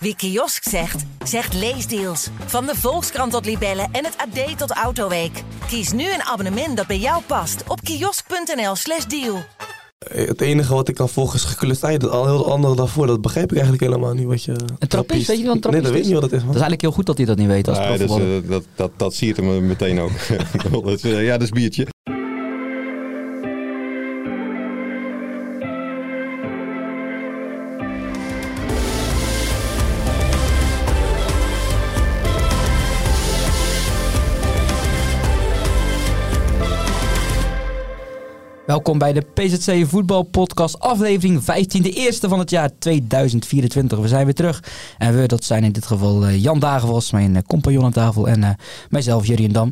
Wie 0.00 0.16
kiosk 0.16 0.62
zegt, 0.68 1.04
zegt 1.24 1.54
leesdeals. 1.54 2.28
Van 2.46 2.66
de 2.66 2.74
Volkskrant 2.76 3.32
tot 3.32 3.44
Libellen 3.46 3.88
en 3.92 4.04
het 4.04 4.16
AD 4.16 4.58
tot 4.58 4.70
Autoweek. 4.70 5.42
Kies 5.68 5.92
nu 5.92 6.02
een 6.12 6.22
abonnement 6.22 6.76
dat 6.76 6.86
bij 6.86 6.98
jou 6.98 7.22
past 7.26 7.62
op 7.68 7.80
kiosk.nl/slash 7.82 9.04
deal. 9.04 9.38
Het 9.98 10.40
enige 10.40 10.74
wat 10.74 10.88
ik 10.88 10.94
kan 10.94 11.08
volgen 11.08 11.34
is 11.38 11.44
geklust 11.44 11.82
ei. 11.84 11.98
Dat 11.98 12.10
al 12.10 12.26
heel 12.26 12.50
andere 12.52 12.76
daarvoor, 12.76 13.06
dat 13.06 13.20
begrijp 13.20 13.46
ik 13.50 13.56
eigenlijk 13.56 13.82
helemaal 13.82 14.14
niet. 14.14 14.26
Wat 14.26 14.44
je, 14.44 14.56
Een 14.78 14.88
trappist, 14.88 15.26
weet 15.26 15.38
je 15.38 15.44
wat 15.46 15.54
een 15.54 15.60
trappist 15.60 15.72
Nee, 15.72 15.80
dat 15.82 15.90
weet 15.92 16.00
ik 16.00 16.06
niet 16.06 16.14
wat 16.14 16.22
het 16.22 16.32
is. 16.32 16.38
Dat 16.38 16.48
is 16.54 16.60
eigenlijk 16.60 16.80
heel 16.80 16.92
goed 16.92 17.06
dat 17.06 17.16
hij 17.16 17.26
dat 17.26 17.36
niet 17.36 17.46
weet 17.46 17.68
als 17.68 17.78
Nee, 17.78 17.86
dat, 17.88 18.00
is, 18.00 18.06
profvoetballer. 18.06 18.42
eh, 18.44 18.50
dat, 18.50 18.64
dat, 18.74 18.90
dat 18.96 19.14
siert 19.14 19.36
hem 19.36 19.66
meteen 19.66 20.00
ook. 20.00 20.10
Dat 20.84 20.86
is, 20.86 21.02
eh, 21.02 21.24
ja, 21.24 21.32
dat 21.32 21.42
is 21.42 21.48
biertje. 21.50 21.86
Welkom 38.68 38.98
bij 38.98 39.12
de 39.12 39.20
PZC 39.34 39.86
Voetbal 39.86 40.22
Podcast, 40.22 40.80
aflevering 40.80 41.44
15, 41.44 41.82
de 41.82 41.92
eerste 41.92 42.28
van 42.28 42.38
het 42.38 42.50
jaar 42.50 42.70
2024. 42.78 43.98
We 43.98 44.08
zijn 44.08 44.24
weer 44.24 44.34
terug. 44.34 44.62
En 44.98 45.20
we, 45.20 45.26
dat 45.26 45.44
zijn 45.44 45.64
in 45.64 45.72
dit 45.72 45.86
geval 45.86 46.26
eh, 46.26 46.42
Jan 46.42 46.58
Dagenvos, 46.58 47.12
mijn 47.12 47.36
eh, 47.36 47.42
compagnon 47.42 47.84
aan 47.84 47.92
tafel, 47.92 48.28
en 48.28 48.44
eh, 48.44 48.50
mijzelf, 48.88 49.26
Jurien 49.26 49.52
Dam. 49.52 49.70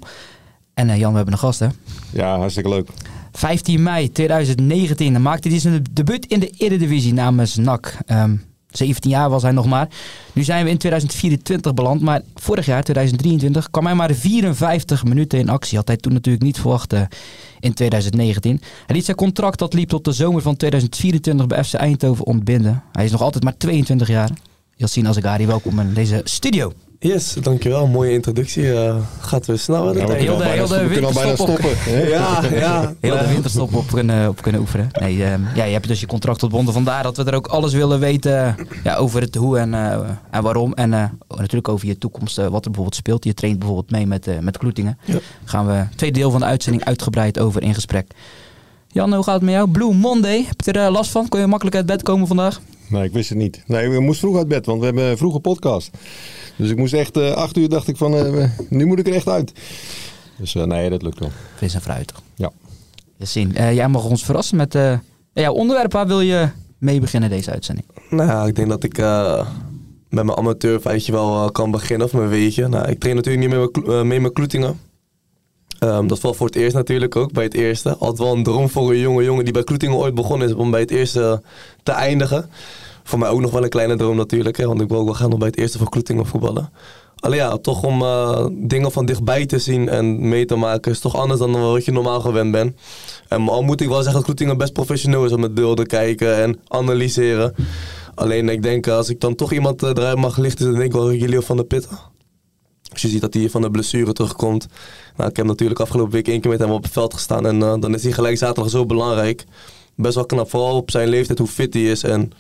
En 0.74 0.98
Jan, 0.98 1.10
we 1.10 1.16
hebben 1.16 1.34
een 1.34 1.40
gast, 1.40 1.58
hè? 1.58 1.66
Ja, 2.12 2.38
hartstikke 2.38 2.68
leuk. 2.68 2.88
15 3.32 3.82
mei 3.82 4.12
2019 4.12 5.12
dan 5.12 5.22
maakte 5.22 5.48
hij 5.48 5.58
zijn 5.58 5.84
debuut 5.92 6.26
in 6.26 6.40
de 6.40 6.50
Eredivisie 6.50 7.12
namens 7.12 7.56
NAC. 7.56 7.98
Ehm 8.06 8.34
17 8.76 9.10
jaar 9.10 9.30
was 9.30 9.42
hij 9.42 9.52
nog 9.52 9.66
maar. 9.66 9.88
Nu 10.32 10.42
zijn 10.42 10.64
we 10.64 10.70
in 10.70 10.78
2024 10.78 11.74
beland, 11.74 12.00
maar 12.00 12.22
vorig 12.34 12.66
jaar, 12.66 12.82
2023, 12.82 13.70
kwam 13.70 13.84
hij 13.84 13.94
maar 13.94 14.14
54 14.14 15.04
minuten 15.04 15.38
in 15.38 15.48
actie. 15.48 15.78
Had 15.78 15.86
hij 15.86 15.96
toen 15.96 16.12
natuurlijk 16.12 16.44
niet 16.44 16.60
verwacht 16.60 16.92
eh, 16.92 17.00
in 17.60 17.74
2019. 17.74 18.60
Hij 18.86 18.96
liet 18.96 19.04
zijn 19.04 19.16
contract 19.16 19.58
dat 19.58 19.74
liep 19.74 19.88
tot 19.88 20.04
de 20.04 20.12
zomer 20.12 20.42
van 20.42 20.56
2024 20.56 21.46
bij 21.46 21.64
FC 21.64 21.74
Eindhoven 21.74 22.26
ontbinden. 22.26 22.82
Hij 22.92 23.04
is 23.04 23.10
nog 23.10 23.22
altijd 23.22 23.44
maar 23.44 23.56
22 23.56 24.08
jaar. 24.08 24.30
Yassine 24.74 25.08
Azagari, 25.08 25.46
welkom 25.46 25.80
in 25.80 25.94
deze 25.94 26.20
studio. 26.24 26.72
Yes, 26.98 27.32
dankjewel. 27.42 27.86
Mooie 27.86 28.12
introductie. 28.12 28.72
eh, 28.72 28.96
gaat 29.20 29.46
weer 29.46 29.58
snel. 29.58 29.96
Ja, 29.96 30.06
we 30.06 30.12
heel 30.14 30.36
de- 30.36 30.44
heel 30.44 30.66
de 30.66 30.78
we 30.78 30.92
kunnen 30.92 31.04
al 31.04 31.12
bijna 31.12 31.28
winterstop 31.28 31.48
op. 31.48 31.70
stoppen. 31.76 32.08
Ja, 32.08 32.40
ja. 32.52 32.94
Heel 33.00 33.18
de 33.18 33.28
winterstop 33.28 33.74
op 33.74 33.86
kunnen, 33.92 34.28
op 34.28 34.42
kunnen 34.42 34.60
oefenen. 34.60 34.88
Nee, 34.92 35.24
ehm, 35.24 35.40
ja, 35.54 35.64
je 35.64 35.72
hebt 35.72 35.88
dus 35.88 36.00
je 36.00 36.06
contract 36.06 36.42
ontbonden. 36.42 36.74
Vandaar 36.74 37.02
dat 37.02 37.16
we 37.16 37.24
er 37.24 37.34
ook 37.34 37.46
alles 37.46 37.72
willen 37.72 38.00
weten 38.00 38.56
ja, 38.84 38.94
over 38.96 39.20
het 39.20 39.34
hoe 39.34 39.58
en, 39.58 39.74
eh, 39.74 39.98
en 40.30 40.42
waarom. 40.42 40.72
En 40.74 40.92
eh, 40.94 41.04
natuurlijk 41.28 41.68
over 41.68 41.86
je 41.86 41.98
toekomst, 41.98 42.36
wat 42.36 42.44
er 42.46 42.50
bijvoorbeeld 42.50 42.94
speelt. 42.94 43.24
Je 43.24 43.34
traint 43.34 43.58
bijvoorbeeld 43.58 43.90
mee 43.90 44.06
met, 44.06 44.28
met 44.40 44.58
Kloetingen. 44.58 44.98
Ja. 45.04 45.18
gaan 45.44 45.66
we 45.66 45.84
tweede 45.96 46.18
deel 46.18 46.30
van 46.30 46.40
de 46.40 46.46
uitzending 46.46 46.84
uitgebreid 46.84 47.38
over 47.38 47.62
in 47.62 47.74
gesprek. 47.74 48.06
Jan, 48.88 49.14
hoe 49.14 49.24
gaat 49.24 49.34
het 49.34 49.42
met 49.42 49.52
jou? 49.54 49.70
Blue 49.70 49.94
Monday, 49.94 50.44
heb 50.46 50.60
je 50.60 50.72
er 50.72 50.90
last 50.90 51.10
van? 51.10 51.28
Kon 51.28 51.40
je 51.40 51.46
makkelijk 51.46 51.76
uit 51.76 51.86
bed 51.86 52.02
komen 52.02 52.26
vandaag? 52.26 52.60
Nee, 52.88 53.04
ik 53.04 53.12
wist 53.12 53.28
het 53.28 53.38
niet. 53.38 53.62
Nee, 53.66 53.90
ik 53.94 54.00
moest 54.00 54.18
vroeg 54.20 54.36
uit 54.36 54.48
bed, 54.48 54.66
want 54.66 54.78
we 54.78 54.84
hebben 54.84 55.04
een 55.04 55.16
vroege 55.16 55.38
podcast. 55.40 55.90
Dus 56.56 56.70
ik 56.70 56.76
moest 56.76 56.92
echt, 56.92 57.16
eh 57.16 57.30
acht 57.32 57.56
uur 57.56 57.68
dacht 57.68 57.88
ik 57.88 57.96
van, 57.96 58.14
eh, 58.16 58.44
nu 58.68 58.86
moet 58.86 58.98
ik 58.98 59.06
er 59.06 59.14
echt 59.14 59.28
uit. 59.28 59.52
Dus 60.38 60.54
eh, 60.54 60.62
nee, 60.64 60.90
dat 60.90 61.02
lukt 61.02 61.18
wel. 61.18 61.30
Vis 61.56 61.74
en 61.74 61.80
fruit. 61.80 62.12
Ja. 62.34 62.50
Yassine, 63.16 63.54
eh, 63.54 63.74
jij 63.74 63.88
mag 63.88 64.04
ons 64.04 64.24
verrassen 64.24 64.56
met 64.56 64.74
eh, 64.74 64.98
jouw 65.32 65.52
onderwerp. 65.52 65.92
Waar 65.92 66.06
wil 66.06 66.20
je 66.20 66.48
mee 66.78 67.00
beginnen 67.00 67.30
deze 67.30 67.50
uitzending? 67.50 67.86
Nou 68.10 68.48
ik 68.48 68.54
denk 68.56 68.68
dat 68.68 68.84
ik 68.84 68.98
eh, 68.98 69.46
met 70.08 70.24
mijn 70.24 70.38
amateurfeitje 70.38 71.12
wel 71.12 71.50
kan 71.50 71.70
beginnen, 71.70 72.06
of 72.06 72.12
mijn 72.12 72.28
weetje. 72.28 72.68
Nou, 72.68 72.88
ik 72.88 72.98
train 72.98 73.16
natuurlijk 73.16 73.46
niet 73.46 73.54
mee 73.54 73.62
met, 73.64 73.70
Klo- 73.70 73.98
eh, 74.00 74.06
mee 74.06 74.20
met 74.20 74.32
Kloetingen. 74.32 74.80
Ehm, 75.78 76.06
dat 76.06 76.20
valt 76.20 76.36
voor 76.36 76.46
het 76.46 76.56
eerst 76.56 76.74
natuurlijk 76.74 77.16
ook, 77.16 77.32
bij 77.32 77.44
het 77.44 77.54
eerste. 77.54 77.96
Altijd 77.96 78.18
wel 78.18 78.32
een 78.36 78.42
droom 78.42 78.68
voor 78.68 78.90
een 78.90 78.98
jonge 78.98 79.24
jongen 79.24 79.44
die 79.44 79.52
bij 79.52 79.64
Kloetingen 79.64 79.96
ooit 79.96 80.14
begonnen 80.14 80.48
is 80.48 80.54
om 80.54 80.70
bij 80.70 80.80
het 80.80 80.90
eerste 80.90 81.42
te 81.82 81.92
eindigen. 81.92 82.50
Voor 83.06 83.18
mij 83.18 83.28
ook 83.28 83.40
nog 83.40 83.50
wel 83.50 83.62
een 83.62 83.68
kleine 83.68 83.96
droom 83.96 84.16
natuurlijk, 84.16 84.56
hè, 84.56 84.66
want 84.66 84.80
ik 84.80 84.88
wil 84.88 84.98
ook 84.98 85.04
wel 85.04 85.14
gaan 85.14 85.38
bij 85.38 85.48
het 85.48 85.58
eerste 85.58 85.78
van 85.78 85.88
Kloetingen 85.88 86.26
voetballen. 86.26 86.70
Alleen 87.16 87.38
ja, 87.38 87.56
toch 87.56 87.82
om 87.82 88.02
eh, 88.02 88.46
dingen 88.52 88.92
van 88.92 89.06
dichtbij 89.06 89.46
te 89.46 89.58
zien 89.58 89.88
en 89.88 90.28
mee 90.28 90.44
te 90.44 90.56
maken 90.56 90.92
is 90.92 91.00
toch 91.00 91.16
anders 91.16 91.40
dan 91.40 91.60
wat 91.60 91.84
je 91.84 91.92
normaal 91.92 92.20
gewend 92.20 92.52
bent. 92.52 92.76
En 93.28 93.48
al 93.48 93.62
moet 93.62 93.80
ik 93.80 93.88
wel 93.88 93.96
zeggen 93.96 94.14
dat 94.14 94.24
Kloetingen 94.24 94.58
best 94.58 94.72
professioneel 94.72 95.24
is 95.24 95.32
om 95.32 95.40
met 95.40 95.54
beelden 95.54 95.86
kijken 95.86 96.36
en 96.36 96.60
analyseren. 96.68 97.54
Alleen 98.14 98.48
ik 98.48 98.62
denk, 98.62 98.86
eh, 98.86 98.96
als 98.96 99.08
ik 99.08 99.20
dan 99.20 99.34
toch 99.34 99.52
iemand 99.52 99.82
eh, 99.82 99.88
eruit 99.88 100.18
mag 100.18 100.36
lichten, 100.36 100.64
dan 100.64 100.74
denk 100.74 100.86
ik 100.86 100.92
wel 100.92 101.12
Julio 101.12 101.40
van 101.40 101.56
der 101.56 101.66
Pitten. 101.66 101.98
Als 102.92 103.02
je 103.02 103.08
ziet 103.08 103.20
dat 103.20 103.34
hij 103.34 103.50
van 103.50 103.62
de 103.62 103.70
blessure 103.70 104.12
terugkomt. 104.12 104.66
Nou, 105.16 105.30
ik 105.30 105.36
heb 105.36 105.46
natuurlijk 105.46 105.80
afgelopen 105.80 106.12
week 106.12 106.28
één 106.28 106.40
keer 106.40 106.50
met 106.50 106.60
hem 106.60 106.70
op 106.70 106.82
het 106.82 106.92
veld 106.92 107.14
gestaan. 107.14 107.46
En 107.46 107.58
dan 107.58 107.94
is 107.94 108.02
hij 108.02 108.12
gelijk 108.12 108.38
zaterdag 108.38 108.70
zo 108.70 108.86
belangrijk. 108.86 109.44
Best 109.94 110.14
wel 110.14 110.26
knap, 110.26 110.50
vooral 110.50 110.76
op 110.76 110.90
zijn 110.90 111.08
leeftijd, 111.08 111.38
hoe 111.38 111.48
fit 111.48 111.74
hij 111.74 111.82
is. 111.82 112.02
En 112.02 112.32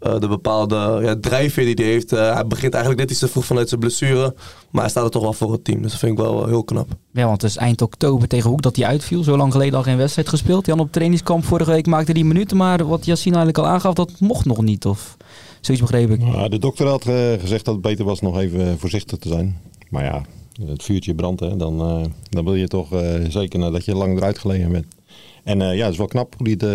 eh, 0.00 0.20
de 0.20 0.28
bepaalde 0.28 1.00
ja, 1.02 1.16
drijfveer 1.20 1.64
die 1.64 1.84
hij 1.84 1.92
heeft. 1.92 2.12
Eh, 2.12 2.34
hij 2.34 2.46
begint 2.46 2.72
eigenlijk 2.72 3.02
net 3.02 3.10
iets 3.10 3.20
te 3.20 3.28
vroeg 3.28 3.44
vanuit 3.44 3.68
zijn 3.68 3.80
blessure. 3.80 4.34
Maar 4.70 4.82
hij 4.82 4.90
staat 4.90 5.04
er 5.04 5.10
toch 5.10 5.22
wel 5.22 5.32
voor 5.32 5.52
het 5.52 5.64
team. 5.64 5.82
Dus 5.82 5.90
dat 5.90 6.00
vind 6.00 6.12
ik 6.12 6.24
wel 6.24 6.42
eh, 6.42 6.48
heel 6.48 6.64
knap. 6.64 6.88
Ja, 7.12 7.26
want 7.26 7.42
het 7.42 7.50
is 7.50 7.56
eind 7.56 7.82
oktober 7.82 8.28
tegen 8.28 8.50
Hoek 8.50 8.62
dat 8.62 8.76
hij 8.76 8.86
uitviel. 8.86 9.22
Zo 9.22 9.36
lang 9.36 9.52
geleden 9.52 9.74
al 9.74 9.82
geen 9.82 9.96
wedstrijd 9.96 10.28
gespeeld. 10.28 10.66
Jan 10.66 10.80
op 10.80 10.92
trainingskamp 10.92 11.44
vorige 11.44 11.70
week 11.70 11.86
maakte 11.86 12.12
die 12.12 12.24
minuten. 12.24 12.56
Maar 12.56 12.86
wat 12.86 13.04
Yassine 13.04 13.36
eigenlijk 13.36 13.66
al 13.66 13.72
aangaf, 13.72 13.94
dat 13.94 14.10
mocht 14.20 14.44
nog 14.44 14.62
niet. 14.62 14.86
Of 14.86 15.16
zoiets 15.60 15.82
begreep 15.82 16.10
ik. 16.10 16.20
Ja, 16.22 16.48
de 16.48 16.58
dokter 16.58 16.86
had 16.86 17.04
gezegd 17.40 17.64
dat 17.64 17.74
het 17.74 17.82
beter 17.82 18.04
was 18.04 18.20
nog 18.20 18.38
even 18.38 18.78
voorzichtig 18.78 19.18
te 19.18 19.28
zijn. 19.28 19.60
Maar 19.90 20.04
ja, 20.04 20.22
het 20.66 20.82
vuurtje 20.82 21.14
brandt, 21.14 21.40
hè. 21.40 21.56
Dan, 21.56 21.80
eh, 21.80 22.04
dan 22.28 22.44
wil 22.44 22.54
je 22.54 22.68
toch 22.68 22.92
eh, 22.92 23.24
zeker 23.28 23.58
nadat 23.58 23.84
je 23.84 23.94
lang 23.94 24.16
eruit 24.16 24.38
gelegen 24.38 24.72
bent. 24.72 24.86
En 25.44 25.62
eh, 25.62 25.76
ja, 25.76 25.82
het 25.82 25.92
is 25.92 25.98
wel 25.98 26.06
knap 26.06 26.34
hoe 26.36 26.46
die 26.56 26.68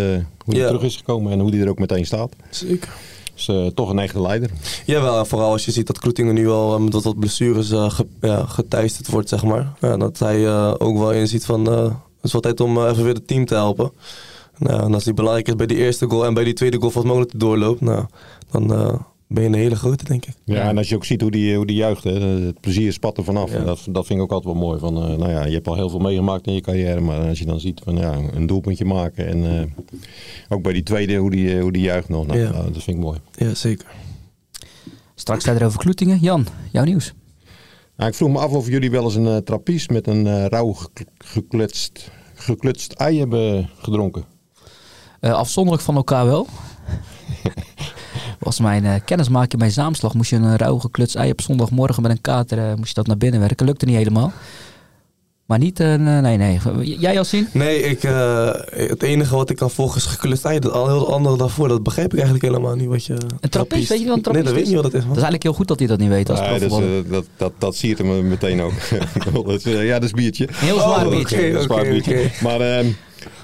Ja. 0.46 0.68
terug 0.68 0.84
is 0.84 0.96
gekomen 0.96 1.32
en 1.32 1.40
hoe 1.40 1.50
hij 1.50 1.60
er 1.60 1.70
ook 1.70 1.80
meteen 1.80 2.06
staat. 2.06 2.34
Zeker. 2.50 2.90
Dus 3.34 3.48
eh, 3.48 3.66
toch 3.66 3.90
een 3.90 4.00
echte 4.00 4.22
leider. 4.22 4.50
Jawel, 4.86 5.18
en 5.20 5.26
vooral 5.28 5.52
als 5.52 5.66
je 5.66 5.72
ziet 5.72 5.88
dat 5.88 6.00
Kloetingen 6.00 6.34
nu 6.34 6.50
al 6.50 6.76
eh, 6.76 6.82
met 6.82 6.94
wat, 6.94 7.04
wat 7.04 7.20
blessures 7.20 7.72
eh, 7.72 7.90
ge, 7.92 8.06
ja, 8.22 8.46
geteisterd 8.46 9.08
wordt, 9.08 9.30
zeg 9.30 9.44
maar. 9.44 9.74
Ja, 9.82 9.98
dat 9.98 10.20
hij 10.20 10.46
eh, 10.46 10.74
ook 10.78 10.98
wel 10.98 11.12
inziet 11.12 11.46
van, 11.46 11.68
eh, 11.72 11.84
het 11.84 11.94
is 12.24 12.32
wel 12.32 12.42
tijd 12.42 12.60
om 12.60 12.78
eh, 12.78 12.90
even 12.92 13.04
weer 13.04 13.14
het 13.14 13.28
team 13.28 13.46
te 13.46 13.54
helpen. 13.54 13.92
Nou, 14.58 14.82
en 14.84 14.94
als 14.94 15.04
hij 15.06 15.14
belangrijk 15.14 15.48
is 15.48 15.56
bij 15.56 15.66
die 15.68 15.78
eerste 15.78 16.06
goal 16.10 16.26
en 16.26 16.34
bij 16.34 16.44
die 16.44 16.54
tweede 16.54 16.78
goal 16.80 16.92
wat 16.92 17.04
mogelijk 17.04 17.32
doorloopt, 17.40 17.82
nou, 17.82 18.06
dan 18.52 18.74
eh, 18.74 18.94
ben 19.30 19.44
je 19.44 19.50
een 19.50 19.56
hele 19.56 19.76
grote, 19.76 20.04
denk 20.04 20.26
ik. 20.26 20.34
Ja, 20.44 20.68
en 20.70 20.78
als 20.78 20.90
je 20.90 20.96
ook 20.96 21.06
ziet 21.06 21.22
hoe 21.22 21.32
die, 21.32 21.56
hoe 21.56 21.66
die 21.66 21.76
juicht, 21.76 22.04
hè, 22.04 22.12
het 22.22 22.60
plezier 22.60 22.94
spat 22.94 23.18
er 23.18 23.24
vanaf. 23.24 23.52
Ja. 23.52 23.58
En 23.58 23.66
Dat, 23.66 23.88
dat 23.90 24.06
vind 24.06 24.20
ik 24.20 24.26
ook 24.26 24.32
altijd 24.32 24.54
wel 24.54 24.64
mooi. 24.64 24.80
Van, 24.80 24.96
eh, 24.98 25.18
nou 25.18 25.30
ja, 25.30 25.46
je 25.46 25.54
hebt 25.54 25.68
al 25.68 25.76
heel 25.76 25.90
veel 25.90 26.00
meegemaakt 26.00 26.48
in 26.48 26.54
je 26.54 26.62
carrière, 26.62 27.00
maar 27.00 27.28
als 27.28 27.40
je 27.40 27.46
dan 27.46 27.60
ziet 27.60 27.82
van 27.84 27.96
ja, 27.96 28.14
een 28.34 28.48
doelpuntje 28.48 28.86
maken 28.86 29.28
en 29.28 29.60
eh, 29.60 29.86
ook 30.50 30.62
bij 30.62 30.74
die 30.74 30.84
tweede 30.84 31.16
hoe 31.16 31.32
die, 31.32 31.56
eh, 31.56 31.62
hoe 31.62 31.72
die 31.72 31.82
juicht 31.82 32.10
nog, 32.10 32.28
nou, 32.28 32.40
Ja. 32.40 32.52
nou, 32.52 32.72
dat 32.72 32.84
vind 32.84 32.98
ik 32.98 33.04
mooi. 33.04 33.20
Ja, 33.36 33.54
zeker. 33.54 33.88
Straks 35.16 35.44
verder 35.44 35.66
over 35.68 35.80
Kloetingen. 35.80 36.20
Jan, 36.22 36.46
jouw 36.72 36.84
nieuws. 36.84 37.14
Nou, 37.98 38.10
ik 38.10 38.16
vroeg 38.18 38.30
me 38.30 38.38
af 38.40 38.52
of 38.52 38.68
jullie 38.68 38.92
wel 38.92 39.04
eens 39.04 39.16
een 39.16 39.26
uh, 39.26 39.38
trappies 39.38 39.88
met 39.88 40.08
een 40.08 40.26
uh, 40.26 40.46
rauw 40.46 40.76
geklutst, 41.18 42.12
geklutst 42.34 42.92
ei 42.92 43.20
hebben 43.20 43.70
gedronken. 43.78 44.24
Uh, 45.22 45.32
afzonderlijk 45.32 45.84
van 45.86 45.96
elkaar 45.96 46.26
wel. 46.26 46.48
was 48.40 48.60
mijn 48.60 48.84
uh, 48.84 48.94
kennismaking 49.06 49.62
bij 49.62 49.70
Zaamslag. 49.70 50.14
Moest 50.14 50.30
je 50.30 50.36
een 50.36 50.58
rauw 50.58 50.78
geklutst 50.78 51.16
ei 51.16 51.32
op 51.32 51.42
zondagmorgen 51.42 52.02
met 52.02 52.12
een 52.12 52.22
kater 52.22 52.58
uh, 52.58 52.74
moest 52.74 52.88
je 52.88 52.94
dat 52.94 53.08
naar 53.08 53.18
binnen 53.18 53.40
werken. 53.40 53.66
Lukte 53.66 53.86
niet 53.86 53.96
helemaal. 53.96 54.32
Maar 55.50 55.60
niet, 55.60 55.80
uh, 55.80 55.96
nee, 55.96 56.38
nee. 56.38 56.60
Jij 56.82 57.14
Yassine? 57.14 57.48
Nee, 57.54 57.82
ik, 57.82 58.04
uh, 58.04 58.52
het 58.70 59.04
enige 59.04 59.36
wat 59.36 59.50
ik 59.50 59.56
kan 59.56 59.70
volgen 59.70 59.98
is 59.98 60.06
geklust 60.06 60.46
ei. 60.46 60.60
Dat 60.60 60.72
al 60.72 60.88
heel 60.88 61.14
andere 61.14 61.38
daarvoor, 61.38 61.68
dat 61.68 61.84
begrijp 61.84 62.14
ik 62.14 62.20
eigenlijk 62.20 62.44
helemaal 62.44 62.76
niet. 62.76 62.88
Wat 62.88 63.06
je, 63.06 63.18
een 63.40 63.50
trappist, 63.50 63.90
weet 63.90 64.00
je 64.00 64.06
wat 64.06 64.16
een 64.16 64.22
trappist 64.22 64.46
Nee, 64.46 64.54
dat 64.54 64.54
weet 64.54 64.74
niet 64.74 64.84
wat 64.84 64.84
dat 64.92 64.94
is. 64.94 65.00
Man. 65.00 65.08
Dat 65.08 65.18
is 65.18 65.24
eigenlijk 65.24 65.44
heel 65.44 65.54
goed 65.54 65.68
dat 65.68 65.80
hij 65.80 65.88
dat 65.88 66.00
niet 66.00 66.10
weet 66.10 66.30
als 66.30 66.40
nee, 66.40 66.60
dat, 66.60 66.82
uh, 66.82 67.12
dat, 67.12 67.26
dat, 67.38 67.54
dat 67.58 67.76
siert 67.76 67.98
hem 67.98 68.28
meteen 68.28 68.62
ook. 68.62 68.74
dat 69.46 69.64
ja, 69.64 69.94
dat 69.94 70.04
is 70.04 70.12
biertje. 70.12 70.48
Een 70.48 70.54
heel 70.56 70.80
zwaar 70.80 71.06
oh, 71.06 71.12
biertje. 71.12 71.38
Okay, 71.38 71.64
okay, 71.64 71.90
biertje. 71.90 72.12
Okay. 72.14 72.32
Maar 72.42 72.84
uh, 72.84 72.90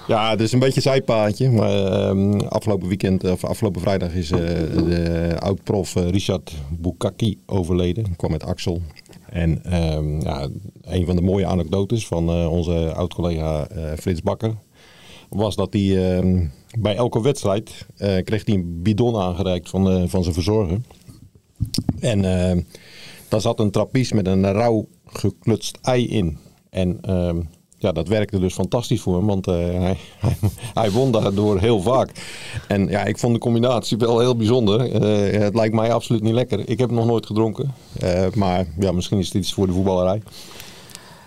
ja, 0.07 0.30
het 0.30 0.41
is 0.41 0.51
een 0.51 0.59
beetje 0.59 0.75
een 0.75 0.81
zijpaadje. 0.81 1.50
Maar 1.50 2.15
uh, 2.15 2.39
afgelopen 2.50 2.88
weekend, 2.88 3.24
of 3.24 3.44
afgelopen 3.44 3.81
vrijdag 3.81 4.13
is 4.13 4.31
uh, 4.31 4.39
de 4.39 5.35
oud-prof 5.39 5.94
Richard 5.94 6.53
Bukaki 6.69 7.39
overleden. 7.45 8.06
Ik 8.06 8.18
kwam 8.18 8.31
met 8.31 8.44
Axel. 8.44 8.81
En 9.35 9.75
um, 9.93 10.21
ja, 10.21 10.49
een 10.81 11.05
van 11.05 11.15
de 11.15 11.21
mooie 11.21 11.45
anekdotes 11.45 12.07
van 12.07 12.29
uh, 12.29 12.51
onze 12.51 12.93
oud-collega 12.93 13.67
uh, 13.71 13.91
Frits 13.97 14.21
Bakker 14.21 14.53
was 15.29 15.55
dat 15.55 15.73
hij 15.73 16.21
uh, 16.21 16.47
bij 16.79 16.95
elke 16.95 17.21
wedstrijd 17.21 17.85
uh, 17.97 18.23
kreeg 18.23 18.45
hij 18.45 18.55
een 18.55 18.81
bidon 18.81 19.15
aangereikt 19.15 19.69
van, 19.69 20.09
van 20.09 20.23
zijn 20.23 20.33
verzorger. 20.33 20.81
En 21.99 22.23
uh, 22.23 22.63
daar 23.27 23.41
zat 23.41 23.59
een 23.59 23.71
trappies 23.71 24.11
met 24.11 24.27
een 24.27 24.51
rauw 24.51 24.87
geklutst 25.05 25.77
ei 25.81 26.07
in. 26.07 26.37
En 26.69 26.99
ja, 27.85 27.91
dat 27.91 28.07
werkte 28.07 28.39
dus 28.39 28.53
fantastisch 28.53 29.01
voor 29.01 29.15
hem, 29.17 29.25
want 29.25 29.47
eh, 29.47 29.53
hij, 29.53 29.97
hij, 30.25 30.35
hij 30.73 30.91
won 30.91 31.11
daardoor 31.11 31.59
heel 31.59 31.81
vaak. 31.81 32.09
En 32.67 32.87
ja, 32.87 33.03
ik 33.03 33.17
vond 33.17 33.33
de 33.33 33.39
combinatie 33.39 33.97
wel 33.97 34.19
heel 34.19 34.35
bijzonder. 34.35 34.91
Eh, 34.91 35.41
het 35.41 35.55
lijkt 35.55 35.73
mij 35.73 35.93
absoluut 35.93 36.21
niet 36.21 36.33
lekker. 36.33 36.59
Ik 36.59 36.77
heb 36.77 36.89
het 36.89 36.97
nog 36.97 37.05
nooit 37.05 37.25
gedronken, 37.25 37.73
Eh, 37.99 38.25
maar 38.33 38.65
ja, 38.79 38.91
misschien 38.91 39.19
is 39.19 39.25
het 39.25 39.35
iets 39.35 39.53
voor 39.53 39.67
de 39.67 39.73
voetballerij. 39.73 40.21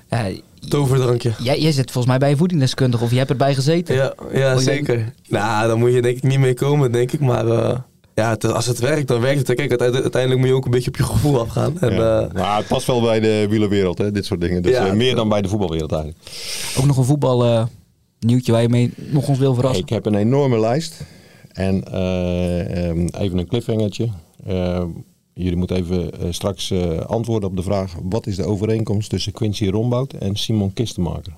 Eh, 0.08 0.24
Toverdrankje. 0.68 1.32
jij, 1.42 1.60
jij 1.60 1.72
zit 1.72 1.90
volgens 1.90 2.06
mij 2.06 2.18
bij 2.18 2.30
een 2.30 2.36
voedingsdeskundige 2.36 3.04
of 3.04 3.10
je 3.10 3.16
hebt 3.16 3.30
erbij 3.30 3.54
gezeten. 3.54 3.94
Ja, 3.94 4.14
ja 4.32 4.56
zeker. 4.58 5.12
Nou, 5.28 5.66
daar 5.68 5.78
moet 5.78 5.92
je 5.92 6.02
denk 6.02 6.16
ik 6.16 6.22
niet 6.22 6.38
mee 6.38 6.54
komen, 6.54 6.92
denk 6.92 7.12
ik. 7.12 7.20
Maar 7.20 7.46
eh, 7.46 7.78
ja, 8.18 8.30
het- 8.30 8.44
als 8.52 8.66
het 8.66 8.78
werkt, 8.78 9.08
dan 9.08 9.20
werkt 9.20 9.46
het. 9.48 9.56
Kijk, 9.56 9.70
uite- 9.80 10.02
uiteindelijk 10.02 10.40
moet 10.40 10.48
je 10.48 10.54
ook 10.54 10.64
een 10.64 10.70
beetje 10.70 10.88
op 10.90 10.96
je 10.96 11.02
gevoel 11.02 11.40
afgaan. 11.40 11.80
En, 11.80 11.92
ja. 11.94 12.20
eh, 12.20 12.32
maar 12.32 12.56
het 12.56 12.66
past 12.66 12.86
wel 12.86 13.00
bij 13.00 13.20
de 13.20 13.46
wielerwereld, 13.48 13.98
hè, 13.98 14.10
dit 14.10 14.24
soort 14.26 14.40
dingen. 14.40 14.62
Dus 14.62 14.72
Ja, 14.72 14.86
eh, 14.86 14.92
meer 14.92 15.14
dan 15.14 15.28
bij 15.28 15.42
de 15.42 15.48
voetbalwereld 15.48 15.92
eigenlijk. 15.92 16.22
Ook 16.78 16.86
nog 16.86 16.96
een 16.96 17.04
voetbal 17.04 17.68
nieuwtje 18.20 18.52
waar 18.52 18.62
je 18.62 18.68
mee 18.68 18.92
nog 18.96 19.28
ons 19.28 19.38
wil 19.38 19.54
verrassen. 19.54 19.82
Ik 19.82 19.88
heb 19.88 20.06
een 20.06 20.14
enorme 20.14 20.58
lijst. 20.60 21.00
En 21.52 21.84
eh, 21.92 22.86
ehm, 22.88 23.06
even 23.18 23.38
een 23.38 23.46
cliffhangertje. 23.46 24.08
Jullie 25.34 25.56
moeten 25.56 25.76
even 25.76 26.10
straks 26.34 26.70
eh, 26.70 26.98
antwoorden 26.98 27.48
op 27.48 27.56
de 27.56 27.62
vraag... 27.62 27.94
wat 28.02 28.26
is 28.26 28.36
de 28.36 28.44
overeenkomst 28.44 29.10
tussen 29.10 29.32
Quincy 29.32 29.68
Rombout 29.68 30.12
en 30.12 30.36
Simon 30.36 30.72
Kistenmaker? 30.72 31.32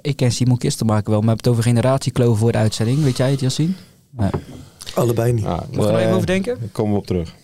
Ik 0.00 0.16
ken 0.16 0.32
Simon 0.32 0.58
Kistenmaker 0.58 1.10
wel, 1.10 1.20
maar 1.20 1.34
we 1.34 1.40
hebben 1.40 1.52
het 1.52 1.60
over 1.60 1.62
generatiekloven 1.62 2.36
voor 2.38 2.52
de 2.52 2.58
uitzending. 2.58 3.02
Weet 3.02 3.16
jij 3.16 3.30
het, 3.30 3.40
Yassine? 3.40 3.72
Nee. 4.10 4.30
Allebei 4.94 5.32
niet. 5.32 5.44
Ah, 5.44 5.58
Mag 5.72 5.84
ik 5.86 5.90
er 5.92 5.96
eh, 5.96 6.02
even 6.02 6.14
over 6.14 6.26
denken? 6.26 6.56
Daar 6.60 6.68
komen 6.72 6.92
we 6.92 6.98
op 6.98 7.06
terug. 7.06 7.34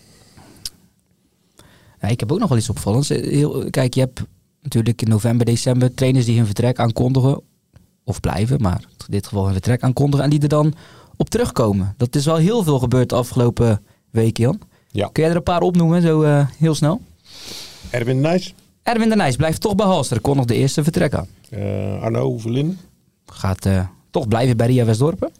Ja, 2.01 2.07
ik 2.07 2.19
heb 2.19 2.31
ook 2.31 2.39
nog 2.39 2.49
wel 2.49 2.57
iets 2.57 2.69
opvallends. 2.69 3.09
Heel, 3.09 3.69
kijk, 3.69 3.93
je 3.93 3.99
hebt 3.99 4.21
natuurlijk 4.61 5.01
in 5.01 5.09
november, 5.09 5.45
december 5.45 5.93
trainers 5.93 6.25
die 6.25 6.37
hun 6.37 6.45
vertrek 6.45 6.79
aankondigen. 6.79 7.41
Of 8.03 8.19
blijven, 8.19 8.61
maar 8.61 8.79
in 8.79 9.05
dit 9.07 9.27
geval 9.27 9.43
hun 9.43 9.53
vertrek 9.53 9.81
aankondigen. 9.83 10.23
En 10.25 10.29
die 10.31 10.41
er 10.41 10.47
dan 10.47 10.73
op 11.17 11.29
terugkomen. 11.29 11.93
Dat 11.97 12.15
is 12.15 12.25
wel 12.25 12.35
heel 12.35 12.63
veel 12.63 12.79
gebeurd 12.79 13.09
de 13.09 13.15
afgelopen 13.15 13.81
weken, 14.09 14.43
Jan. 14.43 14.59
Ja. 14.91 15.09
Kun 15.11 15.21
jij 15.23 15.31
er 15.31 15.37
een 15.37 15.43
paar 15.43 15.61
opnoemen, 15.61 16.01
zo 16.01 16.21
eh, 16.21 16.47
heel 16.57 16.75
snel? 16.75 17.01
Erwin 17.89 18.19
Nijs, 18.19 18.53
Erwin 18.83 19.09
de 19.09 19.15
Nijs 19.15 19.35
blijft 19.35 19.61
toch 19.61 19.75
bij 19.75 19.85
Halster. 19.85 20.21
Kon 20.21 20.35
nog 20.35 20.45
de 20.45 20.55
eerste 20.55 20.83
vertrek 20.83 21.13
aan. 21.13 21.27
eh, 21.49 22.01
Arno 22.01 22.37
Verlinden. 22.37 22.77
Gaat 23.25 23.65
eh, 23.65 23.85
toch 24.09 24.27
blijven 24.27 24.57
bij 24.57 24.67
Ria 24.67 24.85
Westdorpen. 24.85 25.31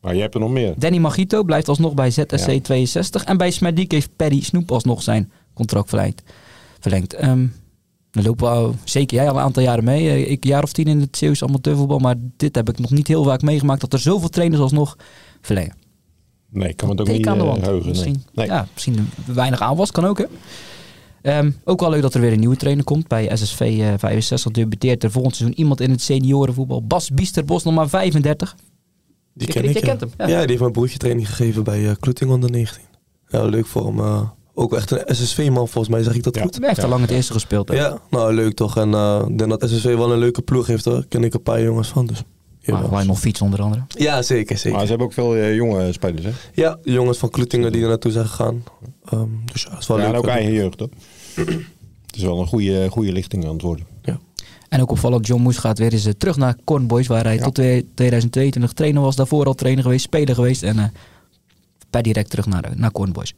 Maar 0.00 0.14
je 0.14 0.20
hebt 0.20 0.34
er 0.34 0.40
nog 0.40 0.50
meer. 0.50 0.74
Danny 0.78 0.98
Magito 0.98 1.42
blijft 1.42 1.68
alsnog 1.68 1.94
bij 1.94 2.10
ZSC 2.10 2.30
Ja. 2.50 2.60
62. 2.60 3.24
En 3.24 3.36
bij 3.36 3.50
Smerdiek 3.50 3.92
heeft 3.92 4.10
Paddy 4.16 4.42
Snoep 4.42 4.70
alsnog 4.72 5.02
zijn 5.02 5.30
contract 5.54 5.88
verlengd. 5.88 6.22
verlengd. 6.80 7.14
Ehm, 7.14 7.46
dan 8.10 8.22
lopen 8.24 8.68
we 8.68 8.74
zeker 8.84 9.16
jij 9.16 9.28
al 9.30 9.36
een 9.36 9.42
aantal 9.42 9.62
jaren 9.62 9.84
mee. 9.84 10.08
Eh, 10.08 10.30
Ik 10.30 10.44
een 10.44 10.50
jaar 10.50 10.62
of 10.62 10.72
tien 10.72 10.86
in 10.86 11.00
het 11.00 11.16
Zeeuws 11.16 11.42
amateurvoetbal. 11.42 11.98
Maar 11.98 12.14
dit 12.36 12.54
heb 12.54 12.68
ik 12.68 12.78
nog 12.78 12.90
niet 12.90 13.06
heel 13.08 13.24
vaak 13.24 13.42
meegemaakt. 13.42 13.80
Dat 13.80 13.92
er 13.92 13.98
zoveel 13.98 14.28
trainers 14.28 14.62
alsnog 14.62 14.96
verlengen. 15.40 15.74
Nee, 16.50 16.68
ik 16.68 16.76
kan 16.76 16.88
me 16.88 16.94
het 16.94 17.08
ook 17.08 17.16
niet 17.16 17.26
aan 17.28 17.38
de 17.38 17.44
eh, 17.44 17.50
wand. 17.50 17.66
heugen. 17.66 17.88
Misschien, 17.88 18.22
Nee. 18.34 18.46
Ja, 18.46 18.66
misschien 18.74 19.08
weinig 19.26 19.60
aanwas. 19.60 19.90
Kan 19.90 20.04
ook 20.04 20.18
hè. 20.18 20.24
Ehm, 21.22 21.50
ook 21.64 21.80
wel 21.80 21.90
leuk 21.90 22.02
dat 22.02 22.14
er 22.14 22.20
weer 22.20 22.32
een 22.32 22.38
nieuwe 22.38 22.56
trainer 22.56 22.84
komt. 22.84 23.08
Bij 23.08 23.36
SSV 23.36 23.60
eh, 23.80 23.92
65 23.96 24.52
debuteert 24.52 25.04
er 25.04 25.10
volgend 25.10 25.36
seizoen 25.36 25.58
iemand 25.58 25.80
in 25.80 25.90
het 25.90 26.00
seniorenvoetbal. 26.02 26.82
Bas 26.86 27.10
Biesterbos, 27.10 27.62
nog 27.64 27.74
maar 27.74 27.88
35. 27.88 28.56
Die 29.44 29.52
ken 29.52 29.62
je 29.62 29.68
ik, 29.68 29.74
ja. 29.74 29.80
kent 29.80 30.00
hem, 30.00 30.10
ja. 30.18 30.26
Ja. 30.28 30.38
die 30.38 30.46
heeft 30.48 30.60
mijn 30.60 30.72
broertje 30.72 30.98
training 30.98 31.28
gegeven 31.28 31.64
bij 31.64 31.80
uh, 31.80 31.90
Kloeting 32.00 32.30
onder 32.30 32.50
19. 32.50 32.82
Ja, 33.28 33.44
leuk 33.44 33.66
voor 33.66 33.86
hem. 33.86 33.98
eh, 33.98 34.22
ook 34.54 34.74
echt 34.74 34.90
een 34.90 35.14
SSV-man, 35.16 35.68
volgens 35.68 35.88
mij 35.88 36.02
zeg 36.02 36.14
ik 36.14 36.22
dat 36.22 36.34
Ja. 36.34 36.42
goed. 36.42 36.56
Hij 36.56 36.66
heeft 36.66 36.76
Ja. 36.76 36.82
al 36.84 36.88
lang 36.88 37.00
het 37.02 37.10
eerste 37.10 37.32
gespeeld. 37.32 37.70
ook. 37.70 37.76
Ja, 37.76 37.98
nou 38.10 38.34
leuk 38.34 38.54
toch. 38.54 38.76
En 38.76 38.94
eh, 38.94 39.24
ik 39.28 39.38
denk 39.38 39.50
dat 39.60 39.70
SSV 39.70 39.84
wel 39.96 40.12
een 40.12 40.18
leuke 40.18 40.42
ploeg 40.42 40.66
heeft 40.66 40.84
hoor. 40.84 41.04
Ken 41.08 41.24
ik 41.24 41.34
een 41.34 41.42
paar 41.42 41.62
jongens 41.62 41.88
van. 41.88 42.06
Dus. 42.06 42.22
Maar 42.66 42.88
waar 42.88 43.06
nog 43.06 43.18
fiets 43.20 43.40
onder 43.40 43.62
andere. 43.62 43.82
Ja, 43.88 44.22
zeker, 44.22 44.56
zeker. 44.56 44.72
Maar 44.72 44.80
ze 44.82 44.88
hebben 44.88 45.06
ook 45.06 45.12
veel 45.12 45.34
eh, 45.36 45.54
jonge 45.54 45.92
spelers, 45.92 46.24
hè? 46.24 46.30
Ja, 46.54 46.78
de 46.82 46.92
jongens 46.92 47.18
van 47.18 47.30
Kloetingen 47.30 47.72
die 47.72 47.82
er 47.82 47.88
naartoe 47.88 48.12
zijn 48.12 48.26
gegaan. 48.26 48.64
Ehm, 49.04 49.26
dus 49.52 49.62
ja, 49.62 49.70
dat 49.70 49.78
is 49.80 49.86
wel 49.86 49.96
Ja, 49.98 50.02
leuk. 50.04 50.12
en 50.12 50.18
ook 50.18 50.26
eigen 50.26 50.52
jeugd, 50.52 50.78
hoor. 50.78 50.88
Het 52.06 52.16
is 52.18 52.22
wel 52.22 52.40
een 52.40 52.46
goede, 52.46 52.88
goede 52.90 53.12
lichting 53.12 53.44
aan 53.46 53.52
het 53.52 53.62
worden. 53.62 53.86
En 54.70 54.80
ook 54.80 54.90
opvallend, 54.90 55.26
John 55.26 55.42
Moes 55.42 55.56
gaat 55.56 55.78
weer 55.78 55.92
eens 55.92 56.04
eh, 56.04 56.12
terug 56.18 56.36
naar 56.36 56.56
Corn 56.64 56.86
Boys, 56.86 57.06
waar 57.06 57.24
hij 57.24 57.34
Ja. 57.36 57.42
tot 57.42 57.54
twee- 57.54 57.88
2022 57.94 58.72
trainer 58.72 59.02
was. 59.02 59.16
Daarvoor 59.16 59.46
al 59.46 59.54
trainer 59.54 59.82
geweest, 59.82 60.04
speler 60.04 60.34
geweest 60.34 60.62
en 60.62 60.78
eh, 60.78 60.84
per 61.90 62.02
direct 62.02 62.30
terug 62.30 62.46
naar, 62.46 62.70
naar 62.74 62.92
Corn 62.92 63.12
Boys. 63.12 63.34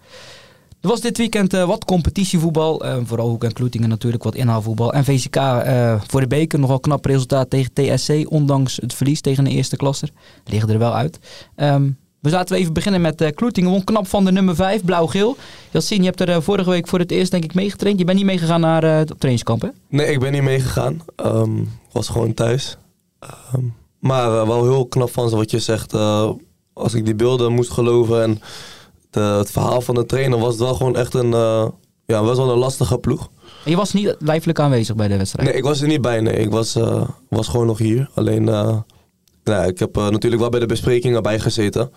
Er 0.81 0.89
was 0.89 1.01
dit 1.01 1.17
weekend 1.19 1.55
eh, 1.55 1.65
wat 1.65 1.85
competitievoetbal, 1.85 2.85
eh, 2.85 2.97
vooral 3.05 3.29
Hoek 3.29 3.45
en 3.45 3.53
Kloetingen 3.53 3.89
natuurlijk, 3.89 4.23
wat 4.23 4.35
inhaalvoetbal. 4.35 4.93
En 4.93 5.05
VCK 5.05 5.37
eh, 5.37 6.01
voor 6.07 6.21
de 6.21 6.27
beker 6.27 6.59
nogal 6.59 6.81
knap 6.81 7.05
resultaat 7.05 7.51
tegen 7.51 7.73
TSC, 7.73 8.13
ondanks 8.29 8.77
het 8.77 8.95
verlies 8.95 9.21
tegen 9.21 9.45
de 9.45 9.51
eerste 9.51 9.77
klasser. 9.77 10.11
Liggen 10.45 10.71
er 10.71 10.79
wel 10.79 10.95
uit. 10.95 11.19
Ehm, 11.55 11.91
we 12.23 12.29
zaten 12.29 12.57
even 12.57 12.73
beginnen 12.73 13.01
met 13.01 13.21
eh 13.21 13.31
Kloetingen, 13.35 13.71
won 13.71 13.85
knap 13.85 14.07
van 14.07 14.25
de 14.25 14.33
nummer 14.33 14.55
5, 14.55 14.85
blauw-geel. 14.85 15.37
Jassine, 15.71 16.01
je 16.01 16.07
hebt 16.07 16.21
er 16.21 16.29
eh, 16.29 16.41
vorige 16.41 16.71
week 16.71 16.89
voor 16.89 16.99
het 16.99 17.11
eerst 17.11 17.31
denk 17.31 17.45
ik 17.45 17.55
meegetraind. 17.55 17.99
Je 17.99 18.05
bent 18.05 18.17
niet 18.17 18.27
meegegaan 18.27 18.61
naar 18.61 18.85
eh, 18.85 18.97
het 18.97 19.09
trainingskamp 19.09 19.63
hè? 19.63 19.69
Nee, 19.89 20.07
ik 20.07 20.21
ben 20.21 20.33
niet 20.33 20.43
meegegaan. 20.43 21.01
Ehm 21.17 21.51
was 21.93 22.09
gewoon 22.09 22.35
thuis. 22.35 22.77
Ehm, 23.19 23.65
maar 23.99 24.47
wel 24.47 24.63
heel 24.63 24.87
knap 24.87 25.11
van 25.11 25.29
ze 25.29 25.37
wat 25.37 25.51
je 25.51 25.59
zegt. 25.59 25.95
Als 26.73 26.95
ik 26.95 27.05
die 27.05 27.15
beelden 27.15 27.53
moest 27.53 27.71
geloven 27.71 28.23
en 28.23 28.41
de, 29.11 29.21
het 29.21 29.51
verhaal 29.51 29.81
van 29.81 29.95
de 29.95 30.07
trainer 30.07 30.39
was 30.39 30.53
het 30.53 30.63
wel 30.63 30.75
gewoon 30.75 30.97
echt 30.97 31.15
een, 31.15 31.31
ja, 32.07 32.23
best 32.23 32.37
wel 32.37 32.51
een 32.51 32.59
lastige 32.59 32.99
ploeg. 32.99 33.31
En 33.65 33.71
je 33.71 33.77
was 33.77 33.93
niet 33.93 34.17
lijfelijk 34.19 34.59
aanwezig 34.59 34.97
bij 34.97 35.09
de 35.09 35.17
wedstrijd. 35.17 35.49
Nee, 35.49 35.57
ik 35.57 35.65
was 35.65 35.81
er 35.81 35.89
niet 35.89 36.01
bij. 36.01 36.21
Nee, 36.21 36.37
ik 36.37 36.51
was, 36.51 36.79
was 37.29 37.49
gewoon 37.49 37.67
nog 37.67 37.79
hier. 37.79 38.11
Alleen, 38.15 38.45
nou, 39.45 39.67
ik 39.67 39.79
heb 39.79 39.97
eh, 39.97 40.09
natuurlijk 40.09 40.43
wel 40.43 40.51
bij 40.51 40.61
de 40.61 40.67
besprekingen 40.67 41.23
bij 41.23 41.39
gezeten. 41.39 41.91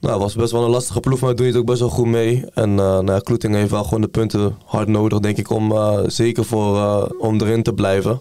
Nou, 0.00 0.12
het 0.12 0.22
was 0.22 0.34
best 0.34 0.52
wel 0.52 0.64
een 0.64 0.70
lastige 0.70 1.00
ploeg, 1.00 1.20
maar 1.20 1.30
we 1.30 1.36
doen 1.36 1.46
het 1.46 1.56
ook 1.56 1.66
best 1.66 1.80
wel 1.80 1.88
goed 1.88 2.06
mee. 2.06 2.44
En 2.54 2.70
uh, 2.70 2.98
nou, 2.98 3.20
Kloeting 3.20 3.54
heeft 3.54 3.70
wel 3.70 3.84
gewoon 3.84 4.00
de 4.00 4.08
punten 4.08 4.56
hard 4.64 4.88
nodig, 4.88 5.18
denk 5.18 5.36
ik, 5.36 5.50
om 5.50 5.72
uh, 5.72 5.98
zeker 6.06 6.44
voor, 6.44 6.76
uh, 6.76 7.04
om 7.18 7.40
erin 7.40 7.62
te 7.62 7.72
blijven. 7.72 8.20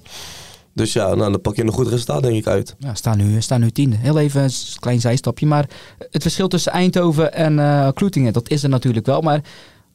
Dus 0.73 0.93
ja, 0.93 1.15
nou, 1.15 1.31
dan 1.31 1.41
pak 1.41 1.55
je 1.55 1.63
een 1.63 1.71
goed 1.71 1.87
resultaat, 1.87 2.21
denk 2.21 2.35
ik, 2.35 2.47
uit. 2.47 2.75
Ja, 2.79 2.93
staan 2.93 3.17
nu, 3.17 3.41
staan 3.41 3.59
nu 3.59 3.71
tiende. 3.71 3.95
Heel 3.95 4.19
even 4.19 4.43
een 4.43 4.51
klein 4.79 4.99
zijstapje. 4.99 5.45
Maar 5.45 5.69
het 6.11 6.21
verschil 6.21 6.47
tussen 6.47 6.71
Eindhoven 6.71 7.33
en 7.33 7.57
uh, 7.57 7.89
Kloetingen, 7.93 8.33
dat 8.33 8.49
is 8.49 8.63
er 8.63 8.69
natuurlijk 8.69 9.05
wel. 9.05 9.21
Maar 9.21 9.41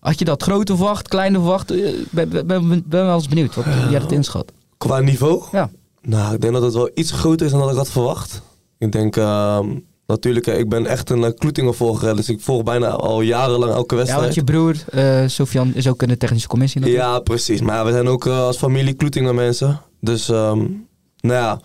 had 0.00 0.18
je 0.18 0.24
dat 0.24 0.42
grote 0.42 0.76
verwacht, 0.76 1.08
kleine 1.08 1.38
verwacht? 1.38 1.72
Ik 1.72 2.10
ben, 2.10 2.46
ben, 2.46 2.68
ben 2.86 3.04
wel 3.06 3.14
eens 3.14 3.28
benieuwd 3.28 3.54
wat 3.54 3.64
jij 3.90 3.98
dat 3.98 4.12
inschat. 4.12 4.52
Qua 4.78 5.00
niveau? 5.00 5.44
Ja. 5.52 5.70
Nou, 6.02 6.34
ik 6.34 6.40
denk 6.40 6.52
dat 6.52 6.62
het 6.62 6.74
wel 6.74 6.90
iets 6.94 7.10
groter 7.10 7.46
is 7.46 7.52
dan 7.52 7.60
dat 7.60 7.70
ik 7.70 7.76
had 7.76 7.90
verwacht. 7.90 8.42
Ik 8.80 8.92
denk, 8.92 9.16
uh, 9.16 9.60
natuurlijk, 10.06 10.46
ik 10.46 10.68
ben 10.68 10.86
echt 10.86 11.10
een 11.10 11.34
Kloetingen 11.34 11.74
volger. 11.74 12.16
Dus 12.16 12.28
ik 12.28 12.40
volg 12.40 12.62
bijna 12.62 12.88
al 12.88 13.20
jarenlang 13.20 13.72
elke 13.72 13.94
wedstrijd. 13.94 14.20
Ja, 14.20 14.26
want 14.26 14.34
je 14.34 14.44
broer, 14.44 14.76
uh, 14.94 15.28
Sofian, 15.28 15.74
is 15.74 15.88
ook 15.88 16.02
in 16.02 16.08
de 16.08 16.16
technische 16.16 16.48
commissie 16.48 16.80
natuurlijk. 16.80 17.08
Ja, 17.08 17.18
precies. 17.20 17.60
Maar 17.60 17.84
we 17.84 17.92
zijn 17.92 18.08
ook 18.08 18.26
uh, 18.26 18.40
als 18.40 18.56
familie 18.56 18.94
Kloetingen 18.94 19.34
mensen. 19.34 19.80
Dus, 20.00 20.28
um, 20.28 20.86
nou 21.20 21.40
ja, 21.40 21.60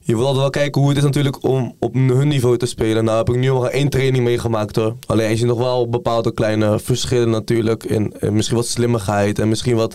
je 0.00 0.16
wil 0.16 0.24
altijd 0.24 0.40
wel 0.40 0.50
kijken 0.50 0.80
hoe 0.80 0.90
het 0.90 0.98
is 0.98 1.04
natuurlijk 1.04 1.44
om 1.44 1.74
op 1.78 1.94
hun 1.94 2.28
niveau 2.28 2.56
te 2.56 2.66
spelen. 2.66 3.04
Nou 3.04 3.16
heb 3.16 3.28
ik 3.28 3.36
nu 3.36 3.46
nog 3.46 3.68
één 3.68 3.88
training 3.88 4.24
meegemaakt 4.24 4.76
hoor. 4.76 4.96
Alleen 5.06 5.30
je 5.30 5.36
ziet 5.36 5.46
nog 5.46 5.58
wel 5.58 5.88
bepaalde 5.88 6.32
kleine 6.32 6.78
verschillen 6.78 7.30
natuurlijk. 7.30 7.84
In, 7.84 8.14
in 8.20 8.34
misschien 8.34 8.56
wat 8.56 8.66
slimmigheid 8.66 9.38
en 9.38 9.48
misschien 9.48 9.76
wat, 9.76 9.94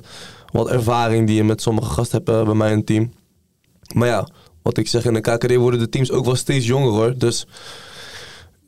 wat 0.51 0.70
ervaring 0.70 1.27
die 1.27 1.36
je 1.36 1.44
met 1.44 1.62
sommige 1.62 1.89
gasten 1.89 2.22
hebt 2.24 2.46
bij 2.46 2.56
mij 2.56 2.72
in 2.72 2.77
het 2.77 2.86
team. 2.86 3.12
Maar 3.94 4.08
ja, 4.08 4.27
wat 4.62 4.77
ik 4.77 4.88
zeg, 4.88 5.06
in 5.06 5.13
de 5.13 5.22
KKD 5.22 5.56
worden 5.56 5.80
de 5.80 5.89
teams 5.89 6.12
ook 6.12 6.25
wel 6.25 6.36
steeds 6.36 6.65
jonger 6.65 6.91
hoor. 6.91 7.18
Dus 7.18 7.46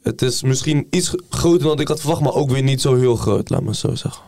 het 0.02 0.22
is 0.22 0.44
misschien 0.44 0.88
iets 0.90 1.16
groter 1.30 1.68
dan 1.68 1.80
ik 1.80 1.88
had 1.88 2.00
verwacht, 2.00 2.22
maar 2.22 2.34
ook 2.34 2.50
weer 2.50 2.64
niet 2.64 2.82
zo 2.82 2.96
heel 2.96 3.16
groot, 3.16 3.50
laat 3.50 3.64
me 3.64 3.76
zo 3.76 3.96
zeggen. 3.96 4.24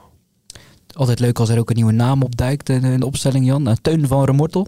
Altijd 0.94 1.20
leuk 1.20 1.40
als 1.40 1.50
er 1.50 1.60
ook 1.60 1.70
een 1.70 1.76
nieuwe 1.76 1.92
naam 1.92 2.24
opduikt 2.24 2.70
in 2.70 3.00
de 3.00 3.06
opstelling, 3.06 3.46
Jan. 3.46 3.68
Uh, 3.68 3.74
Teun 3.82 4.08
van 4.08 4.24
Remortel. 4.24 4.68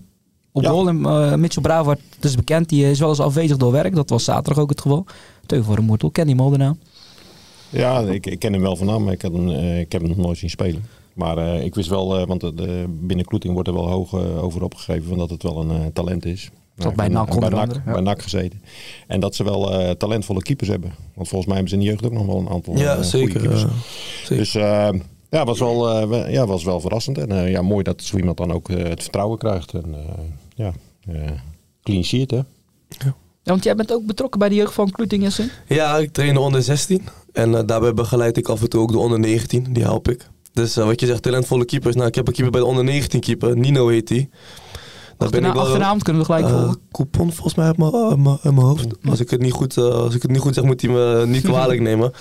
Op 0.52 0.64
ja. 0.64 0.70
rol 0.70 0.88
en 0.88 1.00
uh, 1.00 1.36
Mitchell 1.36 1.96
is 2.22 2.36
bekend, 2.36 2.70
die 2.70 2.90
is 2.90 3.00
wel 3.00 3.10
eens 3.10 3.20
afwezig 3.20 3.58
door 3.58 3.72
werk. 3.72 3.96
Dat 3.96 4.10
was 4.10 4.24
zaterdag 4.24 4.64
ook 4.64 4.70
het 4.70 4.82
geval. 4.82 5.06
Teun 5.46 5.64
van 5.64 5.76
Remortel, 5.76 6.12
ken 6.12 6.26
die 6.26 6.36
hem 6.36 6.44
al 6.44 6.50
de 6.50 6.58
naam? 6.58 6.80
Ja, 7.70 8.00
ik, 8.00 8.26
ik, 8.26 8.40
ken 8.40 8.54
hem 8.54 8.62
wel 8.62 8.76
van 8.76 8.88
naam, 8.88 9.04
maar 9.04 9.14
ik, 9.14 9.22
heb 9.22 9.34
hem, 9.34 9.48
uh, 9.48 9.80
ik 9.80 9.92
heb 9.92 10.02
hem 10.02 10.10
nog 10.10 10.20
nooit 10.20 10.38
zien 10.38 10.50
spelen. 10.50 10.86
Maar 11.14 11.38
uh, 11.38 11.64
ik 11.64 11.76
wist 11.76 11.90
wel, 11.90 12.20
uh, 12.20 12.28
want 12.28 12.42
de, 12.42 12.86
binnen 12.90 13.26
Kloeting 13.26 13.54
wordt 13.54 13.68
er 13.68 13.74
wel 13.74 13.90
hoog 13.90 14.14
uh, 14.14 14.44
over 14.44 14.64
opgegeven 14.64 15.08
van 15.08 15.18
dat 15.18 15.30
het 15.30 15.44
wel 15.44 15.70
een 15.70 15.94
talent 15.94 16.26
is. 16.26 16.50
Dat 16.78 16.96
bij 16.96 17.08
NAC 17.08 17.40
bij 17.40 17.50
NAC, 17.50 17.74
ja. 17.74 17.92
bij 17.92 18.02
NAC 18.02 18.22
gezeten. 18.22 18.62
En 19.08 19.20
dat 19.20 19.36
ze 19.36 19.44
wel 19.44 19.96
talentvolle 19.98 20.42
keepers 20.42 20.70
hebben. 20.70 20.94
Want 21.14 21.28
volgens 21.28 21.46
mij 21.46 21.56
hebben 21.56 21.70
ze 21.70 21.76
in 21.76 21.82
de 21.82 21.88
jeugd 21.90 22.06
ook 22.06 22.12
nog 22.12 22.26
wel 22.26 22.40
een 22.40 22.50
aantal 22.50 22.78
ja, 22.78 23.04
zeker, 23.04 23.40
keepers. 23.40 23.66
zeker. 24.24 24.38
Dus 24.38 24.52
ja, 25.30 25.46
was 25.46 25.60
wel, 25.60 26.30
ja, 26.30 26.46
was 26.46 26.64
wel 26.64 26.80
verrassend. 26.80 27.18
En 27.18 27.50
ja, 27.50 27.62
mooi 27.62 27.84
dat 27.84 28.04
zo 28.04 28.18
iemand 28.18 28.38
dan 28.38 28.52
ook 28.52 28.68
het 28.68 29.02
vertrouwen 29.02 29.38
krijgt. 29.38 29.74
En 29.74 29.96
ja, 30.56 30.74
clean 31.84 32.04
sheet 32.04 32.32
hè. 32.32 32.42
Ja. 32.88 33.16
Ja, 33.48 33.54
want 33.54 33.66
jij 33.66 33.76
bent 33.76 33.94
ook 33.94 34.06
betrokken 34.06 34.40
bij 34.40 34.50
de 34.50 34.56
jeugd 34.56 34.74
van 34.74 34.92
Kloeting 34.92 35.34
Ja, 35.68 35.98
ik 35.98 36.12
train 36.12 36.34
de 36.34 36.40
onder 36.40 36.64
16. 36.64 37.08
En 37.34 37.52
uh, 37.52 37.60
daarbij 37.66 37.94
begeleid 37.94 38.38
ik 38.38 38.48
af 38.48 38.62
en 38.62 38.70
toe 38.70 38.82
ook 38.82 38.92
de 38.92 38.98
onder 38.98 39.20
19. 39.20 39.74
Die 39.74 39.84
help 39.84 40.10
ik. 40.10 40.28
Dus 40.54 40.78
uh, 40.78 40.86
wat 40.86 41.00
je 41.00 41.06
zegt, 41.06 41.22
talentvolle 41.22 41.66
keepers. 41.66 41.96
Nou, 41.96 42.08
ik 42.08 42.16
heb 42.16 42.28
een 42.28 42.34
keeper 42.34 42.52
bij 42.52 42.62
de 42.62 42.68
onder 42.68 42.84
19 42.84 43.20
keeper. 43.20 43.58
Nino 43.58 43.88
heet 43.88 44.08
die. 44.08 44.30
Wel- 45.18 45.64
achternaam 45.64 46.02
kunnen 46.02 46.22
we 46.22 46.28
gelijk 46.34 46.46
Eh, 46.48 46.52
volgen. 46.60 46.80
coupon 46.92 47.32
volgens 47.32 47.56
mij 47.56 47.66
uit 47.66 47.78
mijn, 47.78 47.94
uit 47.96 48.18
mijn, 48.44 48.56
hoofd. 48.58 48.86
Als 49.10 49.20
ik, 49.20 49.30
het 49.30 49.42
niet 49.42 49.52
goed, 49.52 49.78
eh, 49.78 49.84
als 49.84 50.16
ik 50.16 50.22
het 50.22 50.32
niet 50.32 50.40
goed 50.42 50.54
zeg, 50.54 50.64
moet 50.64 50.82
hij 50.82 50.92
me 50.92 51.24
niet 51.28 51.44
kwalijk 51.52 51.82
nemen. 51.82 52.12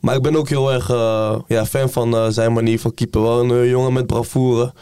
Maar 0.00 0.16
ik 0.16 0.22
ben 0.22 0.36
ook 0.36 0.48
heel 0.48 0.72
erg 0.72 0.90
eh, 0.90 1.34
ja, 1.46 1.66
fan 1.66 1.90
van 1.90 2.16
eh, 2.16 2.26
zijn 2.28 2.52
manier 2.52 2.78
van 2.80 2.94
keeper. 2.94 3.22
Wel 3.22 3.40
een 3.40 3.50
eh, 3.50 3.70
jongen 3.70 3.92
met 3.92 4.06
bravoure. 4.06 4.72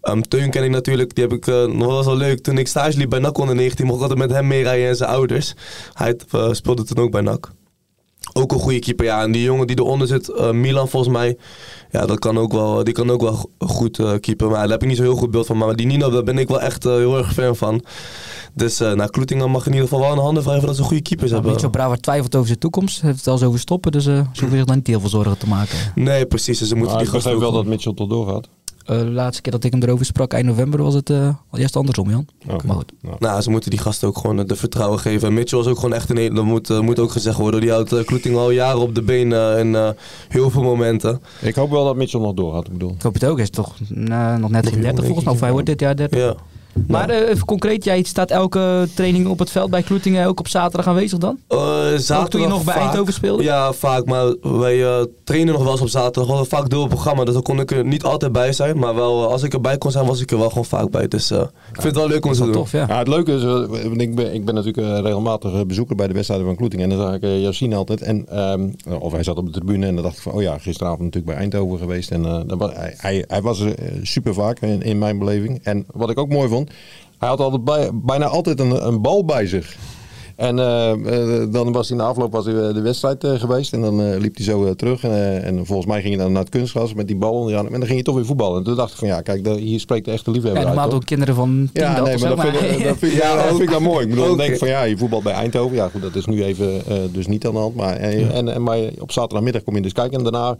Ehm, 0.00 0.20
Teun 0.20 0.50
ken 0.50 0.64
ik 0.64 0.70
natuurlijk, 0.70 1.14
die 1.14 1.24
heb 1.24 1.32
ik 1.32 1.46
eh, 1.46 1.64
nog 1.64 1.86
wel 1.86 2.04
wel 2.04 2.16
leuk. 2.16 2.40
Toen 2.42 2.58
ik 2.58 2.68
stage 2.68 2.98
liep 2.98 3.10
bij 3.10 3.18
NAC 3.18 3.38
onder 3.38 3.54
19, 3.54 3.84
mocht 3.86 3.96
ik 3.96 4.02
altijd 4.02 4.20
met 4.28 4.30
hem 4.36 4.46
meerijden 4.46 4.88
en 4.88 4.96
zijn 4.96 5.10
ouders. 5.10 5.54
Hij 5.92 6.16
eh, 6.30 6.48
speelde 6.52 6.84
toen 6.84 7.04
ook 7.04 7.10
bij 7.10 7.20
NAC. 7.20 7.50
Ook 8.38 8.52
een 8.52 8.58
goede 8.58 8.78
keeper, 8.78 9.04
ja. 9.04 9.22
En 9.22 9.32
die 9.32 9.42
jongen 9.42 9.66
die 9.66 9.78
eronder 9.78 10.06
zit, 10.06 10.28
eh, 10.28 10.50
Milan 10.50 10.88
volgens 10.88 11.12
mij, 11.12 11.36
ja, 11.90 12.06
dat 12.06 12.18
kan 12.18 12.38
ook 12.38 12.52
wel, 12.52 12.84
die 12.84 12.94
kan 12.94 13.10
ook 13.10 13.20
wel 13.20 13.32
go- 13.34 13.50
goed 13.58 13.98
eh 13.98 14.12
keeper. 14.20 14.46
Maar 14.48 14.60
daar 14.60 14.68
heb 14.70 14.82
ik 14.82 14.88
niet 14.88 14.96
zo 14.96 15.02
heel 15.02 15.16
goed 15.16 15.30
beeld 15.30 15.46
van. 15.46 15.56
Maar 15.58 15.76
die 15.76 15.86
Nino, 15.86 16.10
daar 16.10 16.22
ben 16.22 16.38
ik 16.38 16.48
wel 16.48 16.60
echt 16.60 16.84
eh, 16.84 16.92
heel 16.94 17.16
erg 17.18 17.32
fan 17.32 17.56
van. 17.56 17.82
Dus 18.54 18.80
eh 18.80 18.92
naar 18.92 19.10
Kloetingen 19.10 19.50
mag 19.50 19.66
in 19.66 19.72
ieder 19.72 19.88
geval 19.88 20.02
wel 20.04 20.12
een 20.12 20.18
handen 20.18 20.42
wrijven 20.42 20.66
dat 20.66 20.76
ze 20.76 20.82
goede 20.82 21.02
keepers 21.02 21.30
hebben. 21.30 21.50
Mitchell 21.50 21.70
Brouwer 21.70 22.00
twijfelt 22.00 22.34
over 22.34 22.46
zijn 22.46 22.58
toekomst. 22.58 23.00
Heeft 23.00 23.16
het 23.16 23.26
al 23.26 23.32
eens 23.32 23.42
over 23.42 23.58
stoppen, 23.60 23.92
dus 23.92 24.06
eh 24.06 24.12
ze 24.32 24.40
hoeven 24.40 24.56
zich 24.56 24.66
daar 24.66 24.76
niet 24.76 24.86
heel 24.86 25.00
veel 25.00 25.08
zorgen 25.08 25.38
te 25.38 25.48
maken. 25.48 25.78
Nee, 25.94 26.26
precies. 26.26 26.58
Dus 26.58 26.68
ze 26.68 26.74
moeten 26.74 26.94
Maar 26.94 27.04
die 27.04 27.14
ik 27.14 27.20
gasten 27.22 27.40
wel 27.40 27.52
dat 27.52 27.66
Mitchell 27.66 27.94
tot 27.94 28.10
doorgaat. 28.10 28.48
De 28.96 29.10
laatste 29.10 29.42
keer 29.42 29.52
dat 29.52 29.64
ik 29.64 29.72
hem 29.72 29.82
erover 29.82 30.04
sprak, 30.06 30.32
eind 30.32 30.46
november, 30.46 30.82
was 30.82 30.94
het 30.94 31.10
eh 31.10 31.28
al 31.50 31.58
juist 31.58 31.76
andersom, 31.76 32.10
Jan. 32.10 32.26
Maar 32.66 32.76
goed. 32.76 32.92
Nou, 33.18 33.40
ze 33.40 33.50
moeten 33.50 33.70
die 33.70 33.78
gasten 33.78 34.08
ook 34.08 34.18
gewoon 34.18 34.38
eh, 34.38 34.46
de 34.46 34.56
vertrouwen 34.56 34.98
geven. 34.98 35.28
En 35.28 35.34
Mitchell 35.34 35.58
is 35.58 35.66
ook 35.66 35.76
gewoon 35.78 35.92
echt 35.94 36.10
een 36.10 36.16
hele, 36.16 36.34
dat 36.34 36.44
moet, 36.44 36.70
eh, 36.70 36.80
moet 36.80 36.98
ook 36.98 37.10
gezegd 37.10 37.38
worden. 37.38 37.60
Die 37.60 37.70
houdt 37.70 37.92
uh, 37.92 38.04
Kloetingen 38.04 38.38
al 38.38 38.50
jaren 38.50 38.80
op 38.80 38.94
de 38.94 39.02
been 39.02 39.32
eh, 39.32 39.58
in 39.58 39.74
eh, 39.74 39.90
heel 40.28 40.50
veel 40.50 40.62
momenten. 40.62 41.20
Ik 41.40 41.54
hoop 41.54 41.70
wel 41.70 41.84
dat 41.84 41.96
Mitchell 41.96 42.20
nog 42.20 42.34
doorgaat. 42.34 42.66
Ik 42.66 42.72
bedoel. 42.72 42.90
Ik 42.90 43.02
hoop 43.02 43.14
het 43.14 43.24
ook. 43.24 43.34
Hij 43.36 43.44
is 43.44 43.50
toch 43.50 43.74
eh, 43.94 44.36
nog 44.36 44.50
net 44.50 44.68
geen 44.68 44.80
30 44.80 45.04
volgens 45.04 45.24
mij. 45.24 45.34
Of 45.34 45.40
hij 45.40 45.52
wordt 45.52 45.66
dit 45.66 45.80
jaar 45.80 45.96
30. 45.96 46.18
Ja. 46.18 46.34
Maar 46.86 47.10
eh, 47.10 47.28
even 47.28 47.44
concreet, 47.44 47.84
jij 47.84 48.02
staat 48.02 48.30
elke 48.30 48.88
training 48.94 49.26
op 49.26 49.38
het 49.38 49.50
veld 49.50 49.70
bij 49.70 49.82
Kloetingen 49.82 50.26
ook 50.26 50.40
op 50.40 50.48
zaterdag 50.48 50.86
aanwezig 50.86 51.18
dan? 51.18 51.38
Eh, 51.48 51.58
zaterdag 51.58 52.20
Ook 52.20 52.30
toen 52.30 52.40
je 52.40 52.46
nog 52.46 52.64
bij 52.64 52.74
vaak. 52.74 52.82
Eindhoven 52.82 53.12
speelde? 53.12 53.42
Ja, 53.42 53.72
vaak. 53.72 54.04
Maar 54.04 54.34
wij 54.42 54.84
eh, 54.84 55.04
trainen 55.24 55.54
nog 55.54 55.62
wel 55.62 55.72
eens 55.72 55.80
op 55.80 55.88
zaterdag. 55.88 56.24
We 56.24 56.32
hadden 56.32 56.48
vaak 56.48 56.70
door 56.70 56.80
het 56.80 56.88
programma. 56.88 57.24
Dus 57.24 57.34
dan 57.34 57.42
kon 57.42 57.60
ik 57.60 57.70
er 57.70 57.84
niet 57.84 58.04
altijd 58.04 58.32
bij 58.32 58.52
zijn. 58.52 58.78
Maar 58.78 58.94
wel, 58.94 59.30
als 59.30 59.42
ik 59.42 59.52
erbij 59.52 59.78
kon 59.78 59.90
zijn, 59.90 60.06
was 60.06 60.20
ik 60.20 60.30
er 60.30 60.38
wel 60.38 60.48
gewoon 60.48 60.64
vaak 60.64 60.90
bij. 60.90 61.08
Dus 61.08 61.30
eh, 61.30 61.40
ik 61.40 61.46
vind 61.80 61.82
het 61.82 61.96
wel 61.96 62.08
leuk 62.08 62.26
om 62.26 62.32
te 62.32 62.38
doen. 62.38 62.52
tof, 62.52 62.72
ja. 62.72 62.84
Ja, 62.88 62.98
het 62.98 63.08
leuke 63.08 63.32
is, 63.32 63.42
want 63.42 64.00
ik 64.00 64.14
ben, 64.14 64.34
ik 64.34 64.44
ben 64.44 64.54
natuurlijk 64.54 65.04
regelmatig 65.04 65.66
bezoeker 65.66 65.96
bij 65.96 66.06
de 66.06 66.12
wedstrijden 66.14 66.46
van 66.46 66.56
Kloeting. 66.56 66.82
En 66.82 66.88
dan 66.88 66.98
zag 66.98 67.14
ik 67.14 67.22
uh, 67.22 67.42
Yassine 67.42 67.74
altijd. 67.74 68.02
En, 68.02 68.28
ehm, 68.28 68.68
of 68.98 69.12
hij 69.12 69.22
zat 69.22 69.36
op 69.36 69.46
de 69.46 69.52
tribune 69.52 69.86
en 69.86 69.94
dan 69.94 70.04
dacht 70.04 70.16
ik 70.16 70.22
van, 70.22 70.32
oh 70.32 70.42
ja, 70.42 70.58
gisteravond 70.58 71.00
natuurlijk 71.00 71.32
bij 71.32 71.36
Eindhoven 71.36 71.78
geweest. 71.78 72.10
En 72.10 72.24
eh, 72.24 72.56
was, 72.56 72.72
hij, 72.74 72.94
hij, 72.96 73.24
hij 73.26 73.42
was 73.42 73.64
super 74.02 74.34
vaak 74.34 74.60
in, 74.60 74.82
in 74.82 74.98
mijn 74.98 75.18
beleving. 75.18 75.60
En 75.62 75.84
wat 75.92 76.10
ik 76.10 76.18
ook 76.18 76.28
mooi 76.28 76.48
vond, 76.48 76.67
hij 77.18 77.28
had 77.28 77.40
altijd 77.40 77.64
bij, 77.64 77.90
bijna 77.94 78.26
altijd 78.26 78.60
een, 78.60 78.86
een 78.86 79.02
bal 79.02 79.24
bij 79.24 79.46
zich. 79.46 79.76
En 80.36 80.58
eh, 80.58 80.90
eh, 80.90 81.52
dan 81.52 81.72
was 81.72 81.88
hij 81.88 81.98
in 81.98 82.02
de 82.04 82.08
afloop 82.10 82.32
was 82.32 82.44
hij 82.44 82.54
eh, 82.68 82.74
de 82.74 82.80
wedstrijd 82.80 83.24
eh, 83.24 83.32
geweest. 83.34 83.72
En 83.72 83.80
dan 83.80 84.02
eh, 84.02 84.18
liep 84.20 84.36
hij 84.36 84.44
zo 84.44 84.74
terug. 84.74 85.02
En, 85.02 85.10
eh, 85.10 85.46
en 85.46 85.66
volgens 85.66 85.86
mij 85.88 86.00
ging 86.02 86.14
hij 86.14 86.22
dan 86.24 86.32
naar 86.32 86.40
het 86.42 86.50
kunstgras 86.50 86.94
met 86.94 87.06
die 87.06 87.16
bal. 87.16 87.50
En 87.50 87.54
dan 87.70 87.80
ging 87.80 87.88
hij 87.88 88.02
toch 88.02 88.14
weer 88.14 88.24
voetballen. 88.26 88.58
En 88.58 88.64
toen 88.64 88.76
dacht 88.76 88.92
ik 88.92 88.98
van 88.98 89.08
ja, 89.08 89.20
kijk, 89.20 89.44
daar- 89.44 89.54
hier 89.56 89.80
spreekt 89.80 90.04
de 90.04 90.10
echte 90.10 90.30
liefhebber 90.30 90.60
Ja, 90.62 90.66
uit. 90.66 90.74
normaal 90.76 90.90
doen 90.94 91.04
kinderen 91.04 91.34
van 91.34 91.70
10 91.72 91.82
Ja, 91.84 91.94
dat 91.94 92.04
nee, 92.06 92.18
maar 92.18 92.28
dat 92.28 92.40
vind, 92.40 92.54
ik, 92.54 92.84
dat 92.88 92.96
vind, 92.98 93.12
ik- 93.12 93.18
Ja, 93.22 93.28
ja, 93.28 93.34
dat 93.34 93.42
ook- 93.44 93.48
vind 93.50 93.62
ik 93.62 93.70
dan 93.70 93.82
mooi. 93.82 94.02
Ik 94.04 94.08
bedoel, 94.10 94.26
dan 94.26 94.36
denk 94.36 94.52
ik 94.52 94.58
van 94.58 94.68
ja, 94.68 94.82
je 94.82 94.96
voetbalt 94.96 95.22
bij 95.22 95.32
Eindhoven. 95.32 95.76
Ja, 95.76 95.88
goed, 95.88 96.02
dat 96.02 96.14
is 96.14 96.24
nu 96.26 96.44
even 96.44 96.86
eh, 96.86 96.96
dus 97.12 97.26
niet 97.26 97.46
aan 97.46 97.52
de 97.52 97.58
hand. 97.58 97.74
Maar, 97.74 97.96
en, 97.96 98.32
en, 98.32 98.48
en, 98.54 98.62
maar 98.62 98.78
op 98.98 99.12
zaterdagmiddag 99.12 99.62
kom 99.62 99.74
je 99.74 99.82
dus 99.82 99.92
kijken 99.92 100.18
en 100.18 100.22
daarna... 100.24 100.56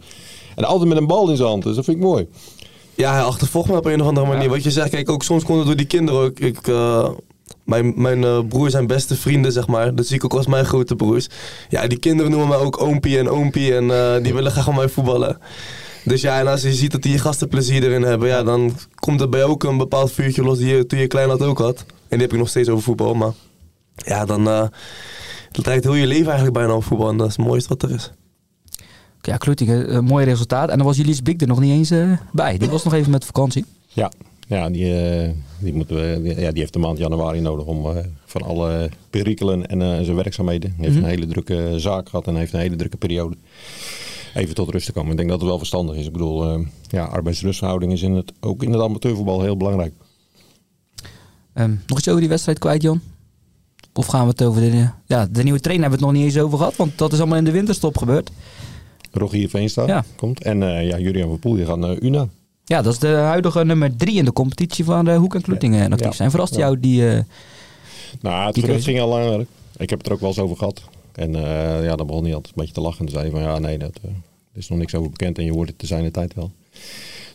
En 0.55 0.63
altijd 0.65 0.89
met 0.89 0.97
een 0.97 1.07
bal 1.07 1.29
in 1.29 1.35
zijn 1.35 1.49
hand, 1.49 1.63
dus 1.63 1.75
dat 1.75 1.85
vind 1.85 1.97
ik 1.97 2.03
mooi. 2.03 2.27
Ja, 2.99 3.13
hij 3.13 3.21
achtervolgt 3.21 3.69
me 3.69 3.77
op 3.77 3.85
een 3.85 4.01
of 4.01 4.07
andere 4.07 4.27
manier. 4.27 4.49
Wat 4.49 4.63
je 4.63 4.71
zegt, 4.71 4.89
kijk, 4.89 5.09
ook 5.09 5.23
soms 5.23 5.43
komt 5.43 5.57
het 5.57 5.67
door 5.67 5.75
die 5.75 5.85
kinderen 5.85 6.21
ook. 6.21 6.39
Ik, 6.39 6.67
eh, 6.67 7.09
mijn 7.63 7.93
mijn 7.95 8.23
eh, 8.23 8.39
broer 8.49 8.69
zijn 8.69 8.87
beste 8.87 9.15
vrienden, 9.15 9.51
zeg 9.51 9.67
maar. 9.67 9.95
Dat 9.95 10.07
zie 10.07 10.15
ik 10.15 10.23
ook 10.23 10.33
als 10.33 10.47
mijn 10.47 10.65
grote 10.65 10.95
broers. 10.95 11.27
Ja, 11.69 11.87
die 11.87 11.99
kinderen 11.99 12.31
noemen 12.31 12.49
mij 12.49 12.57
ook 12.57 12.81
oompie 12.81 13.17
en 13.17 13.29
oompie. 13.29 13.75
En 13.75 13.91
eh, 13.91 14.23
die 14.23 14.33
willen 14.33 14.51
graag 14.51 14.67
met 14.67 14.75
mij 14.75 14.89
voetballen. 14.89 15.37
Dus 16.03 16.21
ja, 16.21 16.39
en 16.39 16.47
als 16.47 16.61
je 16.61 16.73
ziet 16.73 16.91
dat 16.91 17.01
die 17.01 17.19
gasten 17.19 17.47
plezier 17.47 17.83
erin 17.83 18.01
hebben, 18.01 18.27
ja, 18.27 18.43
dan 18.43 18.77
komt 18.95 19.21
er 19.21 19.29
bij 19.29 19.39
jou 19.39 19.51
ook 19.51 19.63
een 19.63 19.77
bepaald 19.77 20.11
vuurtje 20.11 20.43
los 20.43 20.57
die 20.57 20.75
je 20.75 20.85
toen 20.85 20.99
je 20.99 21.07
klein 21.07 21.29
had 21.29 21.41
ook 21.41 21.57
had. 21.57 21.79
En 21.87 22.17
die 22.17 22.21
heb 22.21 22.31
ik 22.31 22.37
nog 22.37 22.49
steeds 22.49 22.69
over 22.69 22.83
voetbal, 22.83 23.13
maar 23.13 23.31
ja, 23.95 24.25
dan 24.25 24.45
het 24.45 24.71
draait 25.51 25.83
heel 25.83 25.93
je 25.93 26.07
leven 26.07 26.25
eigenlijk 26.25 26.57
bijna 26.57 26.73
om 26.73 26.83
voetbal. 26.83 27.09
En 27.09 27.17
dat 27.17 27.27
is 27.27 27.35
het 27.35 27.45
mooiste 27.45 27.69
wat 27.69 27.83
er 27.83 27.91
is. 27.91 28.11
Ja, 29.29 29.37
Kloetingen, 29.37 29.95
een 29.95 30.03
mooi 30.03 30.25
resultaat. 30.25 30.69
En 30.69 30.77
dan 30.77 30.85
was 30.87 30.97
Julius 30.97 31.21
Bik 31.21 31.41
er 31.41 31.47
nog 31.47 31.59
niet 31.59 31.71
eens 31.71 31.91
eh, 31.91 32.11
bij. 32.31 32.57
Die 32.57 32.69
was 32.69 32.83
nog 32.83 32.93
even 32.93 33.11
met 33.11 33.25
vakantie. 33.25 33.65
Ja, 33.87 34.11
ja, 34.47 34.69
die, 34.69 34.95
eh, 35.01 35.29
die, 35.59 35.73
moeten 35.73 35.95
we, 35.95 36.19
die- 36.23 36.39
ja, 36.39 36.49
die 36.51 36.59
heeft 36.59 36.73
de 36.73 36.79
maand 36.79 36.97
januari 36.97 37.39
nodig 37.39 37.65
om 37.65 37.85
eh, 37.85 38.03
van 38.25 38.41
alle 38.41 38.89
perikelen 39.09 39.67
en 39.67 39.81
eh, 39.81 40.03
zijn 40.03 40.15
werkzaamheden. 40.15 40.73
Hij 40.75 40.85
heeft 40.85 40.95
Mhm. 40.95 41.03
een 41.03 41.09
hele 41.09 41.27
drukke 41.27 41.73
zaak 41.77 42.09
gehad 42.09 42.27
en 42.27 42.35
heeft 42.35 42.53
een 42.53 42.59
hele 42.59 42.75
drukke 42.75 42.97
periode. 42.97 43.35
Even 44.33 44.55
tot 44.55 44.69
rust 44.69 44.85
te 44.85 44.91
komen. 44.91 45.11
Ik 45.11 45.17
denk 45.17 45.29
dat 45.29 45.39
het 45.39 45.47
wel 45.49 45.57
verstandig 45.57 45.95
is. 45.95 46.05
Ik 46.05 46.11
bedoel, 46.11 46.49
eh, 46.49 46.59
ja, 46.89 47.03
arbeidsrustverhouding 47.05 47.91
is 47.91 48.01
in 48.01 48.13
het, 48.15 48.31
ook 48.39 48.63
in 48.63 48.71
het 48.71 48.81
amateurvoetbal 48.81 49.41
heel 49.41 49.57
belangrijk. 49.57 49.93
Ehm, 51.53 51.75
nog 51.87 51.97
iets 51.97 52.07
over 52.07 52.19
die 52.19 52.29
wedstrijd 52.29 52.59
kwijt, 52.59 52.81
Jan? 52.81 53.01
Of 53.93 54.05
gaan 54.05 54.23
we 54.23 54.29
het 54.29 54.43
over 54.43 54.61
de... 54.61 54.89
Ja, 55.05 55.25
de 55.31 55.43
nieuwe 55.43 55.59
trainer 55.59 55.89
hebben 55.89 55.99
we 55.99 56.05
het 56.05 56.15
nog 56.15 56.23
niet 56.25 56.33
eens 56.35 56.43
over 56.45 56.57
gehad. 56.57 56.75
Want 56.75 56.97
dat 56.97 57.13
is 57.13 57.19
allemaal 57.19 57.37
in 57.37 57.43
de 57.43 57.51
winterstop 57.51 57.97
gebeurd. 57.97 58.31
Rogier 59.11 59.49
Veenstra 59.49 59.87
Ja. 59.87 60.03
komt. 60.15 60.43
En 60.43 60.63
eh, 60.63 60.87
ja, 60.87 60.97
Julian 60.99 61.27
van 61.29 61.39
Poel 61.39 61.53
die 61.55 61.65
gaat 61.65 61.77
naar 61.77 61.97
UNA. 61.99 62.27
Ja, 62.65 62.81
dat 62.81 62.93
is 62.93 62.99
de 62.99 63.07
huidige 63.07 63.63
nummer 63.65 63.95
drie 63.95 64.15
in 64.17 64.25
de 64.25 64.33
competitie 64.33 64.85
van 64.85 65.05
de 65.05 65.13
Hoek 65.15 65.35
en 65.35 65.41
Kloetingen 65.41 65.91
actief 65.91 66.07
Ja. 66.07 66.11
zijn. 66.13 66.29
Verrast 66.31 66.55
jou 66.55 66.79
die... 66.79 67.09
eh, 67.09 67.23
Nou, 68.21 68.45
het 68.45 68.53
Die 68.53 68.63
gerucht 68.63 68.83
ging 68.83 68.99
al 68.99 69.07
langer. 69.09 69.45
Ik 69.77 69.89
heb 69.89 69.97
het 69.99 70.07
er 70.07 70.13
ook 70.13 70.19
wel 70.19 70.29
eens 70.29 70.39
over 70.39 70.57
gehad. 70.57 70.81
En 71.11 71.35
eh, 71.35 71.83
ja, 71.83 71.95
dan 71.95 72.07
begon 72.07 72.23
hij 72.23 72.33
altijd 72.35 72.55
een 72.55 72.59
beetje 72.61 72.73
te 72.73 72.81
lachen. 72.81 73.05
En 73.05 73.11
zei 73.11 73.29
van 73.31 73.41
ja, 73.41 73.59
nee, 73.59 73.77
dat, 73.77 73.91
eh, 74.01 74.09
er 74.51 74.57
is 74.59 74.69
nog 74.69 74.77
niks 74.77 74.95
over 74.95 75.09
bekend. 75.09 75.37
En 75.37 75.43
je 75.45 75.51
hoort 75.51 75.67
het 75.69 75.77
te 75.77 75.85
zijn 75.85 76.03
de 76.03 76.11
tijd 76.11 76.33
wel. 76.33 76.51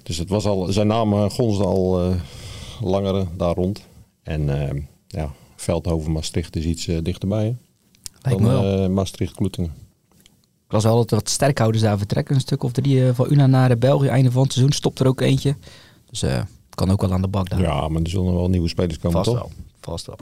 Dus 0.02 0.16
het 0.16 0.28
was 0.28 0.44
al, 0.46 0.66
zijn 0.72 0.86
naam 0.86 1.12
eh, 1.12 1.30
gonsde 1.30 1.64
al 1.64 2.00
eh 2.10 2.14
langer 2.80 3.26
daar 3.36 3.54
rond. 3.54 3.80
En 4.22 4.68
eh, 4.68 4.80
ja, 5.08 5.32
Veldhoven 5.56 6.12
Maastricht 6.12 6.56
is 6.56 6.64
iets 6.64 6.86
eh, 6.88 6.98
dichterbij. 7.02 7.44
Hè? 8.20 8.30
Dan 8.30 8.42
me 8.42 8.48
wel. 8.48 8.82
eh, 8.84 8.88
Maastricht 8.88 9.34
Kloetingen. 9.34 9.72
Ik 10.66 10.73
las 10.73 10.85
wel 10.85 10.97
dat 10.97 11.11
er 11.11 11.16
wat 11.16 11.28
sterkhouders 11.28 11.83
daar 11.83 11.99
vertrekken. 11.99 12.35
Een 12.35 12.40
stuk 12.40 12.62
of 12.62 12.73
drie 12.73 13.06
eh, 13.09 13.14
van 13.14 13.33
Una 13.33 13.47
naar 13.47 13.68
de 13.68 13.76
België. 13.76 14.06
Einde 14.06 14.30
van 14.30 14.42
het 14.42 14.52
seizoen 14.52 14.73
stopt 14.75 14.99
er 15.00 15.06
ook 15.06 15.21
eentje. 15.21 15.56
Dus 16.11 16.23
eh, 16.23 16.33
het 16.37 16.75
kan 16.75 16.90
ook 16.90 17.00
wel 17.00 17.12
aan 17.12 17.23
de 17.23 17.28
bak 17.28 17.49
daar. 17.50 17.61
Ja, 17.61 17.88
maar 17.88 18.02
er 18.02 18.09
zullen 18.11 18.35
wel 18.35 18.49
nieuwe 18.49 18.68
spelers 18.68 18.99
komen, 18.99 19.25
Vast 19.25 19.30
toch? 19.30 19.38
wel. 19.38 19.50
Vast 19.80 20.06
wel. 20.06 20.16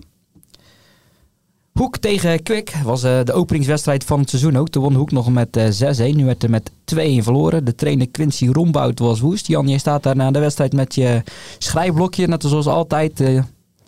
Hoek 1.72 1.98
tegen 1.98 2.42
Kwik 2.42 2.72
was 2.84 3.02
eh, 3.02 3.24
de 3.24 3.32
openingswedstrijd 3.32 4.04
van 4.04 4.20
het 4.20 4.28
seizoen 4.30 4.56
ook. 4.56 4.68
Toen 4.68 4.82
won 4.82 4.94
Hoek 4.94 5.10
nog 5.10 5.30
met 5.30 5.56
eh 5.56 6.12
6-1. 6.12 6.14
Nu 6.16 6.24
werd 6.24 6.42
er 6.42 6.50
met 6.50 6.70
2-1 6.70 6.96
verloren. 6.96 7.64
De 7.64 7.74
trainer 7.74 8.08
Quincy 8.08 8.48
Rombout 8.48 8.98
was 8.98 9.20
woest. 9.20 9.46
Jan, 9.46 9.68
jij 9.68 9.78
staat 9.78 10.02
daar 10.02 10.16
na 10.16 10.30
de 10.30 10.38
wedstrijd 10.38 10.72
met 10.72 10.94
je 10.94 11.22
schrijfblokje. 11.58 12.26
Net 12.26 12.42
zoals 12.42 12.66
altijd. 12.66 13.20
eh, 13.20 13.42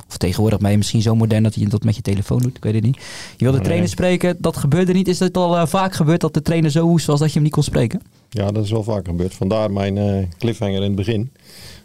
of 0.08 0.16
tegenwoordig 0.16 0.58
ben 0.58 0.70
je 0.70 0.76
misschien 0.76 1.02
zo 1.02 1.14
modern 1.14 1.42
dat 1.42 1.54
je 1.54 1.68
dat 1.68 1.84
met 1.84 1.96
je 1.96 2.02
telefoon 2.02 2.38
doet. 2.38 2.56
Ik 2.56 2.62
weet 2.64 2.74
het 2.74 2.82
niet. 2.84 2.96
Je 2.96 3.02
wilde 3.36 3.50
de 3.50 3.56
Nee. 3.56 3.62
trainer 3.64 3.88
spreken. 3.88 4.36
Dat 4.38 4.56
gebeurde 4.56 4.92
niet. 4.92 5.08
Is 5.08 5.18
het 5.18 5.36
al 5.36 5.56
eh, 5.56 5.66
vaak 5.66 5.94
gebeurd 5.94 6.20
dat 6.20 6.34
de 6.34 6.42
trainer 6.42 6.70
zo 6.70 6.86
woest 6.86 7.06
was 7.06 7.18
dat 7.18 7.28
je 7.28 7.34
hem 7.34 7.42
niet 7.42 7.52
kon 7.52 7.62
spreken? 7.62 8.00
Ja, 8.30 8.50
dat 8.50 8.64
is 8.64 8.70
wel 8.70 8.82
vaak 8.82 9.06
gebeurd. 9.06 9.34
Vandaar 9.34 9.70
mijn 9.70 9.98
eh, 9.98 10.26
cliffhanger 10.38 10.76
in 10.76 10.82
het 10.82 10.94
begin. 10.94 11.30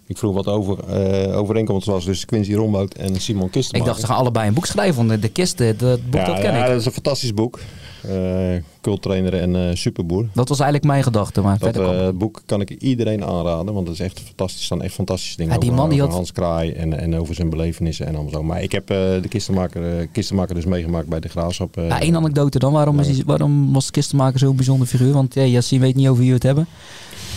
Ik 0.08 0.18
vroeg 0.18 0.34
wat 0.34 0.48
over, 0.48 0.80
eh, 0.84 1.38
overeenkomst 1.38 1.88
was 1.88 2.04
tussen 2.04 2.28
Quincy 2.28 2.54
Rombout 2.54 2.94
en 2.94 3.22
Simon 3.22 3.46
Ik 3.46 3.52
Kistenmaker. 3.52 3.88
dacht, 3.92 4.00
ze 4.02 4.08
gaan 4.08 4.18
allebei 4.18 4.48
een 4.48 4.54
boek 4.54 4.66
schrijven. 4.66 5.08
Want 5.08 5.22
de, 5.22 5.30
kist, 5.30 5.60
eh, 5.60 5.78
dat 5.78 6.04
boek, 6.10 6.14
ja, 6.22 6.26
dat 6.26 6.40
ken 6.40 6.54
ja, 6.54 6.62
ik. 6.64 6.68
dat 6.72 6.80
is 6.80 6.86
een 6.86 6.92
fantastisch 6.92 7.34
boek. 7.34 7.60
Eh 8.08 8.56
culttrainer 8.82 9.34
en 9.34 9.56
eh, 9.56 9.76
superboer. 9.76 10.28
Dat 10.34 10.50
was 10.50 10.60
eigenlijk 10.60 10.92
mijn 10.92 11.04
gedachte. 11.04 11.42
Maar 11.42 11.60
Dat 11.60 11.78
eh, 11.78 12.06
het 12.06 12.18
boek 12.18 12.42
kan 12.46 12.62
ik 12.62 12.70
iedereen 12.70 13.24
aanraden, 13.26 13.74
want 13.74 13.88
het 13.88 14.00
is 14.00 14.06
echt 14.06 14.20
fantastisch. 14.20 14.60
Er 14.60 14.66
staan 14.66 14.82
echt 14.82 14.94
fantastische 14.94 15.38
dingen 15.38 15.54
Ja, 15.54 15.60
die 15.60 15.70
over, 15.70 15.82
man 15.82 15.90
die 15.90 15.98
over 16.00 16.10
had- 16.10 16.18
Hans 16.18 16.32
Kraai 16.32 16.72
en, 16.72 17.00
en 17.00 17.16
over 17.16 17.36
zijn 17.36 17.50
belevenissen 17.50 18.06
en 18.08 18.14
allemaal 18.14 18.32
zo. 18.32 18.44
Maar 18.44 18.62
ik 18.64 18.72
heb 18.72 18.88
de 18.88 19.26
kistenmaker, 19.30 20.08
kistenmaker 20.08 20.56
dus 20.56 20.66
meegemaakt 20.66 21.08
bij 21.08 21.20
de 21.20 21.28
Graafschap. 21.30 21.76
Ja, 21.76 22.02
één 22.02 22.16
anekdote 22.16 22.60
dan. 22.60 22.74
Waarom, 22.74 23.00
is 23.00 23.24
waarom 23.24 23.74
was 23.74 23.92
Kistenmaker 23.92 24.40
zo'n 24.40 24.56
bijzonder 24.56 24.88
figuur? 24.88 25.14
Want 25.14 25.34
ja, 25.34 25.44
Yassine 25.44 25.82
weet 25.82 25.96
niet 25.96 26.08
over 26.08 26.20
wie 26.20 26.28
we 26.30 26.36
het 26.36 26.44
hebben. 26.44 26.68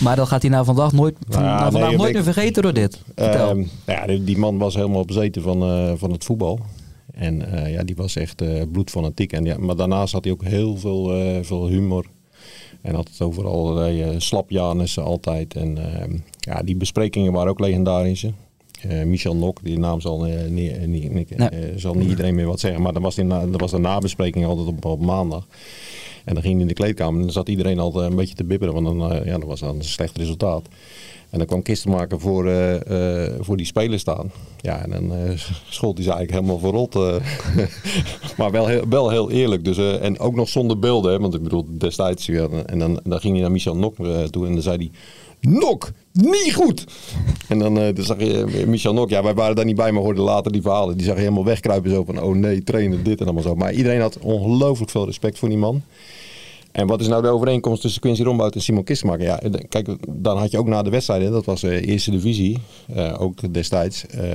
Maar 0.00 0.16
dat 0.16 0.28
gaat 0.28 0.42
hij 0.42 0.50
na 0.50 0.64
vandaag 0.64 0.92
nooit, 0.92 1.14
na 1.28 1.38
nee, 1.62 1.70
vandaag 1.70 1.90
ik 1.90 1.96
nooit 1.98 2.12
meer 2.14 2.22
vergeten 2.22 2.62
door 2.62 2.72
dit. 2.72 3.00
Ehm, 3.14 3.62
ja, 3.86 4.06
die, 4.06 4.24
die 4.24 4.38
man 4.38 4.58
was 4.58 4.74
helemaal 4.74 5.04
bezeten 5.04 5.42
van, 5.42 5.98
van 5.98 6.10
het 6.12 6.24
voetbal. 6.24 6.60
En 7.12 7.52
eh, 7.52 7.72
ja, 7.72 7.82
die 7.82 7.96
was 7.96 8.16
echt 8.16 8.40
eh, 8.42 8.62
bloedfanatiek. 8.72 9.32
En 9.32 9.44
ja, 9.44 9.56
maar 9.58 9.76
daarnaast 9.76 10.12
had 10.12 10.24
hij 10.24 10.32
ook 10.32 10.44
heel 10.44 10.76
veel, 10.76 11.12
eh, 11.14 11.38
veel 11.42 11.68
humor. 11.68 12.06
En 12.80 12.94
had 12.94 13.08
het 13.08 13.20
over 13.20 13.46
allerlei 13.46 14.20
slapjanissen 14.20 15.04
altijd. 15.04 15.54
En 15.54 15.78
ehm, 15.94 16.16
ja, 16.38 16.62
die 16.62 16.76
besprekingen 16.76 17.32
waren 17.32 17.50
ook 17.50 17.60
legendarisch. 17.60 18.26
Eh, 18.88 19.02
Michel 19.04 19.36
Nok, 19.36 19.58
die 19.62 19.78
naam 19.78 20.00
zal, 20.00 20.22
niet, 20.48 20.86
niet, 20.86 21.12
niet- 21.12 21.36
Nee. 21.36 21.78
zal 21.78 21.94
niet 21.94 22.08
iedereen 22.08 22.34
meer 22.34 22.46
wat 22.46 22.60
zeggen. 22.60 22.82
Maar 22.82 22.92
dan 22.92 23.02
was, 23.02 23.14
die 23.14 23.24
na, 23.24 23.48
was 23.48 23.70
de 23.70 23.78
nabespreking 23.78 24.46
altijd 24.46 24.66
op, 24.68 24.84
op 24.84 25.00
maandag. 25.00 25.46
En 26.24 26.34
dan 26.34 26.42
ging 26.42 26.52
hij 26.54 26.62
in 26.62 26.68
de 26.68 26.74
kleedkamer 26.74 27.14
en 27.18 27.22
dan 27.22 27.32
zat 27.32 27.48
iedereen 27.48 27.78
al 27.78 28.02
een 28.02 28.16
beetje 28.16 28.34
te 28.34 28.44
bibberen, 28.44 28.74
want 28.74 28.86
dan, 28.98 29.24
ja, 29.24 29.38
dat 29.38 29.48
was 29.48 29.60
dan 29.60 29.76
een 29.76 29.84
slecht 29.84 30.16
resultaat. 30.16 30.68
En 31.32 31.38
dan 31.38 31.46
kwam 31.46 31.62
Kistenmaker 31.62 32.20
voor, 32.20 32.46
uh, 32.46 32.74
voor 33.40 33.56
die 33.56 33.66
spelers 33.66 34.00
staan. 34.00 34.32
Ja, 34.60 34.84
en 34.84 34.90
dan 34.90 35.18
uh, 35.18 35.30
schold 35.68 35.96
hij 35.96 36.04
ze 36.04 36.12
eigenlijk 36.12 36.30
helemaal 36.30 36.58
verrot. 36.58 36.94
maar 38.38 38.50
wel 38.50 38.66
heel, 38.66 38.88
wel 38.88 39.10
heel 39.10 39.30
eerlijk. 39.30 39.64
Dus, 39.64 39.98
en 39.98 40.18
ook 40.18 40.34
nog 40.34 40.48
zonder 40.48 40.78
beelden. 40.78 41.12
Hè, 41.12 41.18
want 41.18 41.34
ik 41.34 41.42
bedoel, 41.42 41.66
destijds. 41.70 42.26
Ja, 42.26 42.48
en 42.66 42.78
dan, 42.78 43.00
dan 43.04 43.20
ging 43.20 43.32
hij 43.32 43.42
naar 43.42 43.50
Michel 43.50 43.76
Nok 43.76 43.94
toe 44.30 44.46
en 44.46 44.52
dan 44.52 44.62
zei 44.62 44.76
hij... 44.76 44.90
Nok, 45.52 45.90
niet 46.12 46.54
goed! 46.54 46.86
En 47.48 47.58
dan, 47.58 47.74
dan 47.74 47.94
zag 48.04 48.18
je 48.18 48.64
Michel 48.66 48.92
Nok, 48.92 49.10
ja, 49.10 49.22
wij 49.22 49.34
waren 49.34 49.56
daar 49.56 49.64
niet 49.64 49.76
bij, 49.76 49.92
maar 49.92 50.02
hoorden 50.02 50.24
later 50.24 50.52
die 50.52 50.62
verhalen. 50.62 50.96
Die 50.96 51.06
zag 51.06 51.14
je 51.14 51.20
helemaal 51.20 51.44
wegkruipen 51.44 51.90
zo 51.90 52.04
van, 52.04 52.22
oh 52.22 52.34
nee, 52.34 52.62
trainen, 52.62 53.04
dit 53.04 53.18
en 53.18 53.24
allemaal 53.24 53.42
zo. 53.42 53.54
Maar 53.54 53.72
iedereen 53.72 54.00
had 54.00 54.18
ongelooflijk 54.18 54.90
veel 54.90 55.06
respect 55.06 55.38
voor 55.38 55.48
die 55.48 55.58
man. 55.58 55.82
En 56.72 56.86
wat 56.86 57.00
is 57.00 57.08
nou 57.08 57.22
de 57.22 57.28
overeenkomst 57.28 57.82
tussen 57.82 58.00
Quincy 58.00 58.22
Rombout 58.22 58.54
en 58.54 58.62
Simon 58.62 58.84
Kistenmaker? 58.84 59.24
Ja, 59.24 59.40
kijk, 59.68 59.88
dan 60.08 60.38
had 60.38 60.50
je 60.50 60.58
ook 60.58 60.66
na 60.66 60.82
de 60.82 60.90
wedstrijden, 60.90 61.32
dat 61.32 61.44
was 61.44 61.60
de 61.60 61.82
uh, 61.82 61.88
eerste 61.88 62.10
divisie, 62.10 62.58
uh, 62.96 63.20
ook 63.20 63.54
destijds. 63.54 64.04
Uh, 64.14 64.32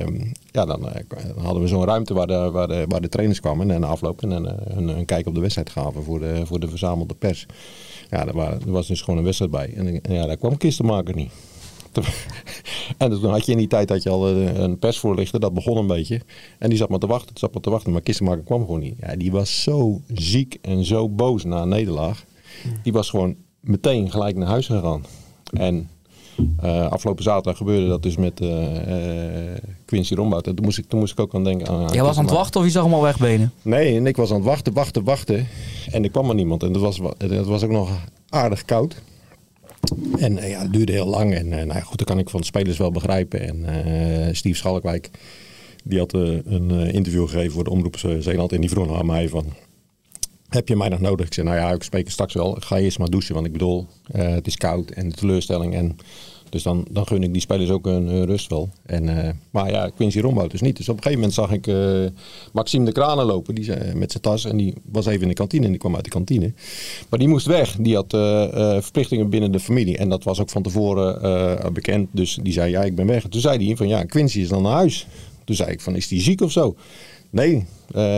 ja, 0.50 0.64
dan, 0.64 0.86
uh, 0.86 0.92
dan, 1.34 1.44
hadden 1.44 1.62
we 1.62 1.68
zo'n 1.68 1.84
ruimte 1.84 2.14
waar 2.14 2.26
de, 2.26 2.50
waar, 2.50 2.86
waar 2.86 3.00
de 3.00 3.08
trainers 3.08 3.40
kwamen 3.40 3.70
en 3.70 3.84
aflopen 3.84 4.32
en 4.32 4.44
een, 4.76 4.88
een, 4.88 5.04
kijk 5.04 5.26
op 5.26 5.34
de 5.34 5.40
wedstrijd 5.40 5.70
gaven 5.70 6.04
voor 6.04 6.18
de, 6.18 6.40
voor 6.44 6.60
de 6.60 6.68
verzamelde 6.68 7.14
pers. 7.14 7.46
Ja, 8.10 8.24
daar, 8.24 8.34
waren, 8.34 8.60
er 8.60 8.72
was 8.72 8.86
dus 8.86 9.00
gewoon 9.00 9.18
een 9.18 9.24
wedstrijd 9.24 9.50
bij. 9.50 9.72
En, 9.74 10.00
ja, 10.14 10.26
daar 10.26 10.36
kwam 10.36 10.56
Kistenmaker 10.56 11.14
niet. 11.14 11.30
en 12.98 13.10
toen 13.10 13.30
had 13.30 13.46
je 13.46 13.52
in 13.52 13.58
die 13.58 13.66
tijd 13.66 13.88
had 13.88 14.02
je 14.02 14.10
al 14.10 14.28
een 14.28 14.78
persvoorlichter, 14.78 15.40
dat 15.40 15.54
begon 15.54 15.76
een 15.76 15.86
beetje. 15.86 16.20
En 16.58 16.68
die 16.68 16.78
zat 16.78 16.88
maar 16.88 16.98
te 16.98 17.06
wachten, 17.06 17.38
zat 17.38 17.52
maar 17.52 17.62
te 17.62 17.70
wachten, 17.70 17.92
maar 17.92 18.00
Kistenmaker 18.00 18.44
kwam 18.44 18.60
gewoon 18.60 18.80
niet. 18.80 18.94
Ja, 19.00 19.16
die 19.16 19.30
was 19.30 19.62
zo 19.62 20.00
ziek 20.14 20.58
en 20.62 20.84
zo 20.84 21.08
boos 21.08 21.44
na 21.44 21.62
een 21.62 21.68
nederlaag. 21.68 22.26
Die 22.82 22.92
was 22.92 23.10
gewoon 23.10 23.36
meteen 23.60 24.10
gelijk 24.10 24.36
naar 24.36 24.48
huis 24.48 24.66
gegaan. 24.66 25.04
En 25.52 25.88
uh, 26.64 26.86
afgelopen 26.90 27.22
zaterdag 27.22 27.56
gebeurde 27.56 27.88
dat 27.88 28.02
dus 28.02 28.16
met 28.16 28.40
uh, 28.40 28.48
uh, 28.48 29.54
Quincy 29.84 30.14
Rombout. 30.14 30.44
Toen 30.44 30.56
moest, 30.62 30.78
ik, 30.78 30.88
toen 30.88 30.98
moest 30.98 31.12
ik 31.12 31.20
ook 31.20 31.34
aan 31.34 31.44
denken. 31.44 31.68
Aan, 31.68 31.92
Jij 31.92 32.02
was 32.02 32.18
aan 32.18 32.24
het 32.24 32.34
wachten 32.34 32.60
of 32.60 32.66
je 32.66 32.72
zag 32.72 32.84
hem 32.84 32.94
al 32.94 33.02
wegbenen? 33.02 33.52
Nee, 33.62 33.96
en 33.96 34.06
ik 34.06 34.16
was 34.16 34.30
aan 34.30 34.36
het 34.36 34.44
wachten, 34.44 34.72
wachten, 34.72 35.04
wachten. 35.04 35.46
En 35.90 36.04
er 36.04 36.10
kwam 36.10 36.26
maar 36.26 36.34
niemand. 36.34 36.62
En 36.62 36.72
het 36.72 36.80
was, 36.80 37.00
het 37.18 37.46
was 37.46 37.62
ook 37.62 37.70
nog 37.70 37.90
aardig 38.28 38.64
koud. 38.64 39.02
En 40.18 40.34
ja, 40.34 40.60
het 40.60 40.72
duurde 40.72 40.92
heel 40.92 41.06
lang. 41.06 41.34
En 41.34 41.48
nou 41.48 41.66
ja, 41.66 41.80
goed, 41.80 41.98
dat 41.98 42.06
kan 42.06 42.18
ik 42.18 42.30
van 42.30 42.40
de 42.40 42.46
spelers 42.46 42.78
wel 42.78 42.90
begrijpen. 42.90 43.40
En 43.40 44.36
Steve 44.36 44.56
Schalkwijk, 44.56 45.10
die 45.84 45.98
had 45.98 46.12
een 46.12 46.70
interview 46.70 47.28
gegeven 47.28 47.52
voor 47.52 47.64
de 47.64 47.70
Omroep 47.70 47.96
Zeeland. 48.18 48.52
En 48.52 48.60
die 48.60 48.70
vroeg 48.70 48.98
aan 48.98 49.06
mij 49.06 49.28
van 49.28 49.44
heb 50.48 50.68
je 50.68 50.76
mij 50.76 50.88
nog 50.88 51.00
nodig? 51.00 51.26
Ik 51.26 51.34
zei, 51.34 51.46
nou 51.46 51.58
ja, 51.58 51.72
ik 51.72 51.82
spreek 51.82 52.10
straks 52.10 52.34
wel. 52.34 52.56
Ga 52.60 52.78
eerst 52.78 52.98
maar 52.98 53.10
douchen, 53.10 53.34
want 53.34 53.46
ik 53.46 53.52
bedoel, 53.52 53.86
uh, 54.16 54.28
het 54.28 54.46
is 54.46 54.56
koud 54.56 54.90
en 54.90 55.08
de 55.08 55.14
teleurstelling. 55.14 55.74
En, 55.74 55.96
dus 56.48 56.62
dan, 56.62 56.86
dan 56.90 57.06
gun 57.06 57.22
ik 57.22 57.32
die 57.32 57.42
spelers 57.42 57.70
ook 57.70 57.86
een, 57.86 58.24
rust 58.26 58.48
wel. 58.48 58.68
En, 58.86 59.04
uh, 59.04 59.28
maar 59.50 59.70
ja, 59.70 59.90
Quincy 59.96 60.20
Rombout 60.20 60.50
dus 60.50 60.60
niet. 60.60 60.76
Dus 60.76 60.88
op 60.88 60.96
een 60.96 61.02
gegeven 61.02 61.20
moment 61.20 61.38
zag 61.38 61.52
ik 61.52 61.66
uh, 61.66 62.10
Maxime 62.52 62.84
de 62.84 62.92
Kranen 62.92 63.24
lopen 63.24 63.54
die, 63.54 63.72
met 63.94 64.10
zijn 64.10 64.22
tas. 64.22 64.44
En 64.44 64.56
die 64.56 64.74
was 64.92 65.06
even 65.06 65.22
in 65.22 65.28
de 65.28 65.34
kantine 65.34 65.64
en 65.64 65.70
die 65.70 65.80
kwam 65.80 65.94
uit 65.94 66.04
de 66.04 66.10
kantine. 66.10 66.52
Maar 67.08 67.18
die 67.18 67.28
moest 67.28 67.46
weg. 67.46 67.76
Die 67.76 67.94
had 67.94 68.10
verplichtingen 68.82 69.28
binnen 69.28 69.52
de 69.52 69.60
familie. 69.60 69.98
En 69.98 70.08
dat 70.08 70.24
was 70.24 70.40
ook 70.40 70.50
van 70.50 70.62
tevoren 70.62 71.72
bekend. 71.72 72.08
Dus 72.10 72.38
die 72.42 72.52
zei, 72.52 72.70
ja, 72.70 72.82
ik 72.82 72.94
ben 72.94 73.06
weg. 73.06 73.24
En 73.24 73.30
toen 73.30 73.40
zei 73.40 73.66
hij 73.66 73.76
van, 73.76 73.88
ja, 73.88 74.04
Quincy 74.04 74.40
is 74.40 74.48
dan 74.48 74.62
naar 74.62 74.72
huis. 74.72 75.06
Toen 75.44 75.56
zei 75.56 75.70
ik 75.70 75.80
van, 75.80 75.96
is 75.96 76.08
die 76.08 76.20
ziek 76.20 76.40
of 76.40 76.52
zo? 76.52 76.76
Nee, 77.30 77.64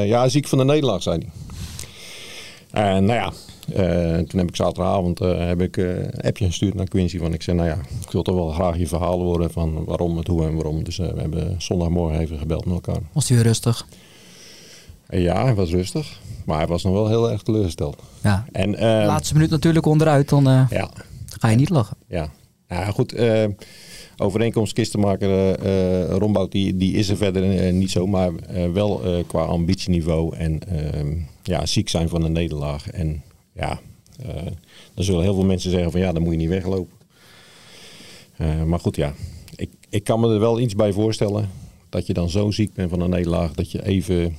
ja, 0.04 0.28
ziek 0.28 0.46
van 0.48 0.58
de 0.58 0.64
nederlaag, 0.64 1.02
zei 1.02 1.18
hij. 1.18 1.49
En 2.70 3.04
nou 3.04 3.18
ja, 3.18 3.32
uh, 3.68 4.18
toen 4.18 4.38
heb 4.38 4.48
ik 4.48 4.56
zaterdagavond 4.56 5.20
uh, 5.20 5.38
heb 5.38 5.60
ik, 5.60 5.76
uh, 5.76 5.98
een 5.98 6.20
appje 6.20 6.46
gestuurd 6.46 6.74
naar 6.74 6.88
Quincy. 6.88 7.18
Van 7.18 7.32
ik 7.32 7.42
zei, 7.42 7.56
nou 7.56 7.68
ja, 7.68 7.78
ik 8.04 8.10
wil 8.10 8.22
toch 8.22 8.34
wel 8.34 8.50
graag 8.50 8.78
je 8.78 8.86
verhaal 8.86 9.20
horen 9.20 9.50
van 9.50 9.84
waarom, 9.84 10.16
het 10.16 10.26
hoe 10.26 10.46
en 10.46 10.54
waarom. 10.54 10.84
Dus 10.84 10.96
we 10.96 11.12
hebben 11.16 11.54
zondagmorgen 11.58 12.20
even 12.20 12.38
gebeld 12.38 12.64
met 12.64 12.74
elkaar. 12.74 13.02
Was 13.12 13.28
hij 13.28 13.36
weer 13.36 13.46
rustig? 13.46 13.86
ja, 15.08 15.44
hij 15.44 15.54
was 15.54 15.70
rustig. 15.70 16.20
Maar 16.44 16.58
hij 16.58 16.66
was 16.66 16.82
nog 16.82 16.92
wel 16.92 17.08
heel 17.08 17.30
erg 17.30 17.42
teleurgesteld. 17.42 18.02
Ja. 18.22 18.44
En, 18.52 18.78
laatste 19.06 19.34
minuut 19.34 19.50
natuurlijk 19.50 19.86
onderuit, 19.86 20.28
dan 20.28 20.44
ja. 20.70 20.90
ga 21.38 21.48
je 21.48 21.56
niet 21.56 21.68
lachen. 21.68 21.96
Ja, 22.06 22.28
ja 22.68 22.90
goed 22.90 23.14
overeenkomst 24.20 24.72
kistenmaker 24.72 25.64
uh, 25.66 26.16
Rombout, 26.16 26.52
die, 26.52 26.76
die 26.76 26.94
is 26.94 27.08
er 27.08 27.16
verder 27.16 27.72
niet 27.72 27.90
zo. 27.90 28.06
Maar 28.06 28.32
wel 28.72 29.02
qua 29.26 29.44
ambitieniveau 29.44 30.36
en 30.36 30.60
ehm, 30.68 31.16
ja, 31.42 31.66
ziek 31.66 31.88
zijn 31.88 32.08
van 32.08 32.24
een 32.24 32.32
nederlaag. 32.32 32.90
En 32.90 33.22
ja, 33.54 33.80
dan 34.94 35.04
zullen 35.04 35.22
heel 35.22 35.34
veel 35.34 35.44
mensen 35.44 35.70
zeggen 35.70 35.90
van 35.90 36.00
ja, 36.00 36.12
dan 36.12 36.22
moet 36.22 36.32
je 36.32 36.38
niet 36.38 36.48
weglopen. 36.48 36.96
maar 38.66 38.80
goed, 38.80 38.96
ja. 38.96 39.14
Ik, 39.56 39.70
ik 39.88 40.04
kan 40.04 40.20
me 40.20 40.32
er 40.32 40.40
wel 40.40 40.60
iets 40.60 40.74
bij 40.74 40.92
voorstellen. 40.92 41.48
Dat 41.88 42.06
je 42.06 42.12
dan 42.12 42.30
zo 42.30 42.50
ziek 42.50 42.72
bent 42.72 42.90
van 42.90 43.00
een 43.00 43.10
nederlaag. 43.10 43.52
Dat 43.52 43.70
je 43.70 43.84
even 43.84 44.36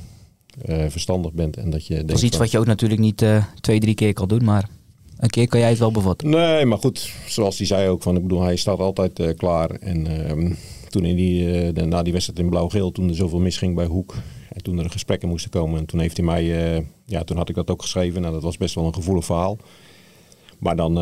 verstandig 0.87 1.33
bent. 1.33 1.57
En 1.57 1.69
dat, 1.69 1.87
je 1.87 2.05
dat 2.05 2.17
is 2.17 2.23
iets 2.23 2.37
wat 2.37 2.51
je 2.51 2.59
ook 2.59 2.65
natuurlijk 2.65 3.01
niet 3.01 3.25
twee, 3.61 3.79
drie 3.79 3.95
keer 3.95 4.13
kan 4.13 4.27
doen. 4.27 4.43
Maar 4.43 4.69
een 5.21 5.29
keer 5.29 5.47
kan 5.47 5.59
jij 5.59 5.69
het 5.69 5.79
wel 5.79 5.91
bevatten. 5.91 6.29
Nee, 6.29 6.65
maar 6.65 6.77
goed, 6.77 7.11
zoals 7.27 7.57
hij 7.57 7.67
zei 7.67 7.89
ook, 7.89 8.03
van, 8.03 8.15
ik 8.15 8.21
bedoel, 8.21 8.41
hij 8.41 8.55
staat 8.55 8.79
altijd 8.79 9.19
uh, 9.19 9.29
klaar. 9.37 9.69
En 9.69 10.05
uh, 10.05 10.51
toen 10.89 11.05
in 11.05 11.15
die, 11.15 11.43
uh, 11.43 11.73
de, 11.73 11.85
na 11.85 12.03
die 12.03 12.13
wedstrijd 12.13 12.39
in 12.39 12.49
blauw-geel, 12.49 12.91
toen 12.91 13.09
er 13.09 13.15
zoveel 13.15 13.39
misging 13.39 13.75
bij 13.75 13.85
Hoek. 13.85 14.15
En 14.49 14.63
toen 14.63 14.79
er 14.79 14.89
gesprekken 14.89 15.29
moesten 15.29 15.51
komen. 15.51 15.79
En 15.79 15.85
toen 15.85 15.99
heeft 15.99 16.17
hij 16.17 16.25
mij, 16.25 16.43
ja, 17.05 17.23
toen 17.23 17.37
had 17.37 17.49
ik 17.49 17.55
dat 17.55 17.69
ook 17.69 17.81
geschreven. 17.81 18.21
Nou, 18.21 18.33
dat 18.33 18.43
was 18.43 18.57
best 18.57 18.75
wel 18.75 18.85
een 18.85 18.93
gevoelig 18.93 19.25
verhaal. 19.25 19.57
Maar 20.59 20.75
dan, 20.75 20.93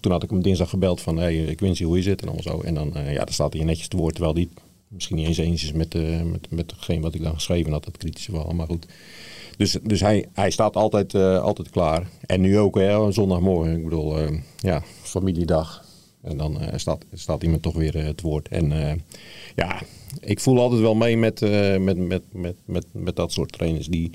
toen 0.00 0.12
had 0.12 0.22
ik 0.22 0.30
hem 0.30 0.42
dinsdag 0.42 0.70
gebeld 0.70 1.00
van, 1.00 1.16
hey, 1.16 1.36
ik 1.36 1.60
wens 1.60 1.78
je 1.78 1.84
hoe 1.84 1.96
je 1.96 2.02
zit 2.02 2.22
en 2.22 2.28
allemaal 2.28 2.52
zo. 2.52 2.60
En 2.60 2.74
dan, 2.74 2.92
ja, 2.94 3.24
dan 3.24 3.34
staat 3.34 3.52
hij 3.52 3.64
netjes 3.64 3.88
te 3.88 3.96
woord, 3.96 4.14
terwijl 4.14 4.34
die 4.34 4.48
misschien 4.88 5.16
niet 5.16 5.26
eens 5.26 5.36
eens 5.36 5.64
is 5.64 5.72
met, 5.72 5.94
met, 6.30 6.50
met 6.50 6.70
hetgeen 6.70 7.00
wat 7.00 7.14
ik 7.14 7.22
dan 7.22 7.34
geschreven 7.34 7.72
had, 7.72 7.84
dat 7.84 7.96
kritische 7.96 8.30
verhaal. 8.30 8.52
Maar 8.52 8.66
goed, 8.66 8.86
dus, 9.62 9.76
dus 9.82 10.00
hij, 10.00 10.26
hij 10.32 10.50
staat 10.50 10.76
altijd, 10.76 11.14
uh, 11.14 11.40
altijd 11.40 11.70
klaar. 11.70 12.08
En 12.26 12.40
nu 12.40 12.58
ook, 12.58 12.78
hè, 12.78 13.12
zondagmorgen. 13.12 13.76
Ik 13.76 13.84
bedoel, 13.84 14.18
uh, 14.18 14.38
ja, 14.56 14.82
familiedag. 15.02 15.84
En 16.22 16.36
dan 16.36 16.62
uh, 16.62 16.68
staat, 16.76 17.04
staat 17.12 17.42
iemand 17.42 17.62
toch 17.62 17.74
weer 17.74 18.04
het 18.04 18.20
woord. 18.20 18.48
En 18.48 18.72
ja, 19.56 19.80
ik 20.20 20.40
voel 20.40 20.60
altijd 20.60 20.80
wel 20.80 20.94
mee 20.94 21.16
met, 21.16 21.40
met, 21.80 21.98
met, 21.98 22.22
met, 22.32 22.54
met, 22.64 22.86
met 22.92 23.16
dat 23.16 23.32
soort 23.32 23.52
trainers 23.52 23.86
die 23.86 24.10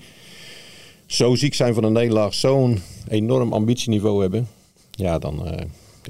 zo 1.06 1.36
ziek 1.36 1.54
zijn 1.54 1.74
van 1.74 1.84
een 1.84 1.94
nederlaag, 1.94 2.34
zo'n 2.34 2.80
enorm 3.08 3.54
ambitieniveau 3.54 4.22
hebben. 4.22 4.48
Ja, 4.92 5.20
dan. 5.20 5.48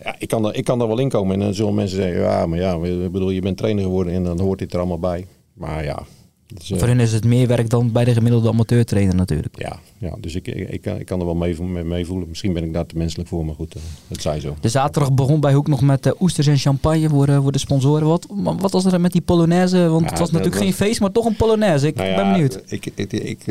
ja, 0.03 0.15
ik 0.19 0.27
kan, 0.27 0.45
er, 0.45 0.55
ik 0.55 0.63
kan 0.63 0.77
wel 0.77 0.99
in 0.99 1.09
komen. 1.09 1.33
En 1.33 1.39
dan 1.39 1.53
zullen 1.53 1.73
mensen 1.73 1.97
zeggen: 1.97 2.21
ja, 2.21 2.45
maar 2.45 2.59
ja, 2.59 2.77
bedoel, 3.09 3.29
je 3.29 3.41
bent 3.41 3.57
trainer 3.57 3.83
geworden 3.83 4.13
en 4.13 4.23
dan 4.23 4.39
hoort 4.39 4.59
dit 4.59 4.73
er 4.73 4.79
allemaal 4.79 4.99
bij. 4.99 5.27
Maar 5.53 5.83
ja, 5.83 6.05
dus, 6.53 6.73
Voor 6.79 6.87
hen 6.87 6.99
is 6.99 7.13
het 7.13 7.25
meer 7.25 7.47
werk 7.47 7.69
dan 7.69 7.91
bij 7.91 8.03
de 8.03 8.13
gemiddelde 8.13 8.49
amateurtrainer 8.49 9.15
natuurlijk. 9.15 9.59
Ja, 9.59 9.79
ja 9.97 10.15
dus 10.19 10.35
ik, 10.35 10.47
ik, 10.47 10.85
ik, 10.85 11.05
kan, 11.05 11.19
er 11.19 11.25
wel 11.25 11.35
mee, 11.35 11.83
mee, 11.83 12.05
voelen. 12.05 12.27
Misschien 12.27 12.53
ben 12.53 12.63
ik 12.63 12.73
daar 12.73 12.85
te 12.85 12.97
menselijk 12.97 13.29
voor, 13.29 13.45
maar 13.45 13.55
goed, 13.55 13.75
uh, 13.75 13.81
dat 14.07 14.21
zei 14.21 14.39
zo. 14.39 14.55
De 14.61 14.69
zaterdag 14.69 15.13
begon 15.13 15.39
bij 15.39 15.53
Hoek 15.53 15.67
nog 15.67 15.81
met 15.81 16.05
uh, 16.05 16.11
oesters 16.19 16.47
en 16.47 16.57
champagne 16.57 17.09
voor, 17.09 17.41
voor 17.41 17.51
de 17.51 17.57
sponsoren. 17.57 18.07
Wat, 18.07 18.27
wat 18.59 18.71
was 18.71 18.85
er 18.85 19.01
met 19.01 19.11
die 19.11 19.21
Polonaise? 19.21 19.87
Want 19.87 20.09
het 20.09 20.19
was 20.19 20.31
natuurlijk 20.31 20.61
geen 20.61 20.73
feest, 20.73 20.99
maar 20.99 21.11
toch 21.11 21.25
een 21.25 21.35
Polonaise. 21.35 21.87
Ik 21.87 21.95
nou 21.95 22.15
ben 22.15 22.31
benieuwd. 22.31 22.61
Ik, 22.67 22.85
ik, 22.95 23.13
ik 23.13 23.43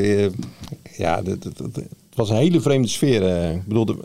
ja, 0.97 1.23
het, 1.25 1.45
het, 1.45 1.89
was 2.15 2.31
een 2.31 2.37
hele 2.37 2.61
vreemde 2.61 2.89
sfeer. 2.89 3.51
ik 3.53 3.67
bedoel, 3.67 3.85
de, 3.85 3.97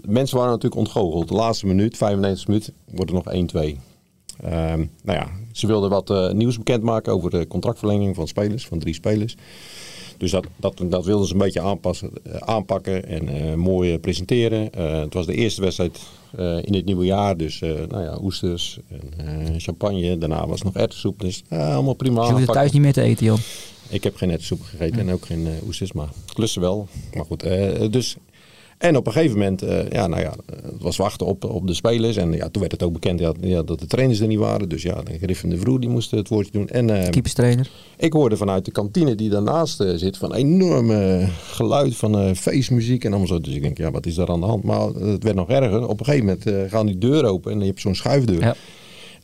mensen 0.00 0.36
waren 0.36 0.52
natuurlijk 0.52 0.80
ontgoocheld. 0.80 1.28
De 1.28 1.34
laatste 1.34 1.66
minuut, 1.66 1.96
95 1.96 2.46
minuut, 2.46 2.72
wordt 2.90 3.10
er 3.10 3.16
nog 3.16 3.74
1-2. 3.74 3.78
Um, 4.44 4.90
nou 5.02 5.18
ja, 5.18 5.30
ze 5.58 5.66
wilden 5.66 5.90
wat 5.90 6.10
uh, 6.10 6.30
nieuws 6.30 6.56
bekendmaken 6.56 7.12
over 7.12 7.30
de 7.30 7.46
contractverlenging 7.46 8.14
van 8.14 8.28
spelers, 8.28 8.66
van 8.66 8.78
drie 8.78 8.94
spelers. 8.94 9.36
Dus 10.18 10.30
dat, 10.30 10.46
dat, 10.56 10.82
dat 10.88 11.04
wilden 11.04 11.26
ze 11.26 11.32
een 11.32 11.38
beetje 11.38 11.60
aanpassen, 11.60 12.10
uh, 12.26 12.34
aanpakken 12.36 13.06
en 13.06 13.28
uh, 13.28 13.54
mooi 13.54 13.98
presenteren. 13.98 14.70
het 14.80 15.14
was 15.14 15.26
de 15.26 15.34
eerste 15.34 15.60
wedstrijd 15.60 16.00
in 16.62 16.74
het 16.74 16.84
nieuwe 16.84 17.04
jaar, 17.04 17.36
dus 17.36 17.60
nou 17.60 18.02
ja, 18.02 18.18
oesters 18.22 18.78
en 19.16 19.60
champagne. 19.60 20.18
Daarna 20.18 20.46
was 20.46 20.62
nog 20.62 20.74
erwtensoep, 20.74 21.20
dus 21.20 21.42
allemaal 21.48 21.94
prima. 21.94 22.26
Je 22.26 22.32
hoeft 22.32 22.52
thuis 22.52 22.72
niet 22.72 22.82
meer 22.82 22.92
te 22.92 23.02
eten, 23.02 23.26
joh. 23.26 23.38
Ik 23.88 24.04
heb 24.04 24.16
geen 24.16 24.30
erwtensoep 24.30 24.62
gegeten 24.62 25.00
en 25.00 25.10
ook 25.10 25.26
geen 25.26 25.48
oesters, 25.66 25.92
maar 25.92 26.08
klussen 26.34 26.60
wel. 26.60 26.88
Maar 27.14 27.24
goed, 27.24 27.40
dus 27.92 28.16
en 28.78 28.96
op 28.96 29.06
een 29.06 29.12
gegeven 29.12 29.38
moment, 29.38 29.62
uh, 29.62 29.90
ja, 29.90 30.06
nou 30.06 30.22
ja, 30.22 30.34
het 30.62 30.82
was 30.82 30.96
wachten 30.96 31.26
op, 31.26 31.44
op 31.44 31.66
de 31.66 31.74
spelers. 31.74 32.16
En 32.16 32.32
ja, 32.32 32.48
toen 32.48 32.60
werd 32.60 32.72
het 32.72 32.82
ook 32.82 32.92
bekend 32.92 33.20
ja, 33.20 33.32
ja, 33.40 33.62
dat 33.62 33.78
de 33.78 33.86
trainers 33.86 34.20
er 34.20 34.26
niet 34.26 34.38
waren. 34.38 34.68
Dus 34.68 34.82
ja, 34.82 35.02
Griffin 35.20 35.50
de 35.50 35.58
Vroer 35.58 35.80
die 35.80 35.88
moest 35.88 36.10
het 36.10 36.28
woordje 36.28 36.52
doen. 36.52 36.68
En, 36.68 36.88
uh, 36.88 37.08
Keeperstrainer. 37.08 37.70
Ik 37.96 38.12
hoorde 38.12 38.36
vanuit 38.36 38.64
de 38.64 38.70
kantine 38.70 39.14
die 39.14 39.30
daarnaast 39.30 39.80
uh, 39.80 39.94
zit 39.94 40.16
van 40.16 40.34
enorme 40.34 41.28
geluid 41.50 41.96
van 41.96 42.36
feestmuziek 42.36 43.04
en 43.04 43.10
allemaal 43.10 43.28
zo. 43.28 43.40
Dus 43.40 43.54
ik 43.54 43.62
denk, 43.62 43.78
ja, 43.78 43.90
wat 43.90 44.06
is 44.06 44.14
daar 44.14 44.28
aan 44.28 44.40
de 44.40 44.46
hand? 44.46 44.62
Maar 44.62 44.86
het 44.86 45.22
werd 45.22 45.36
nog 45.36 45.48
erger. 45.48 45.88
Op 45.88 46.00
een 46.00 46.06
gegeven 46.06 46.26
moment 46.26 46.70
gaan 46.70 46.86
die 46.86 46.98
deur 46.98 47.24
open 47.24 47.52
en 47.52 47.60
je 47.60 47.66
hebt 47.66 47.80
zo'n 47.80 47.94
schuifdeur. 47.94 48.40
Ja. 48.40 48.56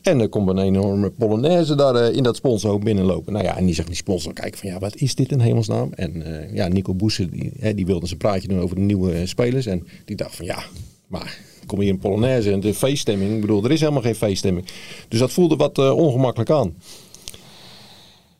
En 0.03 0.21
er 0.21 0.29
komt 0.29 0.49
een 0.49 0.59
enorme 0.59 1.11
Polonaise 1.11 1.75
daar 1.75 1.95
eh, 1.95 2.17
in 2.17 2.23
dat 2.23 2.37
sponsor 2.37 2.79
binnenlopen. 2.79 3.33
Nou 3.33 3.45
ja, 3.45 3.57
en 3.57 3.65
die 3.67 3.75
zegt 3.75 3.87
die 3.89 3.97
sponsor, 3.97 4.33
kijk 4.33 4.57
van 4.57 4.69
ja, 4.69 4.79
wat 4.79 4.97
is 4.97 5.15
dit 5.15 5.33
in 5.33 5.41
hemelsnaam? 5.41 5.93
En 5.93 6.23
eh, 6.41 6.55
ja, 6.55 6.69
Nico 6.69 6.95
Boesen, 6.95 7.31
die, 7.31 7.53
hè, 7.59 7.75
die 7.75 7.87
wilde 7.87 8.07
zijn 8.07 8.19
praatje 8.19 8.49
doen 8.49 8.61
over 8.61 8.77
de 8.77 8.83
nieuwe 8.83 9.13
eh, 9.13 9.27
spelers. 9.27 9.67
En 9.67 9.87
die 10.05 10.17
dacht 10.17 10.37
van 10.37 10.45
ja, 10.47 10.63
maar 11.07 11.39
kom 11.67 11.81
hier 11.81 11.91
een 11.91 11.99
Polonaise 11.99 12.53
en 12.53 12.61
de 12.61 12.75
feeststemming. 12.75 13.35
Ik 13.35 13.41
bedoel, 13.41 13.65
er 13.65 13.71
is 13.71 13.81
helemaal 13.81 14.03
geen 14.03 14.15
feeststemming. 14.15 14.67
Dus 15.09 15.19
dat 15.19 15.33
voelde 15.33 15.57
wat 15.57 15.79
ongemakkelijk 15.93 16.51
aan. 16.51 16.75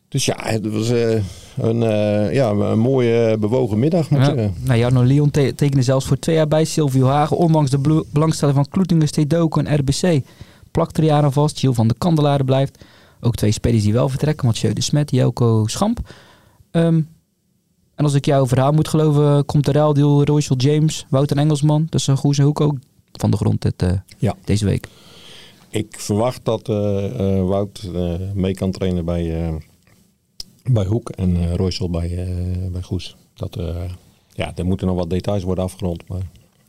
Dus 0.07 0.25
ja, 0.25 0.37
het 0.39 0.67
was 0.71 0.89
een, 1.57 1.79
ja, 2.33 2.49
een 2.49 2.79
mooie 2.79 3.37
bewogen 3.39 3.79
middag. 3.79 4.09
Moet 4.09 4.25
Ja. 4.25 4.51
Nou, 4.63 4.79
Jarno 4.79 5.03
Leon 5.03 5.31
te- 5.31 5.53
tekende 5.55 5.83
zelfs 5.83 6.05
voor 6.05 6.19
twee 6.19 6.35
jaar 6.35 6.47
bij 6.47 6.65
Silvio 6.65 7.05
Hagen. 7.05 7.37
Ondanks 7.37 7.71
de 7.71 8.05
belangstelling 8.11 8.55
van 8.57 8.67
Kloetingen, 8.69 9.07
Stedoco 9.07 9.61
en 9.61 9.75
RBC. 9.79 10.21
Plakt 10.73 10.97
er 10.97 11.03
jaren 11.03 11.31
vast. 11.31 11.59
Giel 11.59 11.73
van 11.73 11.87
de 11.87 11.95
Kandelaren 11.97 12.45
blijft. 12.45 12.83
Ook 13.21 13.35
twee 13.35 13.51
spelers 13.51 13.83
die 13.83 13.93
wel 13.93 14.09
vertrekken. 14.09 14.45
Mathieu 14.45 14.73
de 14.73 14.81
Smet, 14.81 15.11
Jelko 15.11 15.67
Schamp. 15.67 15.99
Ehm, 16.71 17.01
en 17.95 18.03
als 18.05 18.13
ik 18.13 18.25
jouw 18.25 18.47
verhaal 18.47 18.71
moet 18.71 18.87
geloven, 18.87 19.45
komt 19.45 19.65
de 19.65 19.71
ruildeal 19.71 20.23
Royal 20.23 20.57
James, 20.57 21.05
Wouter 21.09 21.37
Engelsman. 21.37 21.89
tussen 21.89 22.17
Goes 22.17 22.37
en 22.37 22.45
Hoek 22.45 22.61
ook 22.61 22.75
van 23.11 23.31
de 23.31 23.37
grond 23.37 23.61
dit, 23.61 23.81
eh, 23.81 23.91
Ja. 24.17 24.35
deze 24.45 24.65
week. 24.65 24.87
Ik 25.69 25.99
verwacht 25.99 26.45
dat 26.45 26.69
eh, 26.69 27.37
eh, 27.39 27.45
Wout 27.45 27.89
eh, 27.93 28.13
mee 28.33 28.53
kan 28.53 28.71
trainen 28.71 29.05
bij, 29.05 29.45
eh, 29.47 29.55
bij 30.63 30.85
Hoek 30.85 31.09
en 31.09 31.35
uh, 31.35 31.53
Roysel 31.55 31.89
bij, 31.89 32.17
eh, 32.27 32.71
bij 32.71 32.81
Goes. 32.81 33.15
Dat, 33.33 33.55
eh, 33.55 33.75
ja, 34.33 34.51
er 34.55 34.65
moeten 34.65 34.87
nog 34.87 34.95
wat 34.95 35.09
details 35.09 35.43
worden 35.43 35.63
afgerond, 35.63 36.07
maar 36.07 36.21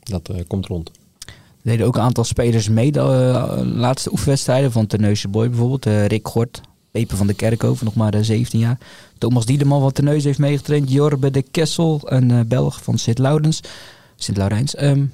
dat 0.03 0.29
eh, 0.29 0.39
komt 0.47 0.65
rond. 0.65 0.91
Deden 1.65 1.85
ook 1.87 1.95
een 1.95 2.01
aantal 2.01 2.23
spelers 2.23 2.69
mee 2.69 2.91
de 2.91 2.99
eh, 2.99 3.59
laatste 3.63 4.11
oefenwedstrijden 4.11 4.71
van 4.71 4.87
Terneuzen 4.87 5.31
Boy 5.31 5.49
bijvoorbeeld. 5.49 5.85
Eh, 5.85 6.05
Rick 6.05 6.27
Gort, 6.27 6.61
Pepe 6.91 7.15
van 7.15 7.27
de 7.27 7.33
Kerkhoven, 7.33 7.85
nog 7.85 7.95
maar 7.95 8.13
eh, 8.13 8.21
17 8.21 8.59
jaar. 8.59 8.77
Thomas 9.17 9.45
Diedeman 9.45 9.81
van 9.81 9.91
Terneuzen 9.91 10.27
heeft 10.27 10.39
meegetraind. 10.39 10.91
Jorbe 10.91 11.31
de 11.31 11.41
Kessel, 11.41 12.01
een 12.03 12.31
eh, 12.31 12.39
Belg 12.47 12.83
van 12.83 12.97
Sint-Laurens. 12.97 13.61
Sint-Laurijns. 14.15 14.75
Ehm, 14.75 15.05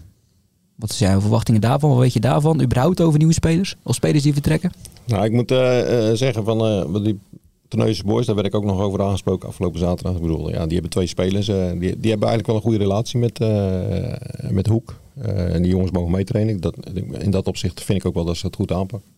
wat 0.76 0.92
zijn 0.92 1.12
jouw 1.12 1.22
verwachtingen 1.22 1.62
daarvan? 1.62 1.90
Wat 1.90 2.00
weet 2.00 2.14
je 2.14 2.20
daarvan? 2.20 2.62
Überhaupt 2.62 3.02
over 3.02 3.18
nieuwe 3.18 3.34
spelers? 3.34 3.76
Of 3.84 3.96
spelers 3.96 4.24
die 4.24 4.34
vertrekken? 4.34 4.72
Nou, 5.06 5.24
ik 5.26 5.32
moet 5.32 5.52
eh, 5.52 6.10
eh, 6.10 6.16
zeggen 6.18 6.44
van 6.44 6.66
eh, 6.66 7.04
die 7.04 7.20
Terneuzen 7.68 8.06
Boys, 8.06 8.26
daar 8.26 8.36
werd 8.36 8.48
ik 8.48 8.56
ook 8.56 8.66
nog 8.66 8.80
over 8.82 9.02
aangesproken 9.02 9.48
afgelopen 9.48 9.80
zaterdag. 9.80 10.16
Ik 10.16 10.22
bedoel, 10.22 10.50
ja, 10.50 10.64
die 10.64 10.74
hebben 10.74 10.92
twee 10.92 11.08
spelers. 11.08 11.48
eh, 11.48 11.56
die, 11.70 11.80
die 11.80 12.10
hebben 12.12 12.28
eigenlijk 12.30 12.48
wel 12.48 12.56
een 12.56 12.62
goede 12.62 12.78
relatie 12.78 13.20
met, 13.20 13.40
eh, 13.40 14.50
met 14.50 14.68
Hoek. 14.68 15.00
Eh, 15.16 15.56
en 15.56 15.62
die 15.62 15.72
jongens 15.72 15.92
mogen 15.92 16.12
meetrainen. 16.12 16.60
Dat, 16.60 16.76
in 17.20 17.32
dat 17.32 17.48
opzicht 17.48 17.84
vind 17.84 18.00
ik 18.00 18.06
ook 18.06 18.14
wel 18.14 18.26
dat 18.26 18.38
ze 18.38 18.46
het 18.46 18.56
goed 18.56 18.72
aanpakken. 18.72 19.10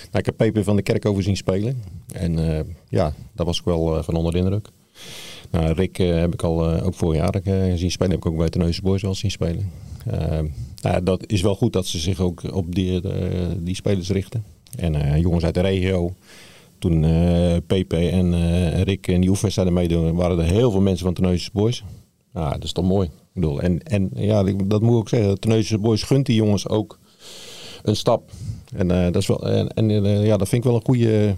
Nou, 0.00 0.18
ik 0.18 0.26
heb 0.26 0.36
Pepe 0.36 0.64
van 0.64 0.76
de 0.76 0.82
Kerkhoven 0.82 1.22
zien 1.22 1.36
spelen. 1.36 1.82
En 2.12 2.38
eh, 2.38 2.64
ja, 2.88 3.14
daar 3.32 3.46
was 3.46 3.58
ik 3.58 3.64
wel 3.64 3.96
eh, 3.96 4.02
van 4.02 4.14
onder 4.14 4.32
de 4.32 4.38
indruk. 4.38 4.68
Nou, 5.50 5.72
Rick 5.72 5.96
heb 5.96 6.32
ik 6.32 6.42
al 6.42 6.66
ook 6.68 6.94
vorig 6.94 7.20
jaar 7.20 7.40
zien 7.78 7.90
spelen. 7.90 8.10
Heb 8.10 8.20
ik 8.20 8.26
ook 8.26 8.36
bij 8.36 8.48
Terneuzen 8.48 8.82
Boys 8.82 9.02
wel 9.02 9.14
zien 9.14 9.30
spelen. 9.30 9.70
Nou, 10.82 11.02
dat 11.02 11.26
is 11.26 11.42
wel 11.42 11.54
goed 11.54 11.72
dat 11.72 11.86
ze 11.86 11.98
zich 11.98 12.20
ook 12.20 12.54
op 12.54 12.74
die, 12.74 13.00
die 13.58 13.74
spelers 13.74 14.10
richten. 14.10 14.44
En 14.76 15.20
jongens 15.20 15.44
uit 15.44 15.54
de 15.54 15.60
regio. 15.60 16.14
Toen 16.78 17.04
eh 17.04 17.56
PP 17.66 17.92
en 17.92 18.34
Rick 18.82 19.06
in 19.06 19.20
die 19.20 19.28
oefenwedstrijden 19.30 19.74
meedoen, 19.74 20.14
waren 20.14 20.38
er 20.38 20.44
heel 20.44 20.70
veel 20.70 20.80
mensen 20.80 21.04
van 21.04 21.14
Terneuzen 21.14 21.50
Boys. 21.52 21.84
Ja, 22.34 22.50
dat 22.50 22.64
is 22.64 22.72
toch 22.72 22.84
mooi. 22.84 23.10
Ik 23.34 23.40
bedoel, 23.40 23.60
en, 23.60 23.82
en 23.82 24.10
ja, 24.14 24.42
dat 24.42 24.80
moet 24.80 24.90
ik 24.90 24.96
ook 24.96 25.08
zeggen. 25.08 25.40
Terneuzen 25.40 25.80
Boys 25.80 26.02
gunt 26.02 26.26
die 26.26 26.34
jongens 26.34 26.68
ook 26.68 26.98
een 27.82 27.96
stap. 27.96 28.30
En, 28.74 28.90
eh, 28.90 29.04
dat, 29.12 29.16
is 29.22 29.26
wel, 29.26 29.48
en, 29.48 29.68
en 29.68 29.90
eh, 30.04 30.26
ja, 30.26 30.36
dat 30.36 30.48
vind 30.48 30.64
ik 30.64 30.70
wel 30.70 30.78
een 30.78 30.86
goede, 30.86 31.34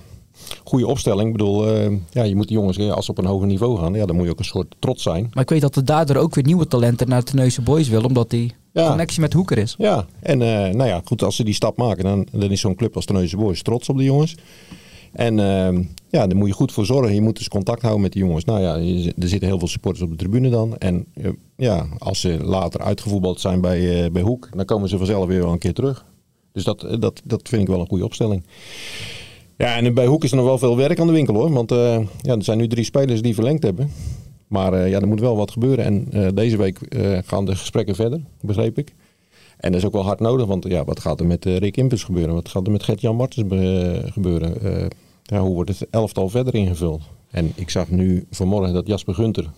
goede 0.64 0.87
opstelling. 0.87 1.26
Ik 1.26 1.33
bedoel, 1.33 1.68
eh, 1.68 1.92
ja, 2.11 2.22
je 2.22 2.37
moet 2.37 2.48
die 2.48 2.57
jongens, 2.57 2.78
als 2.78 3.04
ze 3.04 3.11
op 3.11 3.18
een 3.18 3.24
hoger 3.26 3.46
niveau 3.46 3.78
gaan, 3.78 3.94
ja, 3.94 4.07
dan 4.07 4.16
moet 4.16 4.24
je 4.24 4.30
ook 4.30 4.38
een 4.38 4.44
soort 4.44 4.74
trots 4.78 5.02
zijn. 5.02 5.30
Maar 5.33 5.42
ik 5.42 5.48
weet 5.48 5.61
dat 5.61 5.76
er 5.76 5.85
daardoor 5.85 6.16
ook 6.16 6.35
weer 6.35 6.44
nieuwe 6.44 6.66
talenten 6.66 7.09
naar 7.09 7.22
Terneuzen 7.22 7.64
Boys 7.64 7.88
willen. 7.88 8.07
Omdat 8.07 8.30
die 8.30 8.52
Ja. 8.72 8.88
connectie 8.88 9.20
met 9.20 9.33
Hoeker 9.33 9.59
is. 9.59 9.74
Ja, 9.78 10.07
en 10.20 10.38
nou 10.38 10.85
ja, 10.85 11.00
goed, 11.04 11.22
als 11.22 11.37
ze 11.37 11.44
die 11.44 11.54
stap 11.54 11.76
maken, 11.76 12.04
dan, 12.04 12.26
dan 12.33 12.50
is 12.50 12.61
zo'n 12.61 12.74
club 12.74 12.96
als 12.96 13.04
Terneuzen 13.04 13.38
Boys 13.38 13.62
trots 13.62 13.88
op 13.88 13.96
de 13.96 14.04
jongens. 14.04 14.35
En 15.14 15.38
eh, 15.38 15.85
ja, 16.14 16.27
daar 16.27 16.37
moet 16.37 16.48
je 16.48 16.55
goed 16.55 16.72
voor 16.72 16.87
zorgen. 16.87 17.14
Je 17.14 17.20
moet 17.20 17.37
dus 17.37 17.48
contact 17.48 17.81
houden 17.81 18.03
met 18.03 18.12
de 18.12 18.18
jongens. 18.18 18.44
Nou 18.44 18.61
ja, 18.61 18.77
er 19.18 19.29
zitten 19.29 19.48
heel 19.48 19.59
veel 19.59 19.68
supporters 19.68 20.05
op 20.05 20.11
de 20.11 20.16
tribune 20.16 20.50
dan. 20.50 20.77
En 20.79 21.07
eh, 21.14 21.31
ja, 21.57 21.87
als 21.98 22.20
ze 22.20 22.44
later 22.44 22.81
uitgevoetbald 22.81 23.40
zijn 23.40 23.61
bij, 23.61 24.05
eh, 24.05 24.11
bij 24.11 24.22
Hoek, 24.22 24.48
dan 24.57 24.64
komen 24.64 24.88
ze 24.88 24.96
vanzelf 24.96 25.27
weer 25.27 25.42
wel 25.42 25.53
een 25.53 25.59
keer 25.59 25.74
terug. 25.74 26.05
Dus 26.53 26.64
dat, 26.64 26.83
eh, 26.83 27.00
dat, 27.00 27.22
dat 27.24 27.48
vind 27.48 27.62
ik 27.62 27.68
wel 27.68 27.81
een 27.81 27.88
goede 27.88 28.05
opstelling. 28.05 28.44
Ja, 29.57 29.77
en 29.77 29.94
bij 29.94 30.07
Hoek 30.07 30.24
is 30.24 30.31
er 30.31 30.37
nog 30.37 30.46
wel 30.46 30.59
veel 30.59 30.77
werk 30.77 31.00
aan 31.00 31.07
de 31.07 31.12
winkel 31.12 31.35
hoor. 31.35 31.53
Want 31.53 31.70
ja, 32.20 32.35
er 32.35 32.44
zijn 32.44 32.59
nu 32.59 32.68
drie 32.68 32.85
spelers 32.85 33.22
die 33.22 33.35
verlengd 33.35 33.62
hebben. 33.62 33.90
Maar 34.48 34.88
ja, 34.88 35.00
er 35.00 35.09
moet 35.09 35.20
wel 35.20 35.37
wat 35.37 35.50
gebeuren. 35.50 35.85
En 35.85 36.35
deze 36.35 36.57
week 36.57 36.79
gaan 37.24 37.44
de 37.44 37.57
gesprekken 37.57 37.94
verder, 37.94 38.20
begreep 38.40 38.79
ik. 38.79 38.94
En 39.57 39.72
dat 39.72 39.81
is 39.81 39.87
ook 39.87 39.92
wel 39.92 40.05
hard 40.05 40.20
nodig, 40.20 40.46
want 40.46 40.64
ja, 40.68 40.85
wat 40.85 41.00
gaat 41.00 41.20
er 41.20 41.27
met 41.27 41.44
Rick 41.44 41.77
Impus 41.77 42.05
gebeuren? 42.05 42.35
Wat 42.35 42.48
gaat 42.48 42.66
er 42.66 42.72
met 42.72 42.83
Gert-Jan 42.83 43.16
Martens 43.16 43.46
gebeuren? 44.12 44.90
Ja, 45.27 45.41
hoe 45.41 45.55
wordt 45.55 45.79
het 45.79 45.91
elftal 45.91 46.29
verder 46.29 46.55
ingevuld? 46.55 47.03
En 47.31 47.53
ik 47.55 47.71
zag 47.71 47.89
nu 47.91 48.27
vanmorgen 48.31 48.75
dat 48.75 48.87
Jasper 48.87 49.15
Gunter, 49.15 49.51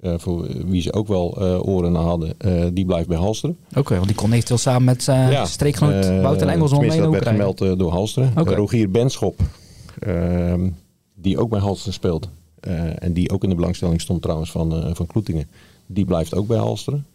eh, 0.00 0.14
voor 0.18 0.46
wie 0.66 0.82
ze 0.82 0.92
ook 0.92 1.08
wel 1.08 1.36
eh, 1.36 1.66
oren 1.66 1.92
naar 1.92 2.02
hadden, 2.02 2.34
eh, 2.38 2.64
die 2.72 2.84
blijft 2.84 3.08
bij 3.08 3.16
Halsteren. 3.18 3.56
Oké, 3.76 3.94
want 3.94 4.06
die 4.06 4.16
kon 4.16 4.32
eventueel 4.32 4.58
samen 4.58 4.84
met 4.84 5.02
zijn 5.02 5.46
streekgenoot 5.46 6.04
Eh, 6.04 6.20
Wouter 6.22 6.46
tenminste, 6.46 6.78
mee 6.80 7.00
dat 7.00 7.10
werd 7.10 7.26
gemeld 7.28 7.58
door 7.58 7.90
Halsteren. 7.90 8.32
Rogier 8.34 8.90
Benschop, 8.90 9.40
ehm, 9.98 10.68
die 11.14 11.38
ook 11.38 11.50
bij 11.50 11.60
Halsteren 11.60 11.94
speelt. 11.94 12.28
en 12.98 13.12
die 13.12 13.30
ook 13.30 13.42
in 13.42 13.48
de 13.48 13.54
belangstelling 13.54 14.00
stond 14.00 14.22
trouwens 14.22 14.50
van, 14.50 14.94
van 14.96 15.06
Kloetingen. 15.06 15.48
Die 15.86 16.04
blijft 16.04 16.34
ook 16.34 16.46
bij 16.46 16.58
Halsteren. 16.58 17.06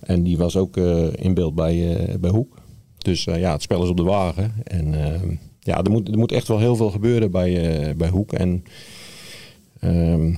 En 0.00 0.22
die 0.22 0.36
was 0.38 0.56
ook 0.56 0.76
in 1.12 1.34
beeld 1.34 1.54
bij, 1.54 2.06
bij 2.20 2.30
Hoek. 2.30 2.56
Dus 2.98 3.24
ja, 3.24 3.52
het 3.52 3.62
spel 3.62 3.82
is 3.82 3.88
op 3.88 3.96
de 3.96 4.02
wagen. 4.02 4.52
En 4.64 5.04
ehm, 5.04 5.34
ja, 5.62 5.82
er 5.82 5.90
moet, 5.90 6.08
er 6.08 6.18
moet 6.18 6.32
echt 6.32 6.48
wel 6.48 6.58
heel 6.58 6.76
veel 6.76 6.90
gebeuren 6.90 7.30
bij, 7.30 7.70
eh, 7.70 7.94
bij 7.94 8.08
Hoek. 8.08 8.32
En 8.32 8.64
ehm, 9.80 10.34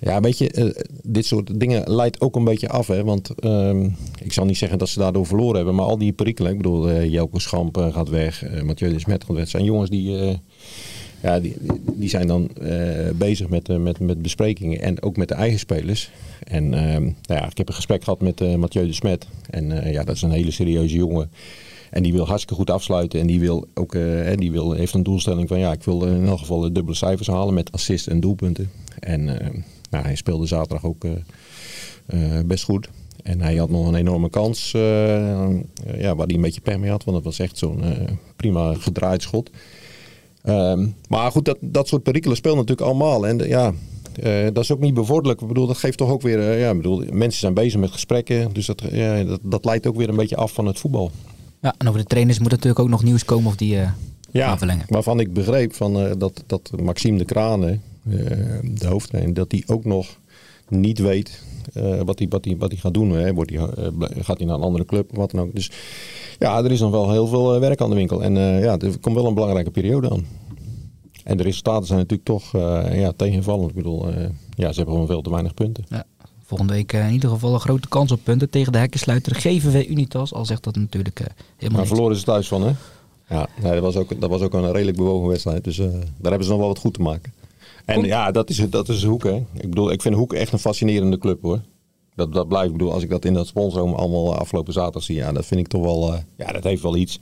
ja, 0.00 0.20
weet 0.20 0.38
je, 0.38 0.50
eh, 0.50 0.84
dit 1.02 1.24
soort 1.26 1.60
dingen 1.60 1.94
leidt 1.94 2.20
ook 2.20 2.36
een 2.36 2.44
beetje 2.44 2.68
af. 2.68 2.86
Hè? 2.86 3.04
Want 3.04 3.30
ehm, 3.34 3.88
ik 4.22 4.32
zal 4.32 4.44
niet 4.44 4.56
zeggen 4.56 4.78
dat 4.78 4.88
ze 4.88 4.98
daardoor 4.98 5.26
verloren 5.26 5.56
hebben. 5.56 5.74
Maar 5.74 5.84
al 5.84 5.98
die 5.98 6.12
perikelen, 6.12 6.50
ik 6.50 6.56
bedoel, 6.56 6.90
eh 6.90 7.10
Jelko 7.10 7.38
Schamp 7.38 7.76
gaat 7.76 8.08
weg. 8.08 8.62
Mathieu 8.62 8.92
de 8.92 8.98
Smet 8.98 9.24
gaat 9.24 9.36
weg. 9.36 9.48
Zijn 9.48 9.64
jongens 9.64 9.90
die, 9.90 10.38
ja, 11.22 11.40
die, 11.40 11.56
die 11.94 12.08
zijn 12.08 12.26
dan 12.26 12.50
bezig 13.14 13.48
met, 13.48 13.78
met, 13.78 14.00
met 14.00 14.22
besprekingen. 14.22 14.80
En 14.80 15.02
ook 15.02 15.16
met 15.16 15.28
de 15.28 15.34
eigen 15.34 15.58
spelers. 15.58 16.10
En 16.44 16.74
ehm, 16.74 17.02
nou 17.02 17.40
ja, 17.40 17.46
ik 17.46 17.58
heb 17.58 17.68
een 17.68 17.74
gesprek 17.74 18.04
gehad 18.04 18.20
met 18.20 18.56
Mathieu 18.56 18.86
de 18.86 18.92
Smet. 18.92 19.26
En 19.50 19.92
ja, 19.92 20.04
dat 20.04 20.16
is 20.16 20.22
een 20.22 20.30
hele 20.30 20.50
serieuze 20.50 20.96
jongen. 20.96 21.30
En 21.92 22.02
die 22.02 22.12
wil 22.12 22.26
hartstikke 22.26 22.54
goed 22.54 22.70
afsluiten. 22.70 23.20
En 23.20 23.26
die, 23.26 23.40
wil 23.40 23.66
ook, 23.74 23.94
eh, 23.94 24.36
die 24.36 24.52
wil, 24.52 24.72
heeft 24.72 24.94
een 24.94 25.02
doelstelling 25.02 25.48
van... 25.48 25.58
ja, 25.58 25.72
ik 25.72 25.82
wil 25.82 26.04
in 26.04 26.26
elk 26.26 26.38
geval 26.38 26.60
de 26.60 26.72
dubbele 26.72 26.96
cijfers 26.96 27.28
halen 27.28 27.54
met 27.54 27.72
assist 27.72 28.06
en 28.06 28.20
doelpunten. 28.20 28.70
En 29.00 29.40
eh, 29.40 29.60
nou, 29.90 30.04
hij 30.04 30.14
speelde 30.14 30.46
zaterdag 30.46 30.84
ook 30.84 31.04
eh, 31.04 31.12
eh, 32.06 32.44
best 32.46 32.64
goed. 32.64 32.88
En 33.22 33.40
hij 33.40 33.56
had 33.56 33.70
nog 33.70 33.86
een 33.86 33.94
enorme 33.94 34.30
kans 34.30 34.74
eh, 34.74 34.80
ja, 35.98 36.14
waar 36.14 36.26
hij 36.26 36.34
een 36.34 36.40
beetje 36.40 36.60
pech 36.60 36.78
mee 36.78 36.90
had. 36.90 37.04
Want 37.04 37.16
het 37.16 37.26
was 37.26 37.38
echt 37.38 37.58
zo'n 37.58 37.82
eh, 37.82 38.12
prima 38.36 38.74
gedraaid 38.74 39.22
schot. 39.22 39.50
Ehm, 40.42 40.86
maar 41.08 41.30
goed, 41.30 41.44
dat, 41.44 41.58
dat 41.60 41.88
soort 41.88 42.02
perikelen 42.02 42.36
spelen 42.36 42.56
natuurlijk 42.56 42.88
allemaal. 42.88 43.26
En 43.26 43.38
ja, 43.38 43.72
eh, 44.22 44.44
dat 44.52 44.62
is 44.62 44.72
ook 44.72 44.80
niet 44.80 44.94
bevorderlijk. 44.94 45.40
Ik 45.40 45.48
bedoel, 45.48 45.66
dat 45.66 45.76
geeft 45.78 45.98
toch 45.98 46.10
ook 46.10 46.22
weer... 46.22 46.40
eh, 46.40 46.60
ja, 46.60 46.74
bedoel, 46.74 47.02
mensen 47.12 47.40
zijn 47.40 47.54
bezig 47.54 47.80
met 47.80 47.90
gesprekken. 47.90 48.52
Dus 48.52 48.66
dat, 48.66 48.82
ja, 48.92 49.24
dat, 49.24 49.40
dat 49.42 49.64
leidt 49.64 49.86
ook 49.86 49.96
weer 49.96 50.08
een 50.08 50.16
beetje 50.16 50.36
af 50.36 50.52
van 50.52 50.66
het 50.66 50.78
voetbal. 50.78 51.10
Ja, 51.62 51.74
en 51.78 51.88
over 51.88 52.00
de 52.00 52.06
trainers 52.06 52.38
moet 52.38 52.50
natuurlijk 52.50 52.78
ook 52.78 52.88
nog 52.88 53.02
nieuws 53.02 53.24
komen 53.24 53.46
of 53.46 53.56
die 53.56 53.78
eh 53.80 53.90
gaan 54.32 54.58
verlengen. 54.58 54.84
waarvan 54.88 55.20
ik 55.20 55.32
begreep 55.32 55.74
van, 55.74 56.00
eh, 56.00 56.12
dat, 56.18 56.44
dat 56.46 56.72
Maxime 56.82 57.18
de 57.18 57.24
Kranen, 57.24 57.82
eh, 58.10 58.14
de 58.64 58.86
hoofdtrainer, 58.86 59.34
dat 59.34 59.52
hij 59.52 59.62
ook 59.66 59.84
nog 59.84 60.18
niet 60.68 60.98
weet 60.98 61.42
wat 62.04 62.18
hij 62.18 62.28
wat 62.28 62.46
wat 62.58 62.74
gaat 62.76 62.94
doen. 62.94 63.10
Hè. 63.10 63.34
Wordt 63.34 63.52
bl- 63.98 64.06
gaat 64.20 64.38
hij 64.38 64.46
naar 64.46 64.56
een 64.56 64.62
andere 64.62 64.84
club 64.84 65.10
of 65.10 65.16
wat 65.16 65.30
dan 65.30 65.40
ook. 65.40 65.54
Dus 65.54 65.70
ja, 66.38 66.64
er 66.64 66.70
is 66.72 66.80
nog 66.80 66.90
wel 66.90 67.10
heel 67.10 67.26
veel 67.26 67.60
werk 67.60 67.80
aan 67.80 67.90
de 67.90 67.96
winkel. 67.96 68.22
En 68.22 68.34
ja, 68.60 68.78
er 68.78 68.98
komt 69.00 69.14
wel 69.16 69.26
een 69.26 69.34
belangrijke 69.34 69.70
periode 69.70 70.10
aan. 70.10 70.26
En 71.24 71.36
de 71.36 71.42
resultaten 71.42 71.86
zijn 71.86 71.98
natuurlijk 71.98 72.28
toch 72.28 72.52
ja, 72.92 73.12
tegenvallend. 73.16 73.68
Ik 73.68 73.76
bedoel, 73.76 74.08
ja, 74.08 74.68
ze 74.72 74.76
hebben 74.76 74.86
gewoon 74.86 75.06
veel 75.06 75.22
te 75.22 75.30
weinig 75.30 75.54
punten. 75.54 75.84
Ja, 75.88 76.04
volgende 76.56 76.72
week 76.72 76.92
eh, 76.92 77.06
in 77.06 77.12
ieder 77.12 77.30
geval 77.30 77.54
een 77.54 77.60
grote 77.60 77.88
kans 77.88 78.12
op 78.12 78.20
punten 78.22 78.50
tegen 78.50 78.72
de 78.72 78.78
hekkensluiter 78.78 79.34
GVV 79.34 79.88
Unitas. 79.88 80.34
Al 80.34 80.44
zegt 80.44 80.64
dat 80.64 80.76
natuurlijk 80.76 81.20
eh, 81.20 81.26
helemaal 81.56 81.78
Maar 81.78 81.88
verloren 81.88 82.16
ze 82.16 82.24
thuis 82.24 82.48
van, 82.48 82.62
hè? 82.62 82.72
Ja, 83.28 83.48
nee, 83.62 83.72
dat, 83.72 83.82
was 83.82 83.96
ook, 83.96 84.20
dat 84.20 84.30
was 84.30 84.40
ook 84.40 84.54
een 84.54 84.72
redelijk 84.72 84.96
bewogen 84.96 85.28
wedstrijd. 85.28 85.64
Dus 85.64 85.78
eh, 85.78 85.86
daar 85.92 86.30
hebben 86.30 86.44
ze 86.44 86.50
nog 86.50 86.58
wel 86.58 86.68
wat 86.68 86.78
goed 86.78 86.94
te 86.94 87.02
maken. 87.02 87.32
En 87.84 87.94
Komt- 87.94 88.06
ja, 88.06 88.30
dat 88.30 88.50
is, 88.50 88.70
dat 88.70 88.88
is 88.88 89.04
Hoek, 89.04 89.24
hè. 89.24 89.34
Ik 89.34 89.68
bedoel, 89.68 89.90
ik 89.90 90.02
vind 90.02 90.14
Hoek 90.14 90.32
echt 90.32 90.52
een 90.52 90.58
fascinerende 90.58 91.18
club, 91.18 91.42
hoor. 91.42 91.60
Dat, 92.14 92.32
dat 92.32 92.48
blijft, 92.48 92.66
ik 92.66 92.72
bedoel, 92.72 92.92
als 92.92 93.02
ik 93.02 93.10
dat 93.10 93.24
in 93.24 93.34
dat 93.34 93.46
sponsorum 93.46 93.92
allemaal 93.92 94.36
afgelopen 94.36 94.72
zaterdag 94.72 95.02
zie, 95.02 95.16
ja, 95.16 95.32
dat 95.32 95.46
vind 95.46 95.60
ik 95.60 95.68
toch 95.68 95.82
wel, 95.82 96.14
ja, 96.36 96.52
dat 96.52 96.64
heeft 96.64 96.82
wel 96.82 96.96
iets. 96.96 97.20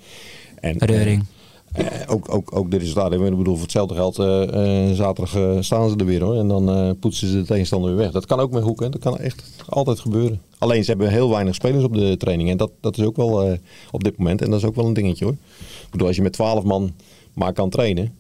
En, 0.61 0.79
Reuring. 0.79 1.25
Eh, 1.73 1.87
ook, 2.07 2.35
ook, 2.35 2.57
ook 2.57 2.71
de 2.71 2.77
resultaten. 2.77 3.25
Ik 3.27 3.37
bedoel, 3.37 3.55
voor 3.55 3.63
hetzelfde 3.63 3.95
geld 3.95 4.19
eh, 4.19 4.89
eh, 4.89 4.95
zaterdag 4.95 5.35
eh, 5.37 5.57
staan 5.61 5.91
ze 5.91 5.97
er 5.97 6.05
weer 6.05 6.23
hoor. 6.23 6.37
En 6.37 6.49
dan 6.49 6.71
eh, 6.71 6.91
poetsen 7.01 7.29
ze 7.29 7.37
de 7.37 7.45
tegenstander 7.45 7.91
weer 7.91 7.99
weg. 7.99 8.11
Dat 8.11 8.27
kan 8.27 8.41
ook 8.41 8.51
met 8.53 8.63
hoeken. 8.63 8.91
Dat 8.91 9.01
kan 9.01 9.19
echt 9.19 9.45
altijd 9.69 10.01
gebeuren. 10.01 10.41
Alleen 10.59 10.85
ze 10.85 10.91
hebben 10.91 11.11
heel 11.11 11.31
weinig 11.31 11.55
spelers 11.55 11.85
op 11.85 11.95
de 11.95 12.17
training. 12.17 12.51
En 12.51 12.57
dat, 12.57 12.71
dat 12.81 12.99
is 12.99 13.05
ook 13.05 13.17
wel 13.17 13.43
eh, 13.43 13.59
op 13.91 14.05
dit 14.05 14.17
moment. 14.19 14.43
En 14.43 14.51
dat 14.51 14.59
is 14.59 14.67
ook 14.67 14.75
wel 14.75 14.87
een 14.87 14.93
dingetje 14.93 15.25
hoor. 15.25 15.35
Ik 15.85 15.91
bedoel, 15.91 16.07
als 16.07 16.17
je 16.17 16.23
met 16.23 16.33
12 16.33 16.65
man 16.65 16.93
maar 17.35 17.53
kan 17.53 17.71
trainen. 17.71 18.13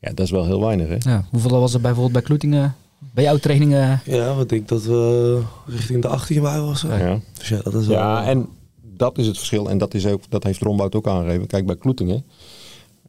Ja, 0.00 0.08
dat 0.14 0.24
is 0.24 0.30
wel 0.30 0.44
heel 0.44 0.60
weinig 0.60 0.88
hè. 0.88 1.10
Ja, 1.10 1.24
hoeveel 1.30 1.60
was 1.60 1.74
er 1.74 1.80
bijvoorbeeld 1.80 2.12
bij 2.12 2.22
Kloetingen? 2.22 2.74
Bij 3.14 3.24
jouw 3.24 3.36
trainingen? 3.36 4.00
Ja, 4.04 4.34
wat 4.34 4.48
denk 4.48 4.62
ik 4.62 4.68
dat 4.68 4.82
we 4.84 5.40
richting 5.66 6.02
de 6.02 6.08
18 6.08 6.42
waren 6.42 6.68
of 6.68 6.78
zo. 6.78 6.88
Ja. 6.88 7.20
Dus 7.38 7.48
ja, 7.48 7.60
dat 7.62 7.74
is 7.74 7.86
wel... 7.86 7.96
Ja, 7.98 8.24
en 8.24 8.48
dat 8.96 9.18
is 9.18 9.26
het 9.26 9.36
verschil. 9.36 9.70
En 9.70 9.78
dat, 9.78 9.94
is 9.94 10.06
ook, 10.06 10.20
dat 10.28 10.44
heeft 10.44 10.60
Rombout 10.60 10.94
ook 10.94 11.06
aangegeven. 11.06 11.46
Kijk, 11.46 11.66
bij 11.66 11.76
Kloetingen. 11.76 12.24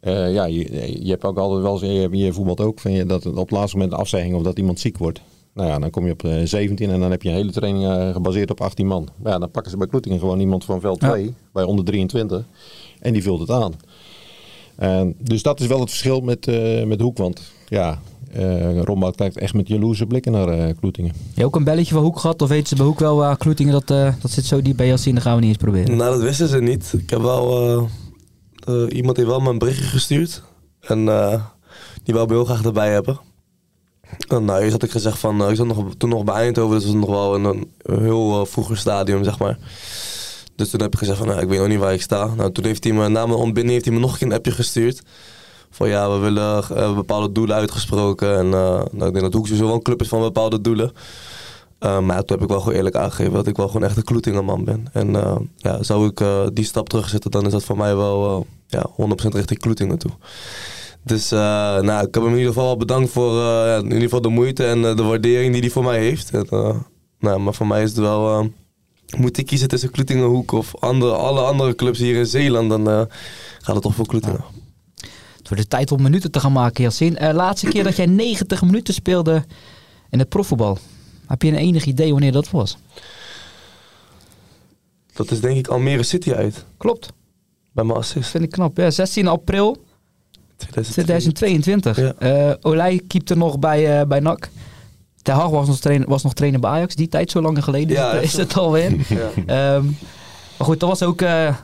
Eh, 0.03 0.33
ja, 0.33 0.45
je, 0.45 1.03
je 1.03 1.09
hebt 1.09 1.23
ook 1.23 1.37
altijd 1.37 1.61
wel 1.61 1.71
eens, 1.71 2.11
je, 2.11 2.17
je 2.17 2.33
voetbalt 2.33 2.61
ook, 2.61 2.79
van 2.79 2.91
je, 2.91 3.05
dat 3.05 3.23
het 3.23 3.35
op 3.35 3.49
het 3.49 3.57
laatste 3.57 3.77
moment 3.77 3.93
een 3.93 3.99
afzegging 3.99 4.35
of 4.35 4.41
dat 4.43 4.57
iemand 4.57 4.79
ziek 4.79 4.97
wordt. 4.97 5.21
Nou 5.53 5.67
ja, 5.69 5.79
dan 5.79 5.89
kom 5.89 6.05
je 6.05 6.11
op 6.11 6.23
eh, 6.23 6.41
17 6.43 6.89
en 6.89 6.99
dan 6.99 7.11
heb 7.11 7.21
je 7.21 7.29
een 7.29 7.35
hele 7.35 7.51
training 7.51 7.85
eh, 7.85 8.09
gebaseerd 8.13 8.51
op 8.51 8.61
18 8.61 8.87
man. 8.87 9.07
Ja, 9.23 9.39
dan 9.39 9.51
pakken 9.51 9.71
ze 9.71 9.77
bij 9.77 9.87
Kloetingen 9.87 10.19
gewoon 10.19 10.39
iemand 10.39 10.65
van 10.65 10.79
veld 10.81 11.01
Ja. 11.01 11.09
2, 11.09 11.33
bij 11.53 11.63
onder 11.63 11.85
23. 11.85 12.43
En 12.99 13.13
die 13.13 13.21
vult 13.23 13.39
het 13.39 13.49
aan. 13.49 13.73
En 14.75 15.15
dus 15.17 15.41
dat 15.43 15.59
is 15.59 15.67
wel 15.67 15.79
het 15.79 15.89
verschil 15.89 16.21
met, 16.21 16.47
eh 16.47 16.83
met 16.83 17.01
Hoek. 17.01 17.17
Want 17.17 17.41
ja, 17.67 17.99
eh 18.31 18.81
Rombout 18.81 19.15
kijkt 19.15 19.37
echt 19.37 19.53
met 19.53 19.67
jaloerse 19.67 20.05
blikken 20.05 20.31
naar 20.31 20.47
eh 20.47 20.75
Kloetingen. 20.79 21.11
Heb 21.11 21.37
je 21.37 21.45
ook 21.45 21.55
een 21.55 21.63
belletje 21.63 21.93
van 21.93 22.03
Hoek 22.03 22.19
gehad? 22.19 22.41
Of 22.41 22.49
weten 22.49 22.67
ze 22.67 22.75
bij 22.75 22.85
Hoek 22.85 22.99
wel 22.99 23.15
waar 23.15 23.37
Kloetingen 23.37 23.73
dat, 23.73 23.91
eh, 23.91 24.13
dat 24.21 24.31
zit 24.31 24.45
zo 24.45 24.61
diep 24.61 24.77
bij 24.77 24.87
Jassin? 24.87 25.13
Dan 25.13 25.23
gaan 25.23 25.33
we 25.35 25.39
niet 25.39 25.49
eens 25.49 25.57
proberen. 25.57 25.97
Nou, 25.97 26.11
dat 26.11 26.21
wisten 26.21 26.47
ze 26.47 26.61
niet. 26.61 26.93
Ik 26.97 27.09
heb 27.09 27.21
wel... 27.21 27.87
eh, 28.65 28.97
iemand 28.97 29.17
heeft 29.17 29.30
wel 29.30 29.39
me 29.39 29.49
een 29.49 29.58
berichtje 29.58 29.86
gestuurd. 29.86 30.41
En 30.80 31.10
eh, 31.10 31.43
die 32.04 32.13
wou 32.13 32.28
me 32.28 32.34
heel 32.34 32.45
graag 32.45 32.63
erbij 32.63 32.91
hebben. 32.91 33.19
En 34.28 34.45
nou, 34.45 34.60
eerst 34.60 34.71
had 34.71 34.84
ik 34.84 34.91
gezegd 34.91 35.19
van... 35.19 35.49
ik 35.49 35.56
zat 35.56 35.67
nog, 35.67 35.86
toen 35.97 36.10
nog 36.10 36.23
bij 36.23 36.36
Eindhoven, 36.36 36.76
dus 36.76 36.84
dat 36.84 36.93
was 36.93 37.02
nog 37.02 37.10
wel 37.10 37.36
een 37.36 37.71
heel 37.99 38.45
vroeger 38.45 38.78
stadium, 38.78 39.23
zeg 39.23 39.39
maar. 39.39 39.58
Dus 40.56 40.69
toen 40.69 40.82
heb 40.82 40.93
ik 40.93 40.99
gezegd 40.99 41.17
van, 41.17 41.28
nou, 41.28 41.41
ik 41.41 41.47
weet 41.47 41.60
nog 41.60 41.67
niet 41.67 41.80
waar 41.80 41.93
ik 41.93 42.02
sta. 42.02 42.26
Nou, 42.36 42.52
toen 42.52 42.65
heeft 42.65 42.84
hij 42.84 42.93
me, 42.93 43.08
na 43.08 43.26
mijn 43.26 43.39
ontbinding 43.39 43.73
heeft 43.73 43.86
hij 43.86 43.93
me 43.93 43.99
nog 43.99 44.12
een 44.12 44.17
keer 44.17 44.28
een 44.28 44.34
appje 44.34 44.52
gestuurd. 44.52 45.02
Van 45.69 45.89
ja, 45.89 46.12
we 46.12 46.17
willen 46.17 46.95
bepaalde 46.95 47.32
doelen 47.32 47.56
uitgesproken. 47.56 48.38
En 48.38 48.49
nou, 48.49 48.84
ik 48.84 48.99
denk 48.99 49.21
dat 49.21 49.34
Hoek 49.34 49.45
sowieso 49.45 49.65
wel 49.65 49.76
een 49.76 49.82
club 49.82 50.02
is 50.02 50.08
van 50.08 50.21
bepaalde 50.21 50.62
doelen. 50.62 50.91
Uh, 51.84 52.00
maar 52.00 52.17
toen 52.17 52.38
heb 52.38 52.41
ik 52.41 52.52
wel 52.52 52.60
gewoon 52.60 52.76
eerlijk 52.76 52.96
aangegeven 52.96 53.34
dat 53.34 53.48
ik 53.48 53.58
wel 53.58 53.67
gewoon 53.67 53.84
echt 53.84 53.98
een 53.98 54.04
Kloetingerman 54.04 54.63
ben. 54.63 54.86
En 54.93 55.10
uh, 55.10 55.36
ja, 55.58 55.84
zou 55.84 56.08
ik 56.08 56.19
uh, 56.19 56.48
die 56.54 56.65
stap 56.65 56.89
terugzetten, 56.89 57.32
dan 57.32 57.46
is 57.46 57.52
dat 57.52 57.63
voor 57.63 57.78
mij 57.78 57.96
wel 57.96 58.48
ja, 58.67 58.89
100% 58.89 58.93
richting 59.15 59.60
Kloetingen 59.60 59.98
toe. 59.98 60.12
Dus 61.06 61.30
nou, 61.30 62.08
ik 62.08 62.13
heb 62.13 62.24
hem 62.24 62.32
in 62.32 62.38
ieder 62.38 62.48
geval 62.54 62.65
wel 62.65 62.78
bedankt 62.78 63.12
voor 63.12 63.41
in 63.78 63.84
ieder 63.84 64.02
geval 64.02 64.22
de 64.22 64.30
moeite 64.30 64.65
en 64.65 64.82
de 64.82 65.04
waardering 65.04 65.52
die 65.52 65.62
hij 65.62 65.69
voor 65.69 65.84
mij 65.84 66.00
heeft. 66.00 66.30
En, 66.32 66.48
nou, 67.19 67.39
maar 67.39 67.54
voor 67.54 67.67
mij 67.67 67.84
is 67.84 67.89
het 67.89 68.00
wel, 68.00 68.50
moet 69.17 69.38
ik 69.38 69.46
kiezen 69.46 69.67
tussen 69.67 69.91
Kloetingenhoek 69.91 70.52
of 70.52 70.76
andere, 70.80 71.12
alle 71.12 71.41
andere 71.41 71.76
clubs 71.76 72.00
hier 72.00 72.15
in 72.15 72.26
Zeeland, 72.26 72.69
dan 72.69 73.08
gaat 73.62 73.76
het 73.76 73.84
toch 73.84 73.96
voor 73.96 74.08
Kloetingen. 74.08 74.43
Het 75.38 75.50
wordt 75.50 75.63
de 75.63 75.67
tijd 75.67 75.91
om 75.91 76.02
minuten 76.02 76.32
te 76.32 76.39
gaan 76.39 76.52
maken, 76.52 76.84
Jassin. 76.84 77.17
laatste 77.34 77.67
keer 77.67 77.84
dat 77.84 77.96
jij 77.96 78.06
90 78.06 78.62
minuten 78.62 78.93
speelde 78.93 79.43
in 80.10 80.19
het 80.19 80.30
profvoetbal. 80.30 80.78
Heb 81.27 81.41
je 81.41 81.47
een 81.47 81.55
enig 81.55 81.86
idee 81.86 82.12
wanneer 82.12 82.31
dat 82.31 82.49
was? 82.49 82.77
Dat 85.13 85.31
is 85.31 85.41
denk 85.41 85.57
ik 85.57 85.67
Almere 85.67 86.03
City 86.03 86.33
uit. 86.33 86.65
Klopt. 86.77 87.13
Bij 87.71 87.83
mijn 87.83 87.97
assist. 87.97 88.29
Vind 88.29 88.43
ik 88.43 88.49
knap. 88.49 88.77
Ja, 88.77 88.91
16 88.91 89.27
april 89.27 89.77
2022. 90.71 91.97
Ja. 91.97 92.13
Uh, 92.19 92.53
Olij 92.62 93.01
keepte 93.07 93.36
nog 93.36 93.59
bij, 93.59 93.99
uh, 93.99 94.07
bij 94.07 94.19
NAC. 94.19 94.49
Ter 95.21 95.33
Hag 95.33 95.49
was 95.49 95.67
nog, 95.67 95.79
trainer, 95.79 96.07
was 96.07 96.23
nog 96.23 96.33
trainer 96.33 96.59
bij 96.59 96.69
Ajax. 96.69 96.95
Die 96.95 97.07
tijd 97.07 97.31
zo 97.31 97.41
lang 97.41 97.63
geleden 97.63 97.95
ja, 97.95 98.13
is, 98.27 98.33
het 98.33 98.57
alweer. 98.57 98.95
ja. 99.45 99.75
um, 99.75 99.97
maar 100.57 100.67
goed, 100.67 100.79
dat 100.79 100.89
was 100.89 101.03
ook 101.03 101.21
uh, 101.21 101.55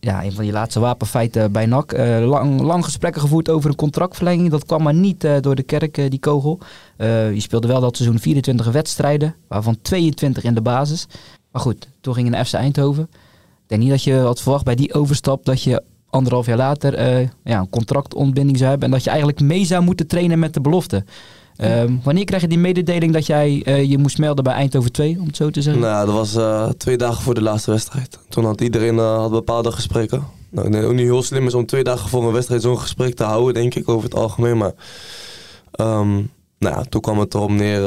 ja, 0.00 0.24
een 0.24 0.32
van 0.32 0.46
je 0.46 0.52
laatste 0.52 0.80
wapenfeiten 0.80 1.52
bij 1.52 1.66
NAC. 1.66 1.92
lang, 2.22 2.60
lang 2.60 2.84
gesprekken 2.84 3.20
gevoerd 3.20 3.48
over 3.50 3.70
een 3.70 3.76
contractverlenging. 3.76 4.50
Dat 4.50 4.66
kwam 4.66 4.82
maar 4.82 4.94
niet 4.94 5.28
door 5.40 5.54
de 5.54 5.62
kerk, 5.62 5.94
die 5.94 6.18
kogel. 6.18 6.58
je 6.98 7.34
speelde 7.36 7.68
wel 7.68 7.80
dat 7.80 7.96
seizoen 7.96 8.18
24 8.18 8.70
wedstrijden. 8.70 9.34
Waarvan 9.48 9.78
22 9.82 10.44
in 10.44 10.54
de 10.54 10.62
basis. 10.62 11.06
Maar 11.52 11.62
goed, 11.62 11.88
toen 12.00 12.14
ging 12.14 12.26
je 12.26 12.32
naar 12.32 12.44
FC 12.44 12.52
Eindhoven. 12.52 13.02
Ik 13.12 13.66
denk 13.66 13.80
niet 13.80 13.90
dat 13.90 14.02
je 14.02 14.14
had 14.14 14.40
verwacht 14.40 14.64
bij 14.64 14.74
die 14.74 14.94
overstap 14.94 15.44
dat 15.44 15.62
je 15.62 15.82
anderhalf 16.10 16.46
jaar 16.46 16.56
later 16.56 17.00
ja, 17.44 17.58
een 17.58 17.68
contractontbinding 17.68 18.58
zou 18.58 18.70
hebben. 18.70 18.88
En 18.88 18.94
dat 18.94 19.04
je 19.04 19.10
eigenlijk 19.10 19.40
mee 19.40 19.64
zou 19.64 19.82
moeten 19.82 20.06
trainen 20.06 20.38
met 20.38 20.54
de 20.54 20.60
belofte. 20.60 21.04
Um, 21.62 22.00
wanneer 22.04 22.24
krijg 22.24 22.42
je 22.42 22.48
die 22.48 22.58
mededeling 22.58 23.12
dat 23.12 23.26
jij 23.26 23.62
uh, 23.66 23.90
je 23.90 23.98
moest 23.98 24.18
melden 24.18 24.44
bij 24.44 24.52
Eindhoven 24.52 24.92
2, 24.92 25.16
om 25.20 25.26
het 25.26 25.36
zo 25.36 25.50
te 25.50 25.62
zeggen? 25.62 25.82
Nou, 25.82 26.06
dat 26.06 26.14
was 26.14 26.36
uh, 26.36 26.68
twee 26.68 26.96
dagen 26.96 27.22
voor 27.22 27.34
de 27.34 27.42
laatste 27.42 27.70
wedstrijd. 27.70 28.18
Toen 28.28 28.44
had 28.44 28.60
iedereen 28.60 28.98
had 28.98 29.30
bepaalde 29.30 29.72
gesprekken. 29.72 30.24
Nou, 30.50 30.66
ik 30.66 30.72
denk 30.72 30.84
ook 30.84 30.92
niet 30.92 31.06
heel 31.06 31.22
slim 31.22 31.46
is 31.46 31.54
om 31.54 31.66
twee 31.66 31.84
dagen 31.84 32.08
voor 32.08 32.26
een 32.26 32.32
wedstrijd 32.32 32.62
zo'n 32.62 32.78
gesprek 32.78 33.14
te 33.14 33.24
houden, 33.24 33.54
denk 33.54 33.74
ik, 33.74 33.88
over 33.88 34.04
het 34.04 34.14
algemeen. 34.14 34.56
Maar 34.56 34.72
um, 35.80 36.30
nou 36.58 36.76
ja, 36.76 36.82
toen 36.88 37.00
kwam 37.00 37.18
het 37.18 37.34
erop 37.34 37.50
neer 37.50 37.80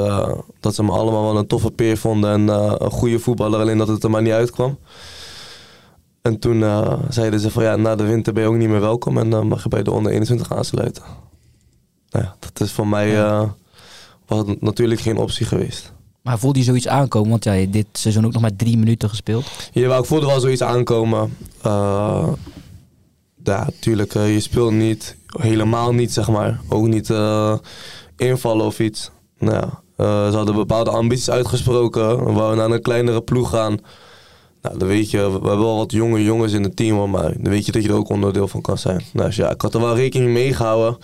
dat 0.60 0.76
ze 0.76 0.84
me 0.84 0.92
allemaal 0.92 1.24
wel 1.24 1.38
een 1.38 1.48
toffe 1.48 1.72
peer 1.72 1.98
vonden 1.98 2.32
en 2.32 2.48
een 2.84 2.92
goede 2.92 3.20
voetballer, 3.20 3.60
alleen 3.60 3.78
dat 3.78 3.88
het 3.88 4.04
er 4.04 4.10
maar 4.10 4.22
niet 4.22 4.34
uitkwam. 4.34 4.78
En 6.22 6.40
toen 6.40 6.64
zeiden 7.10 7.40
ze 7.40 7.52
van 7.52 7.64
ja, 7.64 7.76
na 7.76 7.96
de 7.96 8.04
winter 8.04 8.34
ben 8.34 8.44
je 8.44 8.50
ook 8.50 8.56
niet 8.56 8.70
meer 8.70 8.80
welkom 8.80 9.18
en 9.18 9.30
dan 9.30 9.48
mag 9.48 9.64
je 9.64 9.70
bij 9.70 9.84
de 9.84 9.92
onder 9.92 10.12
21 10.12 10.54
aansluiten. 10.54 11.04
Nou 12.10 12.26
ja, 12.26 12.36
dat 12.40 12.60
is 12.60 12.72
voor 12.72 12.88
mij 12.88 13.18
was 14.26 14.44
natuurlijk 14.60 15.02
geen 15.02 15.18
optie 15.18 15.46
geweest. 15.46 15.94
Maar 16.22 16.40
voelde 16.40 16.60
je 16.60 16.66
zoiets 16.66 16.88
aankomen? 16.88 17.30
Want 17.30 17.44
jij 17.44 17.62
ja, 17.62 17.68
dit 17.72 17.86
seizoen 17.92 18.26
ook 18.26 18.34
nog 18.34 18.42
maar 18.42 18.56
drie 18.56 18.78
minuten 18.78 19.10
gespeeld. 19.10 19.46
Ja, 19.72 19.98
ik 19.98 20.06
voelde 20.06 20.26
wel 20.26 20.40
zoiets 20.40 20.64
aankomen. 20.64 21.38
Uh, 21.66 22.28
ja, 23.44 23.64
natuurlijk, 23.66 24.14
je 24.14 24.40
speelt 24.40 24.72
niet, 24.72 25.16
helemaal 25.26 25.94
niet 25.94 26.14
zeg 26.14 26.30
maar. 26.30 26.60
Ook 26.70 26.88
niet 26.88 27.10
invallen 28.18 28.66
of 28.66 28.80
iets. 28.80 29.12
Nou 29.40 29.54
ja, 29.56 29.82
ze 30.32 30.36
hadden 30.36 30.56
bepaalde 30.56 30.90
ambities 30.90 31.30
uitgesproken. 31.30 32.26
We 32.26 32.32
wouden 32.32 32.58
naar 32.58 32.72
een 32.72 32.82
kleinere 32.82 33.22
ploeg 33.22 33.50
gaan. 33.50 33.80
Nou, 34.62 34.78
dan 34.78 34.88
weet 34.88 35.12
je, 35.12 35.18
we 35.18 35.32
hebben 35.32 35.60
wel 35.60 35.78
wat 35.78 35.92
jonge 35.92 36.24
jongens 36.24 36.54
in 36.54 36.64
het 36.64 36.76
team, 36.76 37.10
maar 37.10 37.34
dan 37.38 37.52
weet 37.52 37.66
je 37.66 37.72
dat 37.72 37.84
je 37.84 37.90
er 37.90 37.96
ook 37.96 38.10
onderdeel 38.10 38.48
van 38.48 38.62
kan 38.62 38.78
zijn. 38.78 39.02
Nou, 39.14 39.28
dus 39.28 39.36
ja, 39.36 39.50
ik 39.50 39.62
had 39.62 39.74
er 39.74 39.82
wel 39.82 39.96
rekening 39.96 40.32
mee 40.32 40.54
gehouden. 40.54 40.98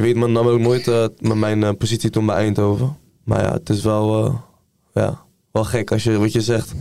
Je 0.00 0.06
weet 0.06 0.16
man, 0.16 0.32
nam 0.32 0.62
nooit 0.62 0.86
uh, 0.86 1.06
met 1.18 1.36
mijn 1.36 1.60
uh, 1.60 1.70
positie 1.78 2.10
toen 2.10 2.26
bij 2.26 2.36
Eindhoven. 2.36 2.96
Maar 3.24 3.42
ja, 3.42 3.52
het 3.52 3.68
is 3.68 3.82
wel, 3.82 4.26
uh, 4.26 4.34
ja, 4.94 5.24
wel 5.52 5.64
gek 5.64 5.92
als 5.92 6.02
je 6.02 6.18
wat 6.18 6.32
je 6.32 6.40
zegt. 6.40 6.72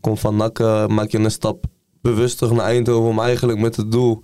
Kom 0.00 0.16
van 0.16 0.36
NAC, 0.36 0.58
maak 0.88 1.10
je 1.10 1.18
een 1.18 1.30
stap 1.30 1.64
bewust 2.00 2.38
terug 2.38 2.52
naar 2.52 2.66
Eindhoven 2.66 3.10
om 3.10 3.20
eigenlijk 3.20 3.58
met 3.58 3.76
het 3.76 3.92
doel 3.92 4.22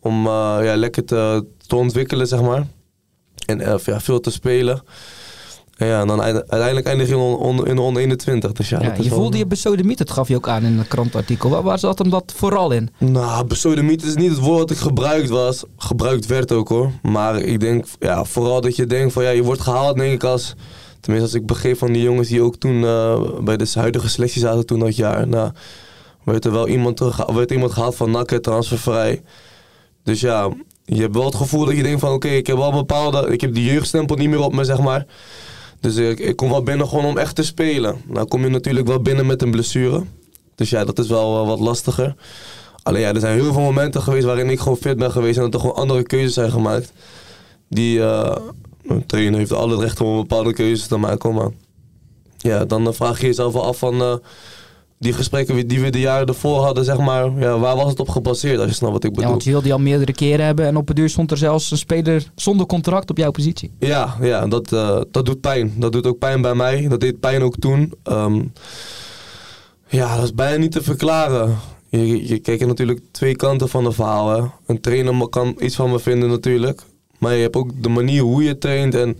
om 0.00 0.24
ja, 0.26 0.76
lekker 0.76 1.04
te, 1.04 1.46
te 1.66 1.76
ontwikkelen, 1.76 2.26
zeg 2.26 2.42
maar. 2.42 2.66
En 3.46 3.58
ja, 3.58 4.00
veel 4.00 4.20
te 4.20 4.30
spelen. 4.30 4.82
Ja, 5.78 6.00
en 6.00 6.06
dan 6.06 6.22
uiteindelijk 6.22 6.86
eindig 6.86 7.08
je 7.08 7.14
in 7.64 7.76
de 7.76 7.80
onder 7.80 8.02
21. 8.02 8.52
Dus 8.52 8.68
ja, 8.68 8.82
ja 8.82 8.94
je 9.00 9.08
voelde 9.08 9.30
wel... 9.30 9.38
je 9.38 9.46
besodemiet, 9.46 9.98
dat 9.98 10.10
gaf 10.10 10.28
je 10.28 10.36
ook 10.36 10.48
aan 10.48 10.62
in 10.62 10.78
een 10.78 10.88
krantartikel. 10.88 11.50
Waar, 11.50 11.62
waar 11.62 11.78
zat 11.78 11.98
hem 11.98 12.10
dat 12.10 12.32
vooral 12.36 12.70
in? 12.70 12.90
Nou, 12.98 13.46
besodemiet 13.46 14.02
is 14.02 14.14
niet 14.14 14.30
het 14.30 14.38
woord 14.38 14.68
dat 14.68 14.70
ik 14.70 14.82
gebruikt 14.82 15.28
was. 15.28 15.64
Gebruikt 15.76 16.26
werd 16.26 16.52
ook 16.52 16.68
hoor. 16.68 16.90
Maar 17.02 17.38
ik 17.38 17.60
denk, 17.60 17.86
ja, 17.98 18.24
vooral 18.24 18.60
dat 18.60 18.76
je 18.76 18.86
denkt 18.86 19.12
van 19.12 19.22
ja, 19.22 19.30
je 19.30 19.42
wordt 19.42 19.60
gehaald 19.60 19.96
denk 19.96 20.12
ik 20.12 20.24
als... 20.24 20.54
Tenminste, 21.00 21.30
als 21.32 21.40
ik 21.40 21.46
begreep 21.46 21.78
van 21.78 21.92
die 21.92 22.02
jongens 22.02 22.28
die 22.28 22.42
ook 22.42 22.56
toen 22.56 22.82
uh, 22.82 23.20
bij 23.40 23.56
de 23.56 23.70
huidige 23.74 24.08
selectie 24.08 24.40
zaten 24.40 24.66
toen 24.66 24.78
dat 24.78 24.96
jaar. 24.96 25.28
Nou, 25.28 25.50
werd 26.24 26.44
er 26.44 26.52
wel 26.52 26.68
iemand, 26.68 26.98
werd 27.26 27.50
iemand 27.50 27.72
gehaald 27.72 27.96
van 27.96 28.10
NAC, 28.10 28.30
transfervrij. 28.30 29.22
Dus 30.02 30.20
ja, 30.20 30.50
je 30.84 31.00
hebt 31.00 31.14
wel 31.14 31.24
het 31.24 31.34
gevoel 31.34 31.64
dat 31.64 31.76
je 31.76 31.82
denkt 31.82 32.00
van 32.00 32.12
oké, 32.12 32.26
okay, 32.26 32.38
ik 32.38 32.46
heb 32.46 32.56
wel 32.56 32.72
bepaalde... 32.72 33.32
Ik 33.32 33.40
heb 33.40 33.54
die 33.54 33.64
jeugdstempel 33.64 34.16
niet 34.16 34.28
meer 34.28 34.40
op 34.40 34.54
me, 34.54 34.64
zeg 34.64 34.80
maar. 34.80 35.06
Dus 35.86 35.96
ik, 35.96 36.36
kom 36.36 36.50
wel 36.50 36.62
binnen 36.62 36.88
gewoon 36.88 37.04
om 37.04 37.18
echt 37.18 37.34
te 37.34 37.42
spelen. 37.42 38.00
Nou 38.06 38.26
kom 38.26 38.42
je 38.42 38.48
natuurlijk 38.48 38.86
wel 38.86 39.00
binnen 39.00 39.26
met 39.26 39.42
een 39.42 39.50
blessure. 39.50 40.02
Dus 40.54 40.70
ja, 40.70 40.84
dat 40.84 40.98
is 40.98 41.08
wel 41.08 41.46
wat 41.46 41.60
lastiger. 41.60 42.14
Alleen 42.82 43.00
ja, 43.00 43.14
er 43.14 43.20
zijn 43.20 43.34
heel 43.34 43.52
veel 43.52 43.62
momenten 43.62 44.02
geweest 44.02 44.24
waarin 44.24 44.50
ik 44.50 44.58
gewoon 44.58 44.76
fit 44.76 44.96
ben 44.96 45.10
geweest 45.10 45.36
en 45.36 45.42
dat 45.42 45.54
er 45.54 45.60
gewoon 45.60 45.74
andere 45.74 46.02
keuzes 46.02 46.34
zijn 46.34 46.50
gemaakt. 46.50 46.92
Die, 47.68 47.98
uh, 47.98 48.36
een 48.86 49.06
trainer 49.06 49.38
heeft 49.38 49.52
alle 49.52 49.76
recht 49.76 50.00
om 50.00 50.16
bepaalde 50.16 50.52
keuzes 50.52 50.86
te 50.86 50.96
maken, 50.96 51.34
maar 51.34 51.50
ja, 52.36 52.64
dan 52.64 52.94
vraag 52.94 53.20
je 53.20 53.26
jezelf 53.26 53.52
wel 53.52 53.64
af 53.64 53.78
van 53.78 54.02
uh, 54.02 54.14
die 54.98 55.12
gesprekken 55.12 55.68
die 55.68 55.80
we 55.80 55.90
de 55.90 56.00
jaren 56.00 56.26
ervoor 56.26 56.64
hadden, 56.64 56.84
zeg 56.84 56.98
maar, 56.98 57.38
ja, 57.38 57.58
waar 57.58 57.76
was 57.76 57.90
het 57.90 58.00
op 58.00 58.08
gebaseerd, 58.08 58.58
als 58.58 58.68
je 58.68 58.74
snapt 58.74 58.92
wat 58.92 59.04
ik 59.04 59.10
bedoel. 59.10 59.24
Ja, 59.24 59.30
want 59.30 59.44
je 59.44 59.50
wilde 59.50 59.64
die 59.64 59.74
al 59.74 59.80
meerdere 59.80 60.12
keren 60.12 60.44
hebben 60.44 60.66
en 60.66 60.76
op 60.76 60.88
het 60.88 60.96
duur 60.96 61.08
stond 61.08 61.30
er 61.30 61.36
zelfs 61.36 61.70
een 61.70 61.78
speler 61.78 62.30
zonder 62.34 62.66
contract 62.66 63.10
op 63.10 63.16
jouw 63.16 63.30
positie. 63.30 63.72
Ja, 63.78 64.16
ja 64.20 64.46
dat, 64.46 64.72
uh, 64.72 65.00
dat 65.10 65.26
doet 65.26 65.40
pijn. 65.40 65.72
Dat 65.76 65.92
doet 65.92 66.06
ook 66.06 66.18
pijn 66.18 66.42
bij 66.42 66.54
mij. 66.54 66.88
Dat 66.88 67.00
deed 67.00 67.20
pijn 67.20 67.42
ook 67.42 67.56
toen. 67.56 67.92
Um, 68.04 68.52
ja, 69.88 70.14
dat 70.16 70.24
is 70.24 70.34
bijna 70.34 70.56
niet 70.56 70.72
te 70.72 70.82
verklaren. 70.82 71.56
je, 71.88 72.28
je 72.28 72.38
kijkt 72.38 72.66
natuurlijk 72.66 73.00
twee 73.10 73.36
kanten 73.36 73.68
van 73.68 73.84
de 73.84 73.92
verhaal. 73.92 74.30
Hè. 74.30 74.44
Een 74.66 74.80
trainer 74.80 75.28
kan 75.28 75.56
iets 75.58 75.76
van 75.76 75.90
me 75.90 75.98
vinden 75.98 76.28
natuurlijk. 76.28 76.82
Maar 77.18 77.34
je 77.34 77.42
hebt 77.42 77.56
ook 77.56 77.82
de 77.82 77.88
manier 77.88 78.22
hoe 78.22 78.42
je 78.42 78.58
traint. 78.58 78.94
En 78.94 79.16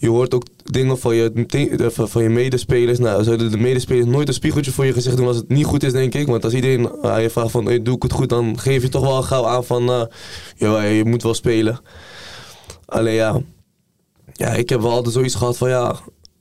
je 0.00 0.08
hoort 0.08 0.34
ook 0.34 0.42
dingen 0.64 0.98
van 0.98 1.14
je, 1.14 1.32
eh, 1.76 2.06
van- 2.06 2.22
je 2.22 2.28
medespelers. 2.28 2.98
Nou, 2.98 3.24
zouden 3.24 3.50
de 3.50 3.58
medespelers 3.58 4.06
nooit 4.06 4.28
een 4.28 4.34
spiegeltje 4.34 4.72
voor 4.72 4.86
je 4.86 4.92
gezicht 4.92 5.16
doen 5.16 5.26
als 5.26 5.36
het 5.36 5.48
niet 5.48 5.64
goed 5.64 5.82
is, 5.82 5.92
denk 5.92 6.14
ik. 6.14 6.26
Want 6.26 6.44
als 6.44 6.52
iedereen 6.52 7.02
aan 7.02 7.22
je 7.22 7.30
vraagt 7.30 7.50
van, 7.50 7.64
doe 7.64 7.96
ik 7.96 8.02
het 8.02 8.12
goed? 8.12 8.28
Dan 8.28 8.58
geef 8.58 8.82
je 8.82 8.88
toch 8.88 9.02
wel 9.02 9.22
gauw 9.22 9.46
aan 9.46 9.64
van, 9.64 10.08
ja, 10.56 10.82
je 10.82 11.04
moet 11.04 11.22
wel 11.22 11.34
spelen. 11.34 11.80
Alleen 12.86 13.14
ja, 13.14 13.40
ja, 14.32 14.48
ik 14.48 14.68
heb 14.68 14.80
wel 14.80 14.90
altijd 14.90 15.14
zoiets 15.14 15.34
gehad 15.34 15.56
van, 15.56 15.68
ja, 15.68 15.94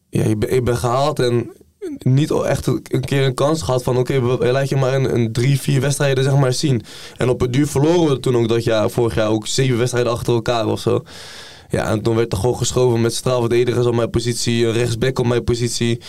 ja 0.10 0.24
ik, 0.24 0.40
ben, 0.40 0.54
ik 0.54 0.64
ben 0.64 0.78
gehaald 0.78 1.20
en 1.20 1.52
niet 1.98 2.32
echt 2.32 2.68
een 2.68 3.06
keer 3.06 3.26
een 3.26 3.34
kans 3.34 3.62
gehad 3.62 3.84
van 3.84 3.98
oké, 3.98 4.20
laat 4.52 4.70
je 4.70 4.76
maar 4.76 4.94
een, 4.94 5.16
een 5.16 5.32
drie, 5.32 5.60
vier 5.60 5.82
wedstrijden 5.82 6.24
zeg 6.24 6.36
maar 6.36 6.54
zien. 6.54 6.82
En 7.18 7.30
op 7.30 7.40
het 7.40 7.54
duur 7.54 7.68
verloren 7.68 8.14
we 8.14 8.20
toen 8.20 8.36
ook 8.36 8.48
dat 8.48 8.64
jaar, 8.64 8.90
vorig 8.90 9.16
jaar 9.16 9.30
ook 9.30 9.48
zeven 9.48 9.78
wedstrijden 9.78 10.12
achter 10.12 10.34
elkaar 10.34 10.68
of 10.68 10.80
zo. 10.80 11.04
Ja, 11.70 11.90
en 11.90 12.02
toen 12.02 12.16
werd 12.16 12.32
er 12.32 12.38
gewoon 12.38 12.58
geschoven 12.58 13.02
met 13.02 13.14
straalverdedigers 13.14 13.86
op 13.86 13.96
mijn 13.96 14.10
positie, 14.10 14.66
een 14.66 14.74
rechtsback 14.74 15.20
op 15.20 15.26
mijn 15.26 15.44
positie. 15.44 16.02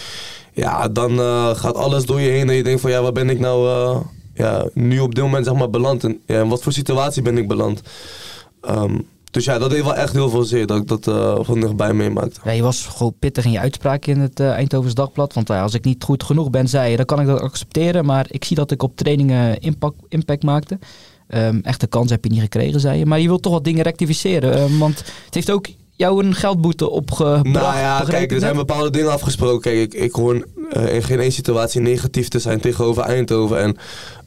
Ja, 0.53 0.89
dan 0.89 1.19
eh, 1.19 1.51
gaat 1.55 1.75
alles 1.75 2.05
door 2.05 2.21
je 2.21 2.31
heen 2.31 2.49
en 2.49 2.55
je 2.55 2.63
denkt 2.63 2.81
van 2.81 2.91
ja, 2.91 3.03
waar 3.03 3.13
ben 3.13 3.31
ik 3.31 3.39
nou 3.39 3.69
eh, 3.69 4.01
ja, 4.35 4.69
nu 4.75 5.01
op 5.01 5.15
dit 5.15 5.25
moment 5.25 5.45
zeg 5.45 5.55
maar 5.55 5.71
beland? 5.71 6.05
En, 6.05 6.21
ja, 6.27 6.41
in 6.41 6.49
wat 6.49 6.63
voor 6.63 6.73
situatie 6.73 7.23
ben 7.23 7.39
ik 7.39 7.49
beland? 7.49 7.83
Ehm, 8.61 8.97
dus 9.31 9.45
ja, 9.45 9.59
dat 9.59 9.71
deed 9.71 9.83
wel 9.83 9.95
echt 9.95 10.13
heel 10.13 10.31
veel 10.31 10.43
zeer 10.43 10.67
dat 10.67 10.79
ik 10.79 10.89
dat 10.89 11.07
eh, 11.07 11.39
van 11.41 11.61
dichtbij 11.61 11.93
meemaakte. 11.93 12.41
Ja, 12.45 12.51
je 12.51 12.63
was 12.63 12.87
gewoon 12.87 13.15
pittig 13.19 13.45
in 13.45 13.51
je 13.51 13.59
uitspraak 13.59 14.07
in 14.07 14.21
het 14.21 14.41
eh, 14.41 14.51
Eindhovens 14.51 14.95
Dagblad. 14.95 15.35
Want 15.35 15.51
eh, 15.51 15.63
als 15.63 15.75
ik 15.75 15.85
niet 15.85 16.05
goed 16.05 16.25
genoeg 16.25 16.51
ben, 16.51 16.69
zei 16.69 16.91
je, 16.91 16.97
dan 16.97 17.07
kan 17.07 17.21
ik 17.21 17.27
dat 17.27 17.41
accepteren. 17.41 18.05
Maar 18.05 18.27
ik 18.29 18.45
zie 18.45 18.57
dat 18.57 18.71
ik 18.71 18.83
op 18.83 18.97
trainingen 18.97 19.61
impact, 19.61 19.97
impact 20.09 20.43
maakte. 20.43 20.79
Ehm, 21.31 21.59
echte 21.63 21.87
kans 21.87 22.11
heb 22.11 22.25
je 22.25 22.31
niet 22.31 22.41
gekregen, 22.41 22.81
zei 22.81 22.99
je. 22.99 23.07
Maar 23.07 23.21
je 23.21 23.27
wilt 23.27 23.43
toch 23.43 23.53
wat 23.53 23.65
dingen 23.65 23.83
rectificeren. 23.83 24.55
ehm, 24.55 24.79
want 24.79 24.99
het 24.99 25.35
heeft 25.35 25.51
ook 25.51 25.67
jou 25.97 26.25
een 26.25 26.35
geldboete 26.35 26.91
opgebracht. 26.91 27.45
Nou 27.45 27.77
ja, 27.79 28.05
kijk, 28.09 28.33
er 28.33 28.41
zijn 28.41 28.57
bepaalde 28.57 28.91
dingen 28.91 29.13
afgesproken. 29.13 29.61
Kijk, 29.61 29.77
ik, 29.77 29.95
ik 29.95 30.13
hoor 30.13 30.47
eh, 30.71 30.95
in 30.95 31.03
geen 31.03 31.21
één 31.21 31.33
situatie 31.33 31.81
negatief 31.81 32.29
te 32.29 32.39
zijn 32.39 32.61
tegenover 32.61 33.03
Eindhoven. 33.03 33.59
En 33.59 33.77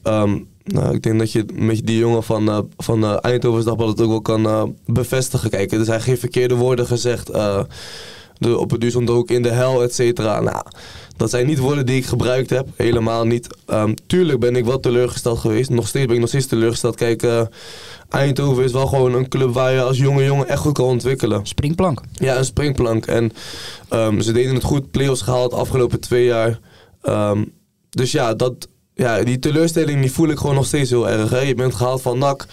ehm, 0.04 0.38
nou, 0.64 0.96
ik 0.96 1.04
denk 1.04 1.20
dat 1.20 1.32
je 1.32 1.46
met 1.54 1.86
die 1.86 1.98
jongen 1.98 2.24
van, 2.24 2.50
eh 2.50 2.60
van 2.78 3.04
eh 3.04 3.18
Eindhovens 3.22 3.66
Dagblad 3.66 3.90
het 3.90 4.02
ook 4.02 4.10
wel 4.10 4.22
kan 4.22 4.76
bevestigen. 4.86 5.50
Kijk, 5.50 5.72
er 5.72 5.86
zijn 5.86 6.02
geen 6.02 6.18
verkeerde 6.18 6.56
woorden 6.56 6.86
gezegd. 6.88 7.26
de, 8.38 8.58
op 8.58 8.72
het 8.72 8.82
duur 8.82 8.90
stond 8.90 9.10
ook 9.10 9.30
in 9.30 9.42
de 9.42 9.52
hel, 9.52 9.84
et 9.84 9.94
cetera. 9.96 10.40
Nou, 10.40 10.66
dat 11.18 11.30
zijn 11.30 11.48
niet 11.48 11.58
woorden 11.58 11.86
die 11.86 11.98
ik 11.98 12.06
gebruikt 12.06 12.50
heb. 12.50 12.68
Helemaal 12.76 13.26
niet. 13.26 13.48
Ehm, 13.66 13.94
tuurlijk 14.08 14.40
ben 14.40 14.56
ik 14.56 14.66
wel 14.66 14.80
teleurgesteld 14.80 15.40
geweest. 15.40 15.70
Nog 15.70 15.88
steeds 15.88 16.06
ben 16.06 16.16
ik 16.16 16.22
nog 16.22 16.30
steeds 16.30 16.46
teleurgesteld. 16.46 16.96
Kijk, 16.96 17.24
eh, 17.24 17.42
Eindhoven 18.10 18.64
is 18.64 18.72
wel 18.72 18.88
gewoon 18.88 19.14
een 19.14 19.28
club 19.28 19.54
waar 19.54 19.72
je 19.72 19.82
als 19.82 19.98
jonge 19.98 20.24
jongen 20.24 20.48
echt 20.48 20.60
goed 20.60 20.74
kan 20.74 20.86
ontwikkelen. 20.86 21.46
Springplank. 21.46 22.02
Ja, 22.14 22.38
een 22.38 22.46
springplank. 22.46 23.06
En 23.06 23.32
ehm, 23.90 24.20
ze 24.20 24.32
deden 24.32 24.54
het 24.54 24.64
goed, 24.64 24.92
play-offs 24.92 25.22
gehaald 25.22 25.52
de 25.52 25.58
afgelopen 25.58 26.00
twee 26.00 26.26
jaar. 26.26 26.60
Ehm, 27.02 27.44
dus 27.90 28.12
ja, 28.12 28.34
dat, 28.34 28.68
ja, 28.94 29.24
die 29.24 29.40
teleurstelling 29.40 30.02
die 30.02 30.12
voel 30.12 30.30
ik 30.30 30.38
gewoon 30.38 30.56
nog 30.56 30.66
steeds 30.66 30.90
heel 30.90 31.10
erg. 31.10 31.30
Hè. 31.30 31.40
Je 31.40 31.56
bent 31.56 31.76
gehaald 31.76 32.02
van 32.02 32.18
NAC. 32.18 32.46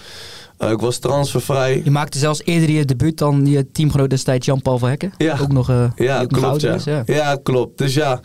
Eh, 0.61 0.71
ik 0.71 0.79
was 0.79 0.97
transfervrij. 0.97 1.81
Je 1.83 1.91
maakte 1.91 2.19
zelfs 2.19 2.41
eerder 2.43 2.69
je 2.69 2.85
debuut 2.85 3.17
dan 3.17 3.45
je 3.45 3.71
teamgenoot 3.71 4.09
destijds 4.09 4.45
Jan-Paul 4.45 4.77
van 4.77 4.89
Hekken. 4.89 5.13
Ja. 5.17 5.37
Ook 5.41 5.51
nog, 5.51 5.67
die 5.67 6.05
Ja, 6.05 6.21
ook 6.21 6.29
klopt. 6.29 6.61
Ja. 6.61 6.77
ja. 6.85 7.03
ja, 7.05 7.39
klopt. 7.43 7.77
Dus 7.77 7.93
ja, 7.93 8.21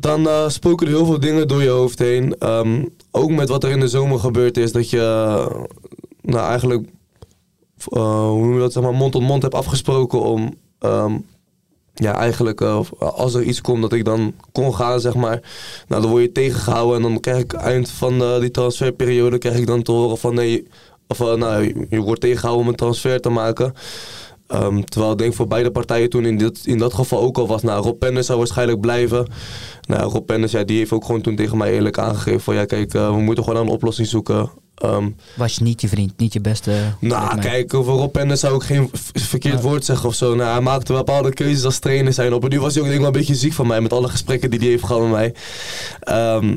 dan 0.00 0.28
eh, 0.28 0.48
spoken 0.48 0.86
er 0.86 0.92
heel 0.92 1.06
veel 1.06 1.20
dingen 1.20 1.48
door 1.48 1.62
je 1.62 1.68
hoofd 1.68 1.98
heen. 1.98 2.38
Ehm, 2.38 2.84
ook 3.10 3.30
met 3.30 3.48
wat 3.48 3.64
er 3.64 3.70
in 3.70 3.80
de 3.80 3.88
zomer 3.88 4.18
gebeurd 4.18 4.56
is, 4.56 4.72
dat 4.72 4.90
je 4.90 5.00
eh, 5.00 5.62
nou 6.22 6.48
eigenlijk, 6.48 6.88
hoe 7.84 8.38
noem 8.38 8.54
je 8.54 8.60
dat, 8.60 8.72
zeg 8.72 8.82
maar, 8.82 8.94
mond 8.94 9.12
tot 9.12 9.22
mond 9.22 9.42
hebt 9.42 9.54
afgesproken 9.54 10.22
om, 10.22 10.54
ehm, 10.78 11.16
ja, 11.94 12.14
eigenlijk, 12.14 12.60
als 12.98 13.34
er 13.34 13.42
iets 13.42 13.60
komt, 13.60 13.82
dat 13.82 13.92
ik 13.92 14.04
dan 14.04 14.34
kon 14.52 14.74
gaan, 14.74 15.00
zeg 15.00 15.14
maar. 15.14 15.40
Nou, 15.88 16.02
dan 16.02 16.10
word 16.10 16.22
je 16.22 16.32
tegengehouden 16.32 16.96
en 16.96 17.02
dan 17.02 17.20
krijg 17.20 17.38
ik 17.38 17.52
eind 17.52 17.90
van 17.90 18.40
die 18.40 18.50
transferperiode, 18.50 19.38
krijg 19.38 19.56
ik 19.56 19.66
dan 19.66 19.82
te 19.82 19.92
horen 19.92 20.18
van 20.18 20.34
nee, 20.34 20.68
of 21.08 21.20
eh, 21.20 21.34
nou, 21.34 21.86
je- 21.90 22.00
wordt 22.00 22.20
tegengehouden 22.20 22.64
om 22.66 22.70
een 22.70 22.76
transfer 22.78 23.20
te 23.20 23.28
maken. 23.28 23.72
Ehm, 24.46 24.82
terwijl 24.82 25.12
ik 25.12 25.18
denk 25.18 25.34
voor 25.34 25.46
beide 25.46 25.70
partijen 25.70 26.10
toen 26.10 26.24
in, 26.24 26.38
dit, 26.38 26.60
in 26.64 26.78
dat 26.78 26.94
geval 26.94 27.20
ook 27.20 27.38
al 27.38 27.46
was. 27.46 27.62
Nou, 27.62 27.82
Rob 27.82 27.98
Penders 27.98 28.26
zou 28.26 28.38
waarschijnlijk 28.38 28.80
blijven. 28.80 29.26
Nou, 29.88 30.10
Rob 30.12 30.26
Penders, 30.26 30.52
ja, 30.52 30.64
die 30.64 30.78
heeft 30.78 30.92
ook 30.92 31.04
gewoon 31.04 31.20
toen 31.20 31.36
tegen 31.36 31.56
mij 31.58 31.72
eerlijk 31.72 31.98
aangegeven 31.98 32.40
van 32.40 32.54
ja, 32.54 32.64
kijk, 32.64 32.94
eh, 32.94 33.10
we 33.10 33.20
moeten 33.20 33.44
gewoon 33.44 33.60
een 33.60 33.72
oplossing 33.72 34.06
zoeken. 34.08 34.50
Ehm, 34.74 35.08
Was 35.36 35.54
je 35.54 35.62
niet 35.64 35.80
je 35.80 35.88
vriend, 35.88 36.12
niet 36.18 36.32
je 36.32 36.40
beste. 36.40 36.72
nou, 37.00 37.38
kijk, 37.40 37.74
over 37.74 37.92
Rob 37.92 38.12
Penders 38.12 38.40
zou 38.40 38.54
ik 38.54 38.62
geen 38.62 38.90
verkeerd 39.12 39.60
woord 39.62 39.84
zeggen 39.84 40.08
of 40.08 40.14
zo. 40.14 40.34
Nou, 40.34 40.50
hij 40.50 40.60
maakte 40.60 40.92
bepaalde 40.92 41.32
keuzes 41.34 41.64
als 41.64 41.78
trainer 41.78 42.12
zijn. 42.12 42.32
Op 42.32 42.44
en 42.44 42.50
nu 42.50 42.60
was 42.60 42.74
hij 42.74 42.82
ook 42.82 42.88
denk 42.88 43.00
ik 43.00 43.04
wel 43.06 43.14
een 43.14 43.18
beetje 43.20 43.34
ziek 43.40 43.52
van 43.52 43.66
mij 43.66 43.80
met 43.80 43.92
alle 43.92 44.08
gesprekken 44.08 44.50
die 44.50 44.58
hij 44.58 44.68
heeft 44.68 44.84
gehad 44.84 45.02
met 45.02 45.10
mij. 45.10 45.34
Ehm, 46.00 46.56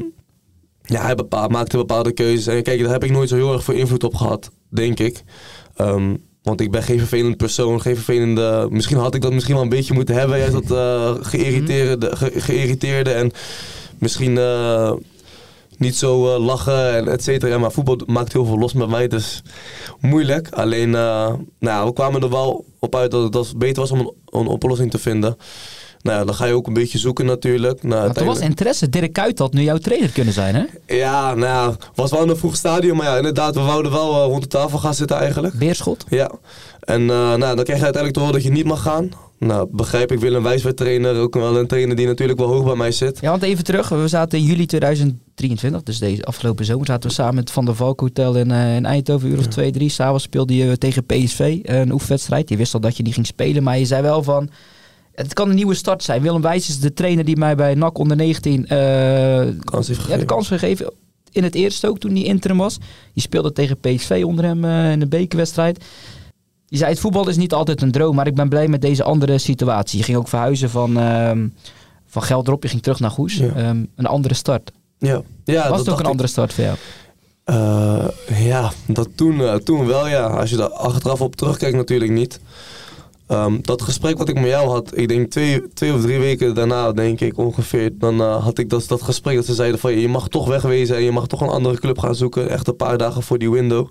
ja, 0.84 1.02
hij 1.02 1.16
bepaal, 1.16 1.48
maakte 1.48 1.78
bepaalde 1.78 2.12
keuzes. 2.12 2.48
En 2.48 2.64
kijk, 2.64 2.82
daar 2.82 2.92
heb 2.92 3.04
ik 3.04 3.12
nooit 3.12 3.30
zo 3.30 3.36
heel 3.36 3.54
erg 3.54 3.64
veel 3.64 3.74
invloed 3.76 4.04
op 4.04 4.16
gehad, 4.16 4.52
denk 4.70 5.00
ik. 5.00 5.24
Ehm, 5.76 6.16
want 6.44 6.62
ik 6.62 6.72
ben 6.72 6.84
geen 6.84 6.98
vervelend 7.00 7.38
persoon, 7.38 7.82
geen 7.82 7.96
vervelende... 7.96 8.68
Misschien 8.70 8.98
had 8.98 9.16
ik 9.16 9.22
dat 9.22 9.34
misschien 9.34 9.54
wel 9.54 9.64
een 9.64 9.70
beetje 9.70 9.94
moeten 9.94 10.16
hebben. 10.16 10.38
Juist 10.38 10.54
dat 10.54 10.72
eh 10.72 11.16
geïrriteerde, 11.32 12.16
ge- 12.16 12.32
geïrriteerde 12.36 13.12
en 13.12 13.32
misschien 14.00 14.38
eh, 14.38 14.92
niet 15.78 15.96
zo 15.96 16.34
eh, 16.36 16.46
lachen 16.46 16.96
en 16.96 17.08
et 17.08 17.24
cetera. 17.24 17.58
Maar 17.58 17.72
voetbal 17.72 18.00
maakt 18.06 18.34
heel 18.34 18.46
veel 18.46 18.58
los 18.58 18.74
met 18.74 18.90
mij, 18.90 19.08
dus 19.08 19.42
moeilijk. 20.00 20.50
Alleen, 20.50 20.90
nou, 20.90 21.86
we 21.86 21.94
kwamen 21.94 22.22
er 22.22 22.30
wel 22.30 22.66
op 22.80 22.96
uit 22.96 23.12
dat 23.12 23.34
het 23.34 23.58
beter 23.58 23.82
was 23.82 23.92
om 23.92 24.00
een, 24.00 24.14
een 24.26 24.48
oplossing 24.48 24.92
te 24.92 25.00
vinden. 25.00 25.38
Nou 26.04 26.20
ja, 26.20 26.26
dan 26.26 26.36
ga 26.36 26.46
je 26.46 26.54
ook 26.54 26.68
een 26.68 26.74
beetje 26.74 26.98
zoeken 26.98 27.26
natuurlijk. 27.26 27.84
Nou, 27.84 28.08
Maar 28.08 28.16
er 28.16 28.26
was 28.26 28.40
interesse. 28.40 28.90
Dirk 28.90 29.14
Kuyt 29.14 29.40
had 29.40 29.54
nu 29.54 29.62
jouw 29.62 29.78
trainer 29.78 30.10
kunnen 30.10 30.34
zijn, 30.34 30.56
hè? 30.56 30.96
ja, 30.96 31.36
nou 31.36 31.46
ja, 31.46 31.76
was 31.96 32.12
wel 32.12 32.24
in 32.24 32.30
een 32.30 32.38
vroeg 32.38 32.56
stadium, 32.56 32.96
maar 32.96 33.06
ja, 33.06 33.18
inderdaad, 33.18 33.56
we 33.56 33.62
wouden 33.62 33.92
wel 33.92 34.22
eh, 34.22 34.26
rond 34.26 34.42
de 34.42 34.48
tafel 34.48 34.80
gaan 34.80 34.94
zitten 34.94 35.18
eigenlijk. 35.18 35.54
Beerschot. 35.54 36.06
Ja, 36.10 36.32
en 36.80 37.02
eh, 37.02 37.08
nou, 37.08 37.56
dan 37.56 37.64
krijg 37.64 37.80
je 37.80 37.84
uiteindelijk 37.84 38.14
te 38.14 38.20
horen 38.20 38.34
dat 38.34 38.44
je 38.44 38.52
niet 38.52 38.66
mag 38.66 38.82
gaan. 38.82 39.10
Nou, 39.38 39.68
begrijp 39.72 40.12
ik, 40.12 40.20
Willem 40.20 40.44
Wijs 40.44 40.64
werd 40.64 40.78
trainer, 40.78 41.16
ook 41.16 41.34
wel 41.34 41.58
een 41.58 41.68
trainer 41.68 41.96
die 41.96 42.08
natuurlijk 42.08 42.40
wel 42.40 42.48
hoog 42.48 42.66
bij 42.66 42.76
mij 42.76 42.92
zit. 42.92 43.18
Ja, 43.22 43.30
want 43.30 43.44
even 43.44 43.64
terug. 43.64 43.90
We 43.90 44.08
zaten 44.08 44.40
in 44.40 44.46
juli 44.46 44.66
2023, 44.66 45.84
dus 45.84 46.00
deze 46.00 46.24
afgelopen 46.24 46.66
zomer, 46.66 46.86
zaten 46.86 47.10
we 47.10 47.16
samen 47.16 47.36
met 47.36 47.52
Van 47.52 47.66
der 47.66 47.76
Valk 47.76 48.00
Hotel 48.00 48.36
in, 48.36 48.52
eh, 48.52 48.76
in 48.76 48.86
Eindhoven, 48.86 49.28
een 49.28 49.34
uur 49.34 49.40
of 49.40 49.48
twee, 49.48 49.72
drie. 49.72 49.90
S'avonds 49.90 50.24
speelde 50.24 50.56
je 50.56 50.78
tegen 50.78 51.06
PSV, 51.06 51.60
een 51.62 51.92
oefenwedstrijd. 51.92 52.50
Je 52.50 52.58
wist 52.58 52.74
al 52.74 52.80
dat 52.80 52.98
je 52.98 53.04
die 53.04 53.14
ging 53.14 53.26
spelen, 53.26 53.64
maar 53.64 53.78
je 53.78 53.86
zei 53.86 54.02
wel 54.02 54.24
van... 54.24 54.50
Het 55.22 55.34
kan 55.34 55.50
een 55.50 55.56
nieuwe 55.56 55.74
start 55.74 56.04
zijn. 56.04 56.22
Willem 56.22 56.42
Wijs 56.42 56.70
is 56.70 56.80
de 56.80 56.94
trainer 56.94 57.26
die 57.26 57.38
mij 57.38 57.56
bij 57.56 57.74
NAC 57.74 57.98
onder 57.98 58.18
19 58.18 58.68
eh, 58.68 58.78
Kans 59.64 59.88
heeft 59.88 60.00
ja, 60.00 60.06
de 60.06 60.12
gegeven. 60.12 60.26
kans 60.26 60.48
gegeven. 60.48 60.94
In 61.32 61.44
het 61.44 61.56
eerste 61.56 61.88
ook, 61.88 62.00
toen 62.00 62.12
hij 62.12 62.24
interim 62.24 62.58
was. 62.58 62.78
Je 63.14 63.22
speelde 63.22 63.52
tegen 63.52 63.80
PSV 63.80 64.24
onder 64.26 64.46
hem 64.46 64.66
eh, 64.66 64.92
in 64.92 65.00
de 65.00 65.08
bekerwedstrijd. 65.08 65.84
Je 66.68 66.78
zei, 66.78 66.90
het 66.90 67.00
voetbal 67.00 67.30
is 67.30 67.38
niet 67.38 67.54
altijd 67.54 67.82
een 67.82 67.92
droom, 67.92 68.16
maar 68.16 68.28
ik 68.28 68.36
ben 68.36 68.50
blij 68.50 68.68
met 68.68 68.82
deze 68.82 69.04
andere 69.04 69.38
situatie. 69.38 69.98
Je 69.98 70.04
ging 70.04 70.18
ook 70.18 70.28
verhuizen 70.28 70.70
van, 70.70 70.98
ehm 71.00 71.48
van 72.08 72.24
Geldrop, 72.24 72.64
je 72.64 72.70
ging 72.70 72.82
terug 72.82 73.00
naar 73.00 73.12
Goes. 73.12 73.36
Ja. 73.36 73.54
Ehm, 73.56 73.86
een 73.96 74.06
andere 74.06 74.34
start. 74.34 74.72
Ja, 74.98 75.22
ja 75.44 75.70
Was 75.70 75.70
dat 75.70 75.80
het 75.80 75.90
ook 75.90 76.00
een 76.00 76.06
ik. 76.06 76.12
andere 76.12 76.30
start 76.30 76.54
voor 76.54 76.64
jou? 76.64 76.78
Eh, 77.44 78.46
ja, 78.46 78.72
dat 78.88 79.10
toen, 79.16 79.64
toen 79.64 79.86
wel 79.86 80.08
ja. 80.08 80.28
Als 80.28 80.50
je 80.50 80.56
daar 80.56 80.70
achteraf 80.70 81.22
op 81.22 81.36
terugkijkt 81.36 81.76
natuurlijk 81.76 82.12
niet. 82.12 82.40
Ehm, 83.32 83.58
dat 83.62 83.82
gesprek 83.82 84.18
wat 84.18 84.30
ik 84.30 84.36
met 84.40 84.50
jou 84.50 84.70
had, 84.70 84.98
ik 84.98 85.08
denk 85.08 85.32
twee, 85.32 85.74
twee 85.74 85.94
of 85.94 86.02
drie 86.02 86.20
weken 86.20 86.54
daarna, 86.54 86.92
denk 86.92 87.20
ik 87.22 87.38
ongeveer, 87.38 87.92
dan 87.98 88.22
eh, 88.22 88.44
had 88.44 88.58
ik 88.58 88.70
dat, 88.70 88.88
dat 88.88 89.02
gesprek 89.02 89.36
dat 89.36 89.46
ze 89.46 89.54
zeiden 89.54 89.80
van 89.80 90.00
je 90.00 90.08
mag 90.08 90.28
toch 90.28 90.48
wegwezen 90.48 90.96
en 90.96 91.04
je 91.04 91.12
mag 91.12 91.28
toch 91.28 91.42
een 91.42 91.50
andere 91.50 91.80
club 91.80 92.00
gaan 92.00 92.16
zoeken. 92.16 92.50
Echt 92.50 92.68
een 92.68 92.76
paar 92.76 92.98
dagen 92.98 93.24
voor 93.24 93.38
die 93.38 93.52
window. 93.52 93.88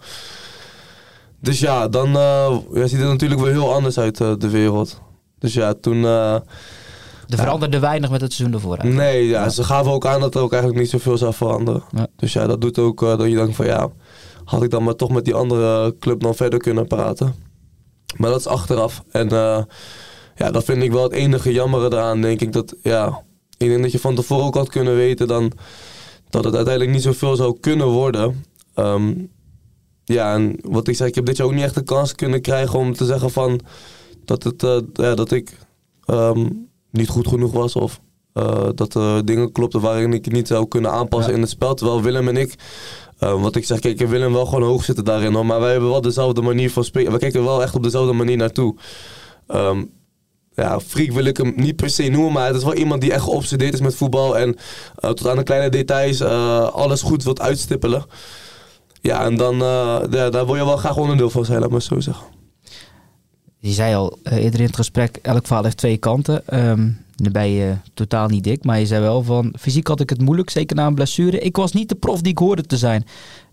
Dus 1.40 1.61
ja, 1.61 1.88
dan 1.88 2.07
eh, 2.07 2.57
ja, 2.72 2.87
ziet 2.87 2.98
het 2.98 3.09
natuurlijk 3.09 3.40
wel 3.40 3.50
heel 3.50 3.74
anders 3.74 3.98
uit 3.98 4.20
eh, 4.20 4.33
de 4.38 4.48
wereld. 4.48 5.00
Dus 5.38 5.55
ja, 5.55 5.74
toen... 5.74 6.05
Er 6.05 6.42
veranderde 7.29 7.79
weinig 7.79 8.11
met 8.11 8.20
het 8.20 8.33
seizoen 8.33 8.57
ervoor. 8.57 8.76
eigenlijk. 8.76 9.11
Nee, 9.12 9.26
ja, 9.26 9.48
ze 9.48 9.64
gaven 9.64 9.92
ook 9.92 10.07
aan 10.07 10.20
dat 10.20 10.35
er 10.35 10.40
ook 10.40 10.53
eigenlijk 10.53 10.83
niet 10.83 10.90
zoveel 10.90 11.16
zou 11.16 11.35
veranderen. 11.35 11.83
Ja. 11.96 12.07
Dus 12.16 12.33
ja, 12.33 12.46
dat 12.46 12.61
doet 12.61 12.79
ook 12.79 13.00
dat 13.00 13.29
je 13.29 13.35
denkt 13.35 13.57
van 13.57 13.66
ja, 13.66 13.88
had 14.44 14.62
ik 14.62 14.70
dan 14.70 14.85
maar 14.85 14.96
toch 14.96 15.11
met 15.11 15.24
die 15.24 15.35
andere 15.35 15.96
club 15.98 16.20
dan 16.20 16.35
verder 16.35 16.59
kunnen 16.59 16.87
praten. 16.87 17.50
Maar 18.16 18.31
dat 18.31 18.40
is 18.40 18.46
achteraf. 18.46 19.03
En 19.11 19.29
eh, 19.29 19.62
ja, 20.35 20.51
dat 20.51 20.64
vind 20.64 20.83
ik 20.83 20.92
wel 20.92 21.03
het 21.03 21.12
enige 21.12 21.53
jammere 21.53 21.87
eraan, 21.87 22.20
denk 22.20 22.40
ik. 22.40 22.53
Dat 22.53 22.75
ja, 22.83 23.23
ik 23.57 23.68
denk 23.68 23.83
dat 23.83 23.92
je 23.92 23.99
van 23.99 24.14
tevoren 24.14 24.44
ook 24.44 24.55
had 24.55 24.68
kunnen 24.68 24.95
weten 24.97 25.28
dan 25.28 25.53
dat 26.30 26.45
het 26.45 26.55
uiteindelijk 26.55 26.95
niet 26.95 27.03
zoveel 27.05 27.37
zou 27.37 27.57
kunnen 27.61 27.87
worden. 27.87 28.45
Ehm, 28.74 29.14
ja, 30.05 30.35
en 30.35 30.57
wat 30.62 30.89
ik 30.89 30.97
zei, 30.97 31.09
ik 31.09 31.14
heb 31.14 31.26
dit 31.26 31.37
jaar 31.37 31.47
ook 31.47 31.53
niet 31.53 31.62
echt 31.62 31.74
de 31.74 31.82
kans 31.82 32.14
kunnen 32.14 32.41
krijgen 32.41 32.78
om 32.78 32.93
te 32.95 33.05
zeggen 33.05 33.30
van 33.30 33.61
dat, 34.24 34.43
het, 34.43 34.62
eh, 34.62 34.78
ja, 34.93 35.14
dat 35.14 35.30
ik 35.30 35.59
ehm, 36.05 36.49
niet 36.91 37.09
goed 37.09 37.28
genoeg 37.28 37.53
was 37.53 37.74
of 37.76 38.01
eh, 38.32 38.68
dat 38.74 38.95
er 38.95 39.24
dingen 39.24 39.53
klopten 39.53 39.80
waarin 39.80 40.12
ik 40.12 40.32
niet 40.32 40.47
zou 40.49 40.68
kunnen 40.68 40.91
aanpassen 40.91 41.30
Ja. 41.30 41.37
in 41.37 41.43
het 41.43 41.51
spel. 41.51 41.74
Terwijl 41.74 42.03
Willem 42.03 42.28
en 42.28 42.37
ik, 42.37 42.55
eh, 43.21 43.43
wat 43.43 43.57
ik 43.57 43.64
zeg, 43.64 43.79
kijk, 43.79 43.95
ik 43.95 44.01
heb 44.01 44.09
Willem 44.09 44.33
wel 44.33 44.47
gewoon 44.47 44.62
hoog 44.62 44.85
zitten 44.85 45.05
daarin. 45.05 45.35
Hoor, 45.35 45.47
maar 45.47 45.61
wij 45.61 45.71
hebben 45.71 45.91
wel 45.91 46.01
dezelfde 46.01 46.43
manier 46.43 46.71
van 46.71 46.85
spelen. 46.85 47.12
We 47.12 47.18
kijken 47.18 47.45
wel 47.45 47.62
echt 47.62 47.75
op 47.75 47.83
dezelfde 47.83 48.12
manier 48.12 48.37
naartoe. 48.37 48.77
Ehm, 49.47 49.83
ja, 50.55 50.81
freak 50.81 51.11
wil 51.12 51.25
ik 51.25 51.37
hem 51.37 51.53
niet 51.57 51.77
per 51.77 51.91
se 51.91 52.09
noemen, 52.09 52.33
maar 52.33 52.47
het 52.47 52.57
is 52.57 52.64
wel 52.64 52.75
iemand 52.75 53.01
die 53.01 53.12
echt 53.12 53.23
geobsedeerd 53.23 53.75
is 53.75 53.81
met 53.81 53.95
voetbal. 53.95 54.39
En 54.39 54.57
eh, 54.95 55.11
tot 55.11 55.27
aan 55.29 55.37
de 55.37 55.43
kleine 55.43 55.68
details 55.68 56.21
eh, 56.21 56.68
alles 56.68 57.03
goed 57.03 57.25
wilt 57.25 57.41
uitstippelen. 57.41 58.05
Ja, 59.01 59.25
en 59.25 59.37
dan 59.37 59.55
eh, 59.55 60.01
ja, 60.11 60.31
daar 60.31 60.47
wil 60.47 60.57
je 60.57 60.64
wel 60.64 60.77
graag 60.77 60.97
onderdeel 60.97 61.31
van 61.31 61.45
zijn, 61.45 61.61
laat 61.61 61.71
maar 61.71 61.83
zo 61.83 62.01
zeggen. 62.01 62.39
Je 63.63 63.73
zei 63.73 63.95
al 63.95 64.19
eh, 64.23 64.45
eerder 64.45 64.61
in 64.61 64.67
het 64.67 64.77
gesprek, 64.77 65.19
elk 65.23 65.47
verhaal 65.47 65.65
heeft 65.65 65.77
twee 65.77 65.97
kanten. 65.97 66.43
Nu 67.17 67.31
ben 67.31 67.49
je 67.49 67.75
totaal 67.95 68.29
niet 68.29 68.45
dik, 68.45 68.65
maar 68.65 68.79
je 68.79 68.87
zei 68.87 69.01
wel 69.01 69.23
van 69.23 69.55
fysiek 69.59 69.87
had 69.87 70.01
ik 70.01 70.11
het 70.11 70.21
moeilijk, 70.21 70.51
zeker 70.51 70.77
na 70.77 70.87
een 70.87 70.95
blessure. 70.95 71.39
Ik 71.39 71.57
was 71.57 71.73
niet 71.73 71.89
de 71.89 71.95
prof 71.95 72.21
die 72.21 72.33
ik 72.33 72.39
hoorde 72.39 72.63
te 72.63 72.77
zijn. 72.77 73.05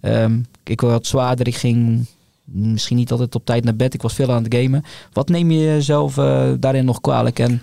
Ehm, 0.02 0.40
ik 0.64 0.82
was 0.82 0.92
wat 0.92 1.08
zwaarder, 1.08 1.48
ik 1.48 1.56
ging 1.56 2.06
misschien 2.44 2.98
niet 2.98 3.12
altijd 3.12 3.36
op 3.36 3.46
tijd 3.46 3.64
naar 3.64 3.76
bed, 3.76 3.94
ik 3.94 4.02
was 4.02 4.14
veel 4.14 4.32
aan 4.32 4.44
het 4.44 4.56
gamen. 4.56 4.84
Wat 5.14 5.30
neem 5.30 5.52
je 5.52 5.60
jezelf 5.60 6.18
eh, 6.18 6.52
daarin 6.60 6.86
nog 6.86 7.02
kwalijk? 7.02 7.40
En 7.40 7.62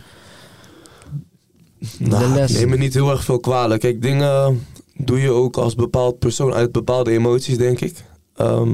de 1.79 2.07
Nou, 2.07 2.35
les? 2.35 2.51
ik 2.53 2.59
neem 2.59 2.69
me 2.69 2.77
niet 2.77 2.95
heel 2.95 3.11
erg 3.11 3.25
veel 3.25 3.41
kwalijk. 3.41 3.81
Kijk, 3.81 4.03
dingen 4.03 4.67
doe 4.97 5.21
je 5.21 5.31
ook 5.31 5.57
als 5.57 5.75
bepaald 5.75 6.19
persoon 6.19 6.53
uit 6.55 6.73
bepaalde 6.73 7.11
emoties, 7.11 7.57
denk 7.57 7.81
ik. 7.81 8.05
Ehm, 8.37 8.73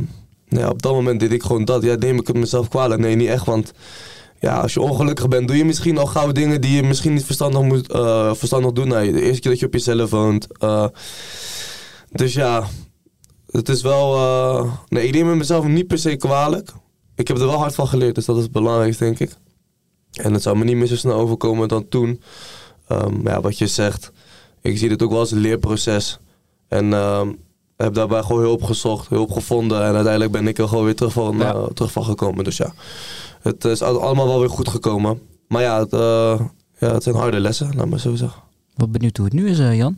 ja, 0.58 0.68
op 0.68 0.82
dat 0.82 0.92
moment 0.92 1.20
deed 1.20 1.32
ik 1.32 1.42
gewoon 1.42 1.64
dat. 1.64 1.82
Ja, 1.82 1.94
neem 1.94 2.18
ik 2.18 2.26
het 2.26 2.36
mezelf 2.36 2.68
kwalijk? 2.68 3.00
Nee, 3.00 3.14
niet 3.14 3.28
echt. 3.28 3.46
Want 3.46 3.72
ja, 4.38 4.60
als 4.60 4.74
je 4.74 4.80
ongelukkig 4.80 5.28
bent, 5.28 5.48
doe 5.48 5.56
je 5.56 5.64
misschien 5.64 5.98
al 5.98 6.06
gauw 6.06 6.32
dingen 6.32 6.60
die 6.60 6.76
je 6.76 6.82
misschien 6.82 7.14
niet 7.14 7.24
verstandig 7.24 7.62
moet 7.62 7.92
eh, 7.92 8.34
verstandig 8.34 8.72
doen. 8.72 8.88
Nou, 8.88 9.12
de 9.12 9.22
eerste 9.22 9.40
keer 9.40 9.50
dat 9.50 9.60
je 9.60 9.66
op 9.66 9.72
jezelf 9.72 10.10
woont. 10.10 10.58
Eh, 10.58 10.86
dus 12.10 12.32
ja, 12.34 12.66
het 13.50 13.68
is 13.68 13.82
wel. 13.82 14.14
eh, 14.14 14.72
nee, 14.88 15.06
ik 15.06 15.14
neem 15.14 15.28
het 15.28 15.36
mezelf 15.36 15.66
niet 15.66 15.86
per 15.86 15.98
se 15.98 16.16
kwalijk. 16.16 16.72
Ik 17.14 17.28
heb 17.28 17.38
er 17.38 17.46
wel 17.46 17.58
hard 17.58 17.74
van 17.74 17.88
geleerd, 17.88 18.14
dus 18.14 18.24
dat 18.24 18.36
is 18.36 18.42
het 18.42 18.52
belangrijkste, 18.52 19.04
denk 19.04 19.18
ik. 19.18 19.30
En 20.12 20.32
het 20.32 20.42
zou 20.42 20.56
me 20.58 20.64
niet 20.64 20.76
meer 20.76 20.86
zo 20.86 20.96
snel 20.96 21.14
overkomen 21.14 21.68
dan 21.68 21.88
toen. 21.88 22.22
Maar 22.88 23.32
ja, 23.32 23.40
wat 23.40 23.58
je 23.58 23.66
zegt, 23.66 24.12
ik 24.60 24.78
zie 24.78 24.88
dit 24.88 25.02
ook 25.02 25.10
wel 25.10 25.18
als 25.18 25.30
een 25.30 25.38
leerproces. 25.38 26.18
En 26.68 26.92
ehm, 26.92 27.32
heb 27.82 27.94
daarbij 27.94 28.22
gewoon 28.22 28.42
hulp 28.42 28.62
gezocht, 28.62 29.08
hulp 29.08 29.30
gevonden. 29.30 29.82
En 29.84 29.94
uiteindelijk 29.94 30.32
ben 30.32 30.46
ik 30.48 30.58
er 30.58 30.68
gewoon 30.68 30.84
weer 30.84 30.94
terug 30.96 31.12
van, 31.12 31.38
Ja. 31.38 31.52
eh, 31.54 31.64
terug 31.74 31.92
van 31.92 32.04
gekomen. 32.04 32.44
Dus 32.44 32.56
ja, 32.56 32.72
het 33.42 33.64
is 33.64 33.82
al- 33.82 34.02
allemaal 34.02 34.26
wel 34.26 34.40
weer 34.40 34.50
goed 34.50 34.68
gekomen. 34.68 35.20
Maar 35.48 35.62
ja, 35.62 35.78
het, 35.78 35.92
eh, 35.92 36.40
ja, 36.78 36.92
het 36.92 37.02
zijn 37.02 37.14
harde 37.14 37.40
lessen, 37.40 37.76
laat 37.76 37.86
maar 37.88 37.98
zo 38.00 38.14
zeggen. 38.14 38.42
Wat 38.76 38.92
benieuwd 38.92 39.16
hoe 39.16 39.26
het 39.26 39.34
nu 39.34 39.48
is, 39.48 39.58
eh, 39.58 39.76
Jan. 39.76 39.96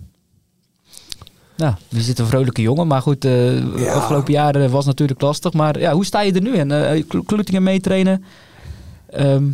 Ja, 1.56 1.78
je 1.88 2.00
zit 2.00 2.18
een 2.18 2.26
vrolijke 2.26 2.62
jongen, 2.62 2.86
maar 2.86 3.02
goed, 3.02 3.22
Ja. 3.22 3.92
afgelopen 3.92 4.32
jaren 4.32 4.70
was 4.70 4.84
natuurlijk 4.86 5.20
lastig. 5.20 5.52
Maar 5.52 5.78
ja, 5.78 5.92
hoe 5.92 6.04
sta 6.04 6.20
je 6.20 6.32
er 6.32 6.40
nu 6.42 6.52
in? 6.56 7.04
Klo- 7.08 7.22
Kloetingen 7.22 7.62
meetrainen. 7.62 8.24
Ehm, 9.10 9.44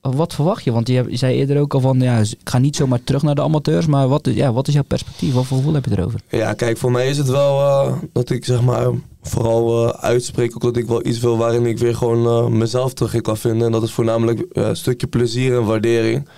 wat 0.00 0.34
verwacht 0.34 0.64
je? 0.64 0.72
Want 0.72 0.88
je, 0.88 1.04
zei 1.10 1.36
eerder 1.36 1.60
ook 1.60 1.74
al 1.74 1.80
van, 1.80 2.00
ja, 2.00 2.18
ik 2.18 2.36
ga 2.44 2.58
niet 2.58 2.76
zomaar 2.76 3.04
terug 3.04 3.22
naar 3.22 3.34
de 3.34 3.42
amateurs. 3.42 3.86
Maar 3.86 4.08
wat, 4.08 4.28
ja, 4.32 4.52
wat 4.52 4.68
is 4.68 4.74
jouw 4.74 4.82
perspectief? 4.82 5.34
Wat 5.34 5.46
voor 5.46 5.56
gevoel 5.56 5.74
heb 5.74 5.84
je 5.84 5.90
erover? 5.90 6.20
Ja, 6.28 6.54
kijk, 6.54 6.78
voor 6.78 6.90
mij 6.90 7.08
is 7.08 7.18
het 7.18 7.28
wel 7.28 7.60
eh, 7.60 7.96
dat 8.12 8.30
ik 8.30 8.44
zeg 8.44 8.62
maar 8.62 8.90
vooral 9.22 9.88
eh, 9.88 10.02
uitspreek 10.02 10.54
ook 10.54 10.62
dat 10.62 10.76
ik 10.76 10.86
wel 10.86 11.06
iets 11.06 11.18
wil 11.18 11.36
waarin 11.36 11.66
ik 11.66 11.78
weer 11.78 11.94
gewoon 11.94 12.26
eh, 12.26 12.50
mezelf 12.50 12.94
terug 12.94 13.14
in 13.14 13.22
kan 13.22 13.36
vinden. 13.36 13.66
En 13.66 13.72
dat 13.72 13.82
is 13.82 13.92
voornamelijk 13.92 14.46
een 14.48 14.76
stukje 14.76 15.06
plezier 15.06 15.56
en 15.56 15.64
waardering. 15.64 16.28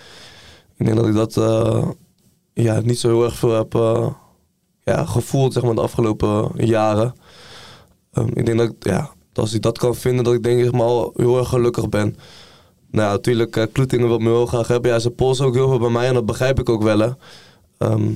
Ik 0.76 0.86
denk 0.86 0.96
dat 0.96 1.06
ik 1.06 1.14
dat 1.14 1.34
ja, 2.52 2.80
niet 2.80 2.98
zo 2.98 3.08
heel 3.08 3.24
erg 3.24 3.36
veel 3.36 3.52
heb 3.52 3.72
ja, 4.82 5.04
gevoeld 5.04 5.52
zeg 5.52 5.62
maar, 5.62 5.74
de 5.74 5.80
afgelopen 5.80 6.50
jaren. 6.66 7.14
Ehm, 8.12 8.28
ik 8.34 8.46
denk 8.46 8.58
dat, 8.58 8.72
ja, 8.78 9.10
dat 9.32 9.44
als 9.44 9.54
ik 9.54 9.62
dat 9.62 9.78
kan 9.78 9.94
vinden, 9.94 10.24
dat 10.24 10.34
ik 10.34 10.42
denk 10.42 10.64
ik 10.64 10.72
maar 10.72 10.82
al 10.82 11.12
heel 11.16 11.38
erg 11.38 11.48
gelukkig 11.48 11.88
ben. 11.88 12.16
Nou 12.90 13.10
natuurlijk, 13.10 13.56
uh, 13.56 13.64
Kloetingen 13.72 14.08
wil 14.08 14.18
me 14.18 14.28
heel 14.28 14.46
graag 14.46 14.68
hebben. 14.68 15.00
Ze 15.00 15.10
polsen 15.10 15.46
ook 15.46 15.54
heel 15.54 15.68
veel 15.68 15.78
bij 15.78 15.90
mij 15.90 16.06
en 16.06 16.14
dat 16.14 16.26
begrijp 16.26 16.60
ik 16.60 16.68
ook 16.68 16.82
wel. 16.82 17.16
Ehm, 17.78 18.10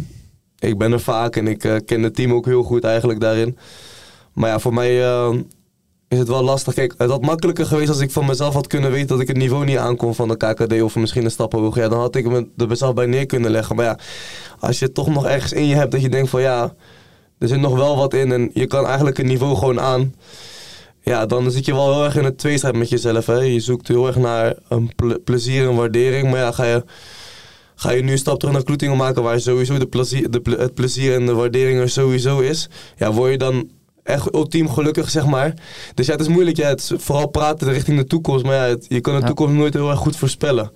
ik 0.58 0.78
ben 0.78 0.92
er 0.92 1.00
vaak 1.00 1.36
en 1.36 1.46
ik 1.46 1.64
eh, 1.64 1.76
ken 1.84 2.02
het 2.02 2.14
team 2.14 2.32
ook 2.32 2.46
heel 2.46 2.62
goed 2.62 2.84
eigenlijk 2.84 3.20
daarin. 3.20 3.58
Maar 4.32 4.50
ja, 4.50 4.58
voor 4.58 4.74
mij 4.74 5.04
eh, 5.04 5.34
is 6.08 6.18
het 6.18 6.28
wel 6.28 6.42
lastig. 6.42 6.74
Kijk, 6.74 6.94
het 6.98 7.10
had 7.10 7.22
makkelijker 7.22 7.66
geweest 7.66 7.88
als 7.88 8.00
ik 8.00 8.10
van 8.10 8.26
mezelf 8.26 8.54
had 8.54 8.66
kunnen 8.66 8.90
weten 8.90 9.08
dat 9.08 9.20
ik 9.20 9.28
het 9.28 9.36
niveau 9.36 9.64
niet 9.64 9.76
aankom 9.76 10.14
van 10.14 10.28
de 10.28 10.36
KKD 10.36 10.82
of 10.82 10.96
misschien 10.96 11.24
een 11.24 11.30
stap 11.30 11.52
hoger. 11.52 11.82
Ja, 11.82 11.88
dan 11.88 11.98
had 11.98 12.16
ik 12.16 12.28
me 12.28 12.48
er 12.56 12.68
mezelf 12.68 12.94
bij 12.94 13.06
neer 13.06 13.26
kunnen 13.26 13.50
leggen. 13.50 13.76
Maar 13.76 13.84
ja, 13.84 13.98
als 14.58 14.78
je 14.78 14.92
toch 14.92 15.08
nog 15.08 15.26
ergens 15.26 15.52
in 15.52 15.66
je 15.66 15.74
hebt 15.74 15.92
dat 15.92 16.02
je 16.02 16.08
denkt 16.08 16.30
van 16.30 16.40
ja, 16.40 16.74
er 17.38 17.48
zit 17.48 17.60
nog 17.60 17.76
wel 17.76 17.96
wat 17.96 18.14
in 18.14 18.32
en 18.32 18.50
je 18.52 18.66
kan 18.66 18.86
eigenlijk 18.86 19.16
het 19.16 19.26
niveau 19.26 19.56
gewoon 19.56 19.80
aan. 19.80 20.14
Ja, 21.04 21.26
dan 21.26 21.50
zit 21.50 21.64
je 21.64 21.74
wel 21.74 21.92
heel 21.94 22.04
erg 22.04 22.16
in 22.16 22.24
het 22.24 22.38
tweestrijd 22.38 22.76
met 22.76 22.88
jezelf. 22.88 23.26
Hè? 23.26 23.34
Je 23.38 23.60
zoekt 23.60 23.88
heel 23.88 24.06
erg 24.06 24.16
naar 24.16 24.54
een 24.68 24.92
ple- 24.96 25.18
plezier 25.18 25.68
en 25.68 25.74
waardering. 25.76 26.30
Maar 26.30 26.40
ja, 26.40 26.52
ga 26.52 26.64
je, 26.64 26.84
ga 27.74 27.90
je 27.90 28.02
nu 28.02 28.12
een 28.12 28.18
stap 28.18 28.38
terug 28.38 28.54
naar 28.54 28.64
Kloetingen 28.64 28.96
maken... 28.96 29.22
waar 29.22 29.40
sowieso 29.40 29.78
de 29.78 29.86
plezier, 29.86 30.30
de, 30.30 30.40
het 30.58 30.74
plezier 30.74 31.14
en 31.14 31.26
de 31.26 31.34
waardering 31.34 31.78
er 31.80 31.88
sowieso 31.88 32.38
is... 32.40 32.68
ja, 32.96 33.12
word 33.12 33.30
je 33.30 33.38
dan 33.38 33.70
echt 34.02 34.34
ultiem 34.34 34.70
gelukkig, 34.70 35.10
zeg 35.10 35.26
maar. 35.26 35.54
Dus 35.94 36.06
ja, 36.06 36.12
het 36.12 36.20
is 36.20 36.28
moeilijk. 36.28 36.56
Ja, 36.56 36.68
het 36.68 36.80
is 36.80 36.92
vooral 36.96 37.28
praten 37.28 37.68
richting 37.72 37.98
de 37.98 38.04
toekomst. 38.06 38.44
Maar 38.44 38.54
ja, 38.54 38.62
het- 38.64 38.86
je 38.88 39.00
kan 39.00 39.20
de 39.20 39.26
toekomst 39.26 39.54
nooit 39.54 39.74
heel 39.74 39.90
erg 39.90 39.98
goed 39.98 40.16
voorspellen. 40.16 40.72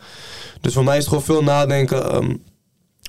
Dus 0.60 0.72
voor 0.74 0.84
mij 0.84 0.96
is 0.96 1.04
het 1.04 1.08
gewoon 1.08 1.24
veel 1.24 1.42
nadenken... 1.42 2.10
ehm, 2.12 2.34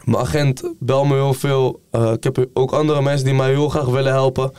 mijn 0.04 0.18
agent 0.24 0.74
bel 0.80 1.06
me 1.06 1.14
heel 1.16 1.34
veel. 1.34 1.82
Eh, 1.92 2.12
ik 2.12 2.24
heb 2.24 2.46
ook 2.54 2.72
andere 2.72 3.02
mensen 3.02 3.26
die 3.26 3.34
mij 3.36 3.50
heel 3.50 3.70
graag 3.70 3.86
willen 3.86 4.12
helpen. 4.12 4.52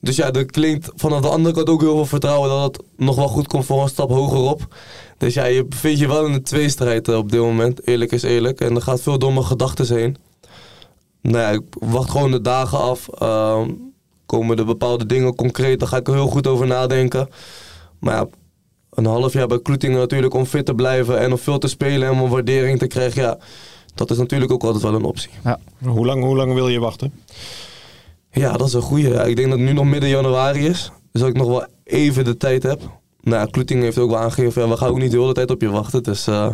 Dus 0.00 0.16
ja, 0.16 0.32
er 0.32 0.46
klinkt 0.46 0.90
vanaf 0.94 1.20
de 1.20 1.28
andere 1.28 1.54
kant 1.54 1.68
ook 1.68 1.80
heel 1.80 1.94
veel 1.94 2.06
vertrouwen 2.06 2.48
dat 2.48 2.76
het 2.76 2.86
nog 2.96 3.16
wel 3.16 3.28
goed 3.28 3.46
komt 3.46 3.64
voor 3.64 3.82
een 3.82 3.88
stap 3.88 4.10
hogerop. 4.10 4.74
Dus 5.18 5.34
ja, 5.34 5.44
je 5.44 5.64
bevindt 5.64 5.98
je 5.98 6.08
wel 6.08 6.26
in 6.26 6.32
een 6.32 6.42
tweestrijd 6.42 7.08
eh, 7.08 7.16
op 7.16 7.30
dit 7.30 7.40
moment. 7.40 7.86
Eerlijk 7.86 8.12
is 8.12 8.22
eerlijk. 8.22 8.60
En 8.60 8.74
er 8.74 8.82
gaat 8.82 9.00
veel 9.00 9.18
door 9.18 9.32
mijn 9.32 9.44
gedachten 9.44 9.96
heen. 9.96 10.16
Nou 11.20 11.38
ja, 11.38 11.50
ik 11.50 11.62
wacht 11.70 12.10
gewoon 12.10 12.30
de 12.30 12.40
dagen 12.40 12.78
af. 12.78 13.08
Ehm, 13.08 13.70
komen 14.26 14.58
er 14.58 14.64
bepaalde 14.64 15.06
dingen 15.06 15.34
concreet, 15.34 15.78
daar 15.78 15.88
ga 15.88 15.96
ik 15.96 16.08
er 16.08 16.14
heel 16.14 16.26
goed 16.26 16.46
over 16.46 16.66
nadenken. 16.66 17.28
Maar 17.98 18.14
ja, 18.14 18.26
een 18.90 19.06
half 19.06 19.32
jaar 19.32 19.46
bij 19.46 19.60
Kloetingen 19.62 19.98
natuurlijk 19.98 20.34
om 20.34 20.46
fit 20.46 20.66
te 20.66 20.74
blijven 20.74 21.18
en 21.18 21.32
om 21.32 21.38
veel 21.38 21.58
te 21.58 21.68
spelen 21.68 22.08
en 22.08 22.20
om 22.20 22.30
waardering 22.30 22.78
te 22.78 22.86
krijgen. 22.86 23.22
Ja, 23.22 23.38
dat 23.94 24.10
is 24.10 24.18
natuurlijk 24.18 24.52
ook 24.52 24.62
altijd 24.62 24.82
wel 24.82 24.94
een 24.94 25.04
optie. 25.04 25.30
Hoe 25.84 26.06
lang, 26.06 26.22
hoe 26.22 26.36
lang 26.36 26.54
wil 26.54 26.68
je 26.68 26.78
wachten? 26.78 27.12
Ja, 28.30 28.52
dat 28.52 28.66
is 28.66 28.72
een 28.72 28.80
goeie. 28.80 29.08
Ja, 29.08 29.22
ik 29.22 29.36
denk 29.36 29.48
dat 29.48 29.58
het 29.58 29.68
nu 29.68 29.74
nog 29.74 29.84
midden 29.84 30.08
januari 30.08 30.66
is. 30.66 30.90
Dus 31.12 31.20
dat 31.20 31.30
ik 31.30 31.36
nog 31.36 31.48
wel 31.48 31.66
even 31.84 32.24
de 32.24 32.36
tijd 32.36 32.62
heb. 32.62 32.80
Nou, 33.20 33.50
Kloeting 33.50 33.82
heeft 33.82 33.98
ook 33.98 34.10
wel 34.10 34.18
aangegeven, 34.18 34.68
we 34.68 34.76
gaan 34.76 34.88
ook 34.88 34.98
niet 34.98 35.10
de 35.10 35.18
hele 35.18 35.32
tijd 35.32 35.50
op 35.50 35.60
je 35.60 35.70
wachten. 35.70 36.02
Dus 36.02 36.26
eh, 36.26 36.48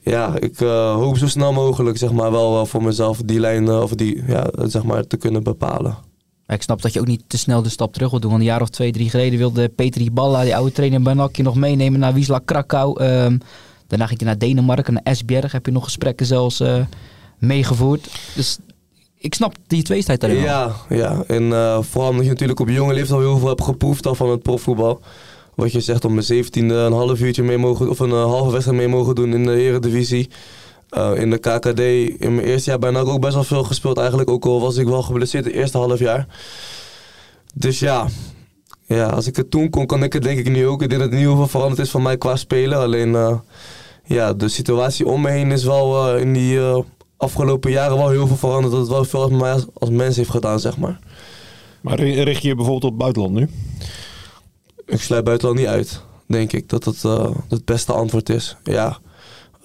ja, 0.00 0.34
ik 0.38 0.60
eh, 0.60 0.94
hoop 0.94 1.16
zo 1.16 1.26
snel 1.26 1.52
mogelijk 1.52 1.98
zeg 1.98 2.12
maar, 2.12 2.30
wel 2.30 2.66
voor 2.66 2.82
mezelf 2.82 3.18
die 3.24 3.40
lijn 3.40 3.68
eh, 3.68 3.82
of 3.82 3.94
die, 3.94 4.22
ja, 4.26 4.50
zeg 4.56 4.82
maar, 4.82 5.06
te 5.06 5.16
kunnen 5.16 5.42
bepalen. 5.42 5.96
Ik 6.46 6.62
snap 6.62 6.82
dat 6.82 6.92
je 6.92 7.00
ook 7.00 7.06
niet 7.06 7.22
te 7.26 7.38
snel 7.38 7.62
de 7.62 7.68
stap 7.68 7.92
terug 7.92 8.10
wil 8.10 8.20
doen. 8.20 8.30
Want 8.30 8.42
een 8.42 8.48
jaar 8.48 8.60
of 8.60 8.68
twee, 8.68 8.92
drie 8.92 9.10
geleden 9.10 9.38
wilde 9.38 9.68
Petri 9.68 10.10
Balla, 10.10 10.42
die 10.42 10.56
oude 10.56 10.72
trainer 10.72 11.02
bij 11.02 11.14
NAC, 11.14 11.36
je 11.36 11.42
nog 11.42 11.54
meenemen 11.54 12.00
naar 12.00 12.14
Wisla 12.14 12.40
Krakau. 12.44 13.00
Ehm, 13.00 13.38
daarna 13.86 14.06
ging 14.06 14.20
je 14.20 14.26
naar 14.26 14.38
Denemarken, 14.38 14.92
naar 14.92 15.02
Esbjerg. 15.02 15.52
Heb 15.52 15.66
je 15.66 15.72
nog 15.72 15.84
gesprekken 15.84 16.26
zelfs 16.26 16.62
meegevoerd. 17.38 18.08
Dus 18.34 18.58
ik 19.20 19.34
snap 19.34 19.54
die 19.66 19.82
tweestrijd 19.82 20.20
daarin. 20.20 20.40
Ja, 20.40 20.72
ja. 20.88 21.22
en 21.26 21.52
eh, 21.52 21.78
vooral 21.82 22.10
omdat 22.10 22.24
je 22.24 22.30
natuurlijk 22.30 22.60
op 22.60 22.68
jonge 22.68 22.94
leeftijd 22.94 23.18
al 23.18 23.26
heel 23.26 23.38
veel 23.38 23.48
hebt 23.48 23.62
geproefd 23.62 24.06
al 24.06 24.14
van 24.14 24.30
het 24.30 24.42
profvoetbal. 24.42 25.00
Wat 25.54 25.72
je 25.72 25.80
zegt 25.80 26.04
om 26.04 26.14
mijn 26.14 26.44
17e 26.44 26.50
een 26.52 26.92
half 26.92 27.20
uurtje 27.20 27.42
mee 27.42 27.58
mogen, 27.58 27.88
of 27.88 27.98
een 27.98 28.10
eh, 28.10 28.24
halve 28.24 28.50
wedstrijd 28.50 28.78
mee 28.78 28.88
mogen 28.88 29.14
doen 29.14 29.32
in 29.32 29.44
de 29.44 29.60
Eredivisie. 29.60 30.30
Eh, 30.88 31.12
in 31.14 31.30
de 31.30 31.38
KKD 31.38 31.80
in 32.20 32.34
mijn 32.34 32.46
eerste 32.46 32.70
jaar 32.70 32.78
bijna 32.78 32.98
ook 32.98 33.20
best 33.20 33.34
wel 33.34 33.44
veel 33.44 33.64
gespeeld 33.64 33.98
eigenlijk. 33.98 34.30
Ook 34.30 34.44
al 34.44 34.60
was 34.60 34.76
ik 34.76 34.86
wel 34.86 35.02
geblesseerd 35.02 35.44
het 35.44 35.54
eerste 35.54 35.78
half 35.78 35.98
jaar. 35.98 36.26
Dus 37.54 37.78
ja, 37.78 38.06
ja, 38.86 39.06
als 39.06 39.26
ik 39.26 39.36
het 39.36 39.50
toen 39.50 39.70
kon, 39.70 39.86
kan 39.86 40.02
ik 40.02 40.12
het 40.12 40.22
denk 40.22 40.38
ik 40.38 40.48
nu 40.48 40.66
ook. 40.66 40.82
Ik 40.82 40.88
denk 40.88 41.00
dat 41.00 41.10
het 41.10 41.18
niet 41.18 41.28
heel 41.28 41.36
veel 41.36 41.48
veranderd 41.48 41.80
is 41.80 41.90
van 41.90 42.02
mij 42.02 42.18
qua 42.18 42.36
spelen. 42.36 42.78
Alleen 42.78 43.40
ja, 44.04 44.32
de 44.32 44.48
situatie 44.48 45.06
om 45.06 45.20
me 45.20 45.30
heen 45.30 45.52
is 45.52 45.64
wel 45.64 46.16
in 46.16 46.32
die 46.32 46.58
afgelopen 47.20 47.70
jaren 47.70 47.96
wel 47.96 48.08
heel 48.08 48.26
veel 48.26 48.36
veranderd. 48.36 48.72
Dat 48.72 48.80
het 48.80 48.90
wel 48.90 49.04
veel 49.04 49.28
mij 49.28 49.52
als, 49.52 49.66
als 49.72 49.90
mens 49.90 50.16
heeft 50.16 50.30
gedaan, 50.30 50.60
zeg 50.60 50.78
maar. 50.78 50.98
Maar 51.80 52.00
ri- 52.00 52.22
richt 52.22 52.42
je 52.42 52.48
je 52.48 52.54
bijvoorbeeld 52.54 52.84
op 52.84 52.90
het 52.90 52.98
buitenland 52.98 53.34
nu? 53.34 53.48
Ik 54.86 55.00
sluit 55.00 55.24
buitenland 55.24 55.58
niet 55.58 55.68
uit, 55.68 56.02
denk 56.26 56.52
ik, 56.52 56.68
dat 56.68 56.84
het 56.84 57.04
eh, 57.04 57.30
het 57.48 57.64
beste 57.64 57.92
antwoord 57.92 58.28
is. 58.28 58.56
Ja, 58.64 58.98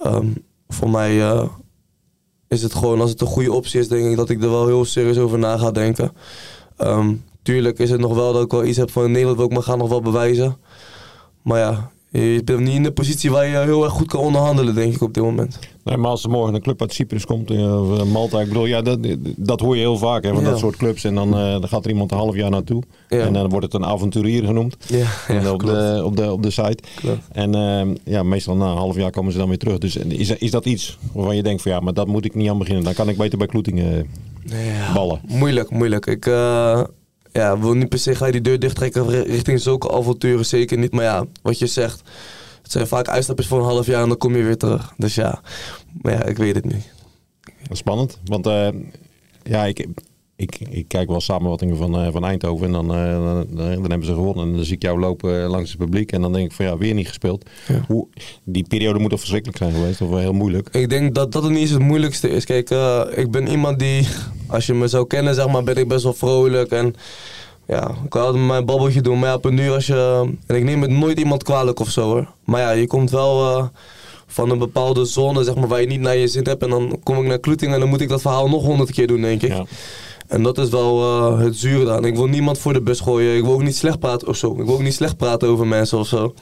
ehm, 0.00 0.26
voor 0.68 0.90
mij 0.90 1.20
eh, 1.20 1.48
is 2.48 2.62
het 2.62 2.74
gewoon, 2.74 3.00
als 3.00 3.10
het 3.10 3.20
een 3.20 3.26
goede 3.26 3.52
optie 3.52 3.80
is, 3.80 3.88
denk 3.88 4.10
ik 4.10 4.16
dat 4.16 4.30
ik 4.30 4.42
er 4.42 4.50
wel 4.50 4.66
heel 4.66 4.84
serieus 4.84 5.18
over 5.18 5.38
na 5.38 5.56
ga 5.58 5.70
denken. 5.70 6.12
Ehm, 6.76 7.14
tuurlijk 7.42 7.78
is 7.78 7.90
het 7.90 8.00
nog 8.00 8.14
wel 8.14 8.32
dat 8.32 8.42
ik 8.42 8.50
wel 8.50 8.64
iets 8.64 8.76
heb 8.76 8.90
van 8.90 9.04
in 9.04 9.10
Nederland 9.10 9.36
wil 9.36 9.46
ik 9.46 9.52
me 9.52 9.62
gaan 9.62 9.78
nog 9.78 9.88
wel 9.88 10.00
bewijzen. 10.02 10.56
Maar 11.42 11.58
ja, 11.58 11.90
Je 12.20 12.42
bent 12.44 12.60
niet 12.60 12.74
in 12.74 12.82
de 12.82 12.92
positie 12.92 13.30
waar 13.30 13.46
je 13.46 13.56
heel 13.58 13.84
erg 13.84 13.92
goed 13.92 14.06
kan 14.08 14.20
onderhandelen, 14.20 14.74
denk 14.74 14.94
ik, 14.94 15.02
op 15.02 15.14
dit 15.14 15.22
moment. 15.22 15.58
Nee, 15.84 15.96
maar 15.96 16.10
als 16.10 16.24
er 16.24 16.30
morgen 16.30 16.54
een 16.54 16.60
club 16.62 16.80
uit 16.80 16.92
Cyprus 16.92 17.24
komt, 17.24 17.50
eh, 17.50 17.80
of 17.90 17.98
eh, 17.98 18.04
Malta, 18.04 18.40
ik 18.40 18.48
bedoel, 18.48 18.66
ja, 18.66 18.82
dat, 18.82 18.98
dat 19.36 19.60
hoor 19.60 19.74
je 19.74 19.80
heel 19.80 19.98
vaak 19.98 20.24
hè, 20.24 20.34
van 20.34 20.42
Ja. 20.42 20.50
dat 20.50 20.58
soort 20.58 20.76
clubs. 20.76 21.04
En 21.04 21.14
dan, 21.14 21.34
eh, 21.36 21.50
dan 21.50 21.68
gaat 21.68 21.84
er 21.84 21.90
iemand 21.90 22.10
een 22.10 22.16
half 22.18 22.34
jaar 22.36 22.50
naartoe. 22.50 22.82
Ja. 23.08 23.18
En 23.18 23.32
dan 23.32 23.48
wordt 23.48 23.64
het 23.64 23.74
een 23.74 23.84
avonturier 23.84 24.44
genoemd. 24.44 24.76
Ja, 24.86 25.06
En 25.28 25.50
op, 25.50 25.58
klopt. 25.58 25.74
de, 25.74 26.02
op, 26.04 26.16
de, 26.16 26.32
op 26.32 26.42
de 26.42 26.50
site. 26.50 26.78
Klopt. 26.94 27.18
En 27.32 27.54
ehm, 27.54 27.94
ja, 28.04 28.22
meestal 28.22 28.56
na 28.56 28.70
een 28.70 28.76
half 28.76 28.96
jaar 28.96 29.10
komen 29.10 29.32
ze 29.32 29.38
dan 29.38 29.48
weer 29.48 29.58
terug. 29.58 29.78
Dus 29.78 29.96
is, 29.96 30.30
is 30.30 30.50
dat 30.50 30.64
iets 30.64 30.98
waarvan 31.12 31.36
je 31.36 31.42
denkt 31.42 31.62
van 31.62 31.72
ja, 31.72 31.80
maar 31.80 31.94
dat 31.94 32.06
moet 32.06 32.24
ik 32.24 32.34
niet 32.34 32.48
aan 32.50 32.58
beginnen. 32.58 32.84
Dan 32.84 32.94
kan 32.94 33.08
ik 33.08 33.16
beter 33.16 33.38
bij 33.38 33.46
Kloetingen 33.46 34.06
ballen. 34.94 35.20
Moeilijk, 35.26 35.70
moeilijk. 35.70 36.06
Ik 36.06 36.26
eh, 36.26 36.80
ja, 37.36 37.58
wil 37.58 37.74
niet 37.74 37.88
per 37.88 37.98
se 37.98 38.14
ga 38.14 38.26
je 38.26 38.32
die 38.32 38.40
deur 38.40 38.58
dichttrekken 38.58 39.08
ri- 39.08 39.30
richting 39.32 39.60
zulke 39.60 39.92
avonturen, 39.92 40.46
zeker 40.46 40.78
niet. 40.78 40.92
Maar 40.92 41.04
ja, 41.04 41.24
wat 41.42 41.58
je 41.58 41.66
zegt, 41.66 42.02
het 42.62 42.72
zijn 42.72 42.86
vaak 42.86 43.08
uitstapjes 43.08 43.46
voor 43.46 43.58
een 43.58 43.64
half 43.64 43.86
jaar 43.86 44.02
en 44.02 44.08
dan 44.08 44.18
kom 44.18 44.36
je 44.36 44.42
weer 44.42 44.56
terug. 44.56 44.92
Dus 44.96 45.14
ja, 45.14 45.40
maar 46.02 46.12
ja, 46.12 46.24
ik 46.24 46.36
weet 46.36 46.54
het 46.54 46.64
niet. 46.64 46.92
Spannend, 47.70 48.18
want 48.24 48.46
eh, 48.46 48.68
ja, 49.42 49.64
ik, 49.64 49.86
ik, 50.36 50.58
ik 50.70 50.88
kijk 50.88 51.08
wel 51.08 51.20
samenvattingen 51.20 51.76
van, 51.76 51.98
eh, 51.98 52.12
van 52.12 52.24
Eindhoven 52.24 52.66
en 52.66 52.72
dan, 52.72 52.94
eh, 52.94 53.12
dan, 53.12 53.46
dan 53.56 53.90
hebben 53.90 54.04
ze 54.06 54.12
gewonnen. 54.12 54.46
En 54.46 54.52
dan 54.54 54.64
zie 54.64 54.74
ik 54.74 54.82
jou 54.82 54.98
lopen 54.98 55.46
langs 55.46 55.70
het 55.70 55.78
publiek 55.78 56.12
en 56.12 56.20
dan 56.20 56.32
denk 56.32 56.44
ik 56.44 56.52
van 56.52 56.64
ja, 56.64 56.76
weer 56.76 56.94
niet 56.94 57.08
gespeeld. 57.08 57.48
Ja. 57.68 57.84
Hoe, 57.88 58.06
die 58.44 58.64
periode 58.68 58.98
moet 58.98 59.10
toch 59.10 59.18
verschrikkelijk 59.18 59.58
zijn 59.58 59.72
geweest, 59.72 60.00
of 60.00 60.08
wel 60.08 60.18
heel 60.18 60.32
moeilijk. 60.32 60.68
Ik 60.68 60.88
denk 60.88 61.14
dat 61.14 61.32
dat 61.32 61.42
het 61.42 61.52
niet 61.52 61.60
eens 61.60 61.70
het 61.70 61.82
moeilijkste 61.82 62.28
is. 62.28 62.44
Kijk, 62.44 62.70
ik 63.16 63.30
ben 63.30 63.46
iemand 63.48 63.78
die, 63.78 64.06
als 64.46 64.66
je 64.66 64.74
me 64.74 64.88
zou 64.88 65.06
kennen, 65.06 65.34
zeg 65.34 65.48
maar, 65.48 65.64
ben 65.64 65.76
ik 65.76 65.88
best 65.88 66.02
wel 66.02 66.14
vrolijk. 66.14 66.70
En 66.70 66.94
ja, 67.66 67.88
ik 68.04 68.10
kan 68.10 68.22
altijd 68.22 68.44
mijn 68.44 68.64
babbeltje 68.64 69.00
doen. 69.00 69.18
Maar 69.18 69.28
ja, 69.28 69.34
op 69.34 69.44
een 69.44 69.58
uur 69.58 69.72
als 69.72 69.86
je... 69.86 70.30
En 70.46 70.56
ik 70.56 70.64
neem 70.64 70.82
het 70.82 70.90
nooit 70.90 71.18
iemand 71.18 71.42
kwalijk 71.42 71.80
of 71.80 71.90
zo 71.90 72.02
hoor. 72.02 72.28
Maar 72.44 72.60
ja, 72.60 72.70
je 72.70 72.86
komt 72.86 73.10
wel 73.10 73.56
eh, 73.56 73.66
van 74.26 74.50
een 74.50 74.58
bepaalde 74.58 75.04
zone, 75.04 75.44
zeg 75.44 75.54
maar, 75.54 75.68
waar 75.68 75.80
je 75.80 75.86
niet 75.86 76.00
naar 76.00 76.16
je 76.16 76.28
zin 76.28 76.44
hebt. 76.44 76.62
En 76.62 76.70
dan 76.70 76.98
kom 77.02 77.16
ik 77.16 77.26
naar 77.26 77.38
Kloeting 77.38 77.72
en 77.72 77.80
dan 77.80 77.88
moet 77.88 78.00
ik 78.00 78.08
dat 78.08 78.20
verhaal 78.20 78.48
nog 78.48 78.62
honderd 78.62 78.90
keer 78.90 79.06
doen, 79.06 79.20
denk 79.20 79.42
ik. 79.42 79.52
Ja. 79.52 79.64
En 80.28 80.42
dat 80.42 80.58
is 80.58 80.68
wel 80.68 81.02
eh, 81.02 81.38
het 81.38 81.56
zure 81.56 81.84
daar. 81.84 82.04
Ik 82.04 82.16
wil 82.16 82.26
niemand 82.26 82.58
voor 82.58 82.72
de 82.72 82.80
bus 82.80 83.00
gooien. 83.00 83.36
Ik 83.36 83.42
wil 83.42 83.52
ook 83.52 83.62
niet 83.62 83.76
slecht 83.76 83.98
praten 83.98 84.28
of 84.28 84.36
zo. 84.36 84.56
Ik 84.58 84.64
wil 84.64 84.74
ook 84.74 84.82
niet 84.82 84.94
slecht 84.94 85.16
praten 85.16 85.48
over 85.48 85.66
mensen 85.66 85.98
of 85.98 86.06
zo. 86.06 86.34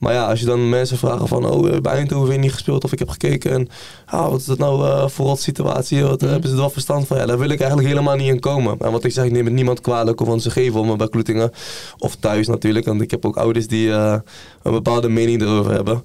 Maar 0.00 0.12
ja, 0.12 0.28
als 0.28 0.40
je 0.40 0.46
dan 0.46 0.68
mensen 0.68 0.98
vragen 0.98 1.28
van, 1.28 1.46
oh, 1.46 1.68
eh, 1.68 1.80
bij 1.80 1.92
Eindhoven 1.92 2.26
heb 2.26 2.36
je 2.36 2.42
niet 2.42 2.52
gespeeld 2.52 2.84
of 2.84 2.92
ik 2.92 2.98
heb 2.98 3.08
gekeken. 3.08 3.50
En 3.50 3.68
ah, 4.06 4.30
wat 4.30 4.40
is 4.40 4.46
dat 4.46 4.58
nou 4.58 4.86
eh, 4.86 5.08
voor 5.08 5.26
wat 5.26 5.40
situatie? 5.40 6.04
Wat, 6.04 6.22
eh, 6.22 6.28
hebben 6.28 6.48
ze 6.48 6.54
er 6.54 6.60
wel 6.60 6.70
verstand 6.70 7.06
van? 7.06 7.16
Ja, 7.16 7.26
daar 7.26 7.38
wil 7.38 7.48
ik 7.48 7.58
eigenlijk 7.58 7.88
helemaal 7.88 8.16
niet 8.16 8.28
in 8.28 8.40
komen. 8.40 8.78
En 8.78 8.92
wat 8.92 9.04
ik 9.04 9.12
zeg, 9.12 9.24
ik 9.24 9.30
neem 9.30 9.44
het 9.44 9.54
niemand 9.54 9.80
kwalijk 9.80 10.20
of 10.20 10.26
want 10.26 10.42
ze 10.42 10.50
geven 10.50 10.80
om 10.80 10.86
me 10.86 10.96
bij 10.96 11.08
Kloetingen. 11.08 11.50
Of 11.98 12.16
thuis 12.16 12.46
natuurlijk, 12.46 12.86
want 12.86 13.00
ik 13.00 13.10
heb 13.10 13.24
ook 13.24 13.36
ouders 13.36 13.66
die 13.66 13.90
een 13.90 14.22
bepaalde 14.62 15.08
mening 15.08 15.42
erover 15.42 15.72
hebben. 15.72 16.02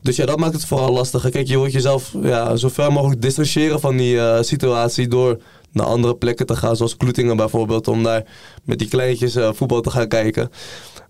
Dus 0.00 0.16
ja, 0.16 0.26
dat 0.26 0.38
maakt 0.38 0.54
het 0.54 0.64
vooral 0.64 0.92
lastig. 0.92 1.30
Kijk, 1.30 1.46
je 1.46 1.56
wordt 1.56 1.72
jezelf 1.72 2.14
ja, 2.22 2.56
zo 2.56 2.68
ver 2.68 2.92
mogelijk 2.92 3.22
distancieren 3.22 3.80
van 3.80 3.96
die 3.96 4.42
situatie 4.42 5.08
door 5.08 5.38
naar 5.72 5.86
andere 5.86 6.16
plekken 6.16 6.46
te 6.46 6.56
gaan, 6.56 6.76
zoals 6.76 6.96
Kloetingen 6.96 7.36
bijvoorbeeld, 7.36 7.88
om 7.88 8.02
daar 8.02 8.24
met 8.64 8.78
die 8.78 8.88
kleintjes 8.88 9.36
voetbal 9.52 9.80
te 9.80 9.90
gaan 9.90 10.08
kijken. 10.08 10.50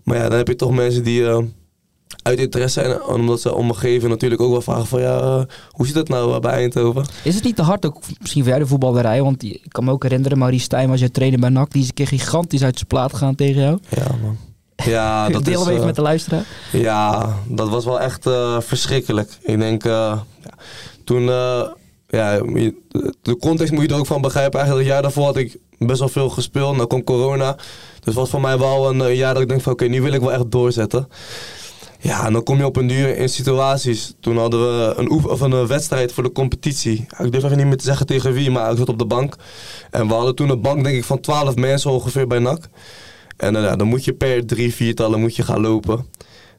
Maar 0.03 0.17
ja, 0.17 0.29
dan 0.29 0.37
heb 0.37 0.47
je 0.47 0.55
toch 0.55 0.71
mensen 0.71 1.03
die 1.03 1.25
uit 2.21 2.39
interesse 2.39 2.81
en 2.81 3.03
omdat 3.03 3.41
ze 3.41 3.55
om 3.55 3.67
me 3.67 3.73
geven 3.73 4.09
natuurlijk 4.09 4.41
ook 4.41 4.51
wel 4.51 4.61
vragen 4.61 4.85
van 4.85 5.01
ja, 5.01 5.19
eh, 5.19 5.41
hoe 5.69 5.85
zit 5.85 5.95
het 5.95 6.09
nou 6.09 6.33
eh, 6.33 6.39
bij 6.39 6.51
Eindhoven? 6.51 7.05
Is 7.23 7.35
het 7.35 7.43
niet 7.43 7.55
te 7.55 7.61
hard 7.61 7.85
ook 7.85 7.99
misschien 8.19 8.41
voor 8.41 8.51
jou 8.51 8.63
de 8.63 8.69
voetballerij? 8.69 9.21
Want 9.21 9.43
ik 9.43 9.61
kan 9.67 9.83
me 9.83 9.91
ook 9.91 10.03
herinneren, 10.03 10.37
Maurice 10.37 10.63
Stijn 10.63 10.89
was 10.89 10.99
je 10.99 11.11
trainer 11.11 11.39
bij 11.39 11.49
NAC. 11.49 11.71
Die 11.71 11.81
is 11.81 11.87
een 11.87 11.93
keer 11.93 12.07
gigantisch 12.07 12.63
uit 12.63 12.75
zijn 12.75 12.87
plaat 12.87 13.11
gegaan 13.11 13.35
tegen 13.35 13.61
jou. 13.61 13.79
Ja, 13.89 14.05
man. 14.21 14.37
Ja, 14.75 15.29
dat 15.29 15.45
Deel 15.45 15.61
is, 15.61 15.67
even 15.67 15.79
eh, 15.79 15.85
met 15.85 15.95
de 15.95 16.01
luisteraar. 16.01 16.45
Ja, 16.71 17.33
dat 17.47 17.69
was 17.69 17.85
wel 17.85 17.99
echt 17.99 18.29
verschrikkelijk. 18.59 19.37
Ik 19.41 19.59
denk, 19.59 19.83
ja, 19.83 20.23
toen, 21.03 21.23
ja, 22.07 22.39
de 23.21 23.37
context 23.39 23.73
moet 23.73 23.81
je 23.81 23.87
er 23.87 23.99
ook 23.99 24.05
van 24.05 24.21
begrijpen. 24.21 24.59
Eigenlijk 24.59 24.87
het 24.87 24.93
jaar 24.93 25.03
daarvoor 25.03 25.25
had 25.25 25.37
ik 25.37 25.57
best 25.77 25.99
wel 25.99 26.09
veel 26.09 26.29
gespeeld. 26.29 26.77
Dan 26.77 26.87
kwam 26.87 27.03
corona. 27.03 27.53
Dus 27.53 27.65
het 28.05 28.13
was 28.13 28.29
voor 28.29 28.41
mij 28.41 28.57
wel 28.57 28.89
een 28.89 29.15
jaar 29.15 29.33
dat 29.33 29.43
ik 29.43 29.49
denk 29.49 29.61
van, 29.61 29.71
oké, 29.73 29.85
nu 29.85 30.01
wil 30.01 30.13
ik 30.13 30.21
wel 30.21 30.33
echt 30.33 30.51
doorzetten. 30.51 31.07
Ja, 32.03 32.25
en 32.25 32.33
dan 32.33 32.43
kom 32.43 32.57
je 32.57 32.65
op 32.65 32.75
een 32.75 32.87
duur 32.87 33.17
in 33.17 33.29
situaties. 33.29 34.13
Toen 34.19 34.37
hadden 34.37 34.59
we 34.59 34.93
een, 34.97 35.11
oef- 35.11 35.25
of 35.25 35.41
een 35.41 35.53
eh, 35.53 35.65
wedstrijd 35.65 36.11
voor 36.13 36.23
de 36.23 36.31
competitie. 36.31 37.05
Ik 37.17 37.31
durf 37.31 37.43
even 37.43 37.57
niet 37.57 37.65
meer 37.65 37.77
te 37.77 37.83
zeggen 37.83 38.05
tegen 38.05 38.33
wie, 38.33 38.51
maar 38.51 38.71
ik 38.71 38.77
zat 38.77 38.89
op 38.89 38.97
de 38.99 39.05
bank. 39.05 39.35
En 39.91 40.07
we 40.07 40.13
hadden 40.13 40.35
toen 40.35 40.49
een 40.49 40.61
bank, 40.61 40.83
denk 40.83 40.95
ik, 40.95 41.03
van 41.03 41.19
12 41.19 41.55
mensen 41.55 41.91
ongeveer 41.91 42.27
bij 42.27 42.39
NAC. 42.39 42.69
En 43.37 43.55
eh, 43.55 43.77
dan 43.77 43.87
moet 43.87 44.05
je 44.05 44.13
per 44.13 44.45
drie, 44.45 44.73
viertallen 44.73 45.19
moet 45.19 45.35
je 45.35 45.43
gaan 45.43 45.61
lopen. 45.61 46.05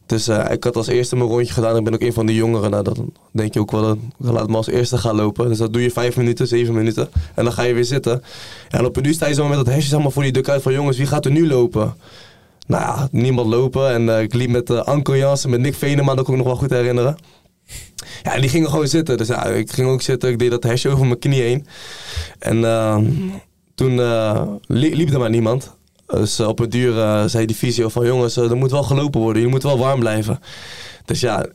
Dus 0.06 0.28
eh, 0.28 0.50
ik 0.50 0.64
had 0.64 0.76
als 0.76 0.86
eerste 0.86 1.16
mijn 1.16 1.28
rondje 1.28 1.52
gedaan. 1.52 1.76
Ik 1.76 1.84
ben 1.84 1.94
ook 1.94 2.00
een 2.00 2.12
van 2.12 2.26
de 2.26 2.34
jongeren. 2.34 2.70
Nou, 2.70 2.84
dan 2.84 3.12
denk 3.32 3.54
je 3.54 3.60
ook 3.60 3.70
wel, 3.70 3.98
laat 4.18 4.48
me 4.48 4.56
als 4.56 4.68
eerste 4.68 4.98
gaan 4.98 5.16
lopen. 5.16 5.48
Dus 5.48 5.58
dat 5.58 5.72
doe 5.72 5.82
je 5.82 5.90
vijf 5.90 6.16
minuten, 6.16 6.46
zeven 6.46 6.74
minuten. 6.74 7.08
En 7.34 7.44
dan 7.44 7.52
ga 7.52 7.62
je 7.62 7.74
weer 7.74 7.84
zitten. 7.84 8.22
En 8.70 8.84
op 8.84 8.96
een 8.96 9.06
uur 9.06 9.14
sta 9.14 9.26
je 9.26 9.34
zo 9.34 9.48
met 9.48 9.56
dat 9.56 9.66
hesje 9.66 9.98
maar, 9.98 10.12
voor 10.12 10.22
die 10.22 10.32
duk 10.32 10.48
uit 10.48 10.62
van... 10.62 10.72
jongens, 10.72 10.96
wie 10.96 11.06
gaat 11.06 11.24
er 11.24 11.30
nu 11.30 11.48
lopen? 11.48 11.94
Nou 12.66 12.82
ja, 12.82 13.08
niemand 13.10 13.48
lopen. 13.48 13.90
En 13.90 14.08
eh, 14.08 14.22
ik 14.22 14.34
liep 14.34 14.50
met 14.50 14.70
uh, 14.70 14.80
Anko 14.82 15.16
Jansen, 15.16 15.50
met 15.50 15.60
Nick 15.60 15.74
Venema, 15.74 16.14
dat 16.14 16.24
kan 16.24 16.34
ik 16.34 16.38
nog 16.40 16.48
wel 16.48 16.56
goed 16.58 16.70
herinneren. 16.70 17.16
Ja, 18.22 18.34
en 18.34 18.40
die 18.40 18.50
gingen 18.50 18.70
gewoon 18.70 18.88
zitten. 18.88 19.16
Dus 19.16 19.28
ja, 19.28 19.44
ik 19.44 19.72
ging 19.72 19.88
ook 19.88 20.02
zitten. 20.02 20.30
Ik 20.30 20.38
deed 20.38 20.50
dat 20.50 20.62
hesje 20.62 20.88
over 20.88 21.06
mijn 21.06 21.18
knie 21.18 21.42
heen. 21.42 21.66
En 22.38 22.64
eh, 22.64 22.98
toen 23.74 24.00
eh, 24.00 24.42
li- 24.66 24.96
liep 24.96 25.12
er 25.12 25.18
maar 25.18 25.30
niemand. 25.30 25.76
Dus 26.06 26.40
op 26.40 26.58
een 26.58 26.68
duur 26.68 27.28
zei 27.28 27.46
die 27.46 27.56
fysio 27.56 27.88
van 27.88 28.06
jongens, 28.06 28.36
er 28.36 28.56
moet 28.56 28.70
wel 28.70 28.82
gelopen 28.82 29.20
worden. 29.20 29.42
Je 29.42 29.48
moet 29.48 29.62
wel 29.62 29.78
warm 29.78 30.00
blijven. 30.00 30.40
Dus 31.04 31.20
ja, 31.20 31.46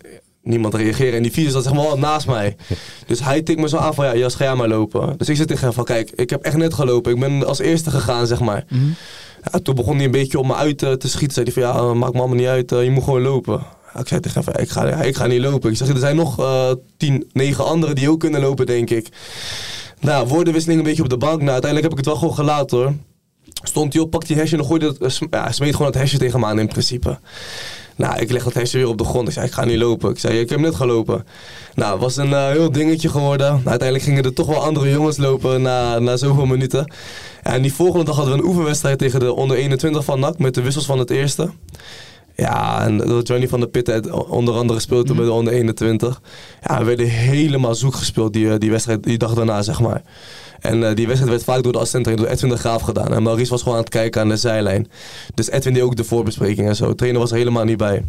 niemand 0.50 0.74
reageerde. 0.74 1.18
En 1.18 1.24
die 1.24 1.32
fysio 1.32 1.50
zat 1.52 1.64
zeg 1.64 1.74
maar 1.74 1.98
naast 1.98 2.28
mij. 2.28 2.56
Dus 3.06 3.24
hij 3.24 3.42
tikt 3.42 3.60
me 3.60 3.70
zo 3.70 3.78
aan 3.78 3.94
van 3.94 4.06
ja, 4.06 4.16
Jas, 4.16 4.36
ga 4.36 4.44
jij 4.44 4.56
maar 4.56 4.68
lopen. 4.68 5.18
Dus 5.18 5.30
ik 5.30 5.36
zit 5.36 5.48
tegen 5.48 5.64
hem 5.64 5.74
van 5.74 5.84
kijk, 5.84 6.12
ik 6.16 6.30
heb 6.30 6.42
echt 6.42 6.58
net 6.58 6.74
gelopen. 6.74 7.12
Ik 7.14 7.20
ben 7.20 7.46
als 7.48 7.60
eerste 7.60 7.90
gegaan, 7.92 8.28
zeg 8.28 8.40
maar. 8.40 8.66
Ja, 9.52 9.60
toen 9.60 9.76
begon 9.76 9.96
hij 9.96 10.06
een 10.06 10.12
beetje 10.12 10.40
op 10.40 10.46
me 10.46 10.56
uit 10.56 10.84
eh, 10.84 10.92
te 10.92 11.10
schieten. 11.10 11.34
Zei 11.34 11.46
hij 11.54 11.64
van 11.64 11.64
ja, 11.74 11.78
eh, 11.90 11.94
maakt 12.00 12.14
me 12.14 12.20
allemaal 12.20 12.38
niet 12.38 12.48
uit. 12.48 12.72
eh, 12.72 12.84
je 12.84 12.92
moet 12.92 13.04
gewoon 13.04 13.22
lopen. 13.22 13.64
Ja, 13.94 14.00
ik 14.00 14.08
zei 14.08 14.20
tegen 14.20 14.44
hem 14.44 14.54
van 14.54 14.62
ik 14.64 14.70
ga, 14.70 14.86
ik 15.02 15.16
ga 15.16 15.28
niet 15.28 15.42
lopen. 15.42 15.70
Ik 15.72 15.78
zeg, 15.78 15.88
er 15.88 15.98
zijn 15.98 16.16
nog 16.16 16.36
tien, 16.98 17.30
negen 17.34 17.66
anderen 17.66 17.96
die 17.96 18.10
ook 18.10 18.20
kunnen 18.20 18.42
lopen, 18.42 18.66
denk 18.66 18.90
ik. 18.90 19.08
Nou, 20.00 20.28
woordenwisseling 20.28 20.80
een 20.80 20.86
beetje 20.86 21.04
op 21.04 21.10
de 21.10 21.18
bank. 21.18 21.40
Nou, 21.40 21.52
uiteindelijk 21.52 21.82
heb 21.82 21.92
ik 21.92 21.98
het 21.98 22.06
wel 22.06 22.16
gewoon 22.16 22.34
gelaten 22.36 22.78
hoor. 22.78 22.94
Stond 23.64 23.94
hij 23.94 24.02
op, 24.02 24.10
pakte 24.12 24.34
hij 24.34 24.42
hesje 24.42 24.56
en 24.56 24.62
dan 24.62 24.68
gooide 24.68 24.96
het, 25.00 25.20
ja, 25.30 25.52
smeet 25.52 25.72
gewoon 25.76 25.92
het 25.92 26.00
hesje 26.02 26.18
tegen 26.18 26.40
me 26.40 26.46
aan 26.46 26.60
in 26.60 26.68
principe. 26.68 27.20
Nou, 28.00 28.20
ik 28.20 28.32
leg 28.32 28.44
dat 28.44 28.54
hesje 28.54 28.78
weer 28.78 28.88
op 28.88 28.98
de 28.98 29.04
grond. 29.04 29.28
Ik 29.28 29.34
zei, 29.34 29.46
ik 29.46 29.52
ga 29.52 29.66
niet 29.66 29.78
lopen. 29.78 30.10
Ik 30.10 30.20
zei, 30.20 30.40
ik 30.40 30.50
heb 30.50 30.60
net 30.60 30.76
gelopen. 30.76 31.26
Nou, 31.76 31.92
het 31.92 32.02
was 32.02 32.18
een 32.18 32.34
eh, 32.34 32.48
heel 32.48 32.72
dingetje 32.72 33.10
geworden. 33.10 33.48
Nou, 33.48 33.68
uiteindelijk 33.68 34.04
gingen 34.04 34.24
er 34.24 34.34
toch 34.34 34.48
wel 34.48 34.64
andere 34.64 34.90
jongens 34.90 35.18
lopen 35.18 35.62
na, 35.62 36.00
na 36.00 36.18
zoveel 36.18 36.46
minuten. 36.46 36.94
En 37.44 37.62
die 37.62 37.74
volgende 37.74 38.06
dag 38.06 38.16
hadden 38.16 38.34
we 38.34 38.42
een 38.42 38.48
oefenwedstrijd 38.48 38.98
tegen 38.98 39.20
de 39.20 39.34
onder 39.34 39.58
21 39.58 40.04
van 40.04 40.20
NAC 40.20 40.38
met 40.38 40.54
de 40.54 40.62
wissels 40.62 40.86
van 40.86 41.00
het 41.00 41.10
eerste. 41.10 41.50
Ja, 42.36 42.84
en 42.86 42.98
dat 42.98 43.28
Johnny 43.28 43.48
van 43.48 43.60
der 43.60 43.70
Pitten 43.70 44.30
onder 44.30 44.54
andere 44.54 44.80
speelde 44.80 45.04
toen 45.04 45.16
bij 45.16 45.26
de 45.26 45.32
onder 45.32 45.54
21. 45.54 46.22
Ja, 46.62 46.78
we 46.80 46.84
werden 46.84 47.08
helemaal 47.08 47.76
zoek 47.76 47.96
gespeeld 47.96 48.34
die, 48.34 48.52
eh, 48.52 48.58
die 48.58 48.72
wedstrijd, 48.72 49.04
die 49.04 49.18
dag 49.18 49.34
daarna, 49.34 49.62
zeg 49.62 49.80
maar. 49.80 50.02
En 50.60 50.84
eh, 50.84 50.96
die 50.96 51.06
wedstrijd 51.06 51.32
werd 51.32 51.44
vaak 51.44 51.64
door 51.64 51.72
de 51.72 51.78
assistent 51.78 52.18
door 52.18 52.28
Edwin 52.28 52.50
de 52.50 52.58
Graaf 52.58 52.82
gedaan. 52.82 53.14
En 53.14 53.24
Maurice 53.24 53.50
was 53.52 53.62
gewoon 53.62 53.78
aan 53.78 53.84
het 53.84 53.94
kijken 53.94 54.22
aan 54.22 54.30
de 54.30 54.38
zijlijn. 54.38 54.88
Dus 55.34 55.50
Edwin 55.50 55.74
deed 55.74 55.84
ook 55.84 55.96
de 55.96 56.04
voorbespreking 56.04 56.68
en 56.68 56.76
zo. 56.76 56.88
De 56.88 56.96
trainer 56.96 57.22
was 57.22 57.32
er 57.32 57.38
helemaal 57.38 57.64
niet 57.64 57.78
bij. 57.78 58.04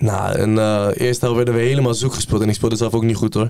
Nou, 0.00 0.34
en 0.34 0.58
eh 0.58 0.88
eerst 0.94 1.20
werden 1.20 1.54
we 1.54 1.60
helemaal 1.60 1.94
zoek 1.94 2.14
gespeeld. 2.14 2.42
En 2.42 2.48
ik 2.48 2.54
speelde 2.54 2.76
zelf 2.76 2.94
ook 2.94 3.02
niet 3.02 3.16
goed 3.16 3.34
hoor. 3.34 3.48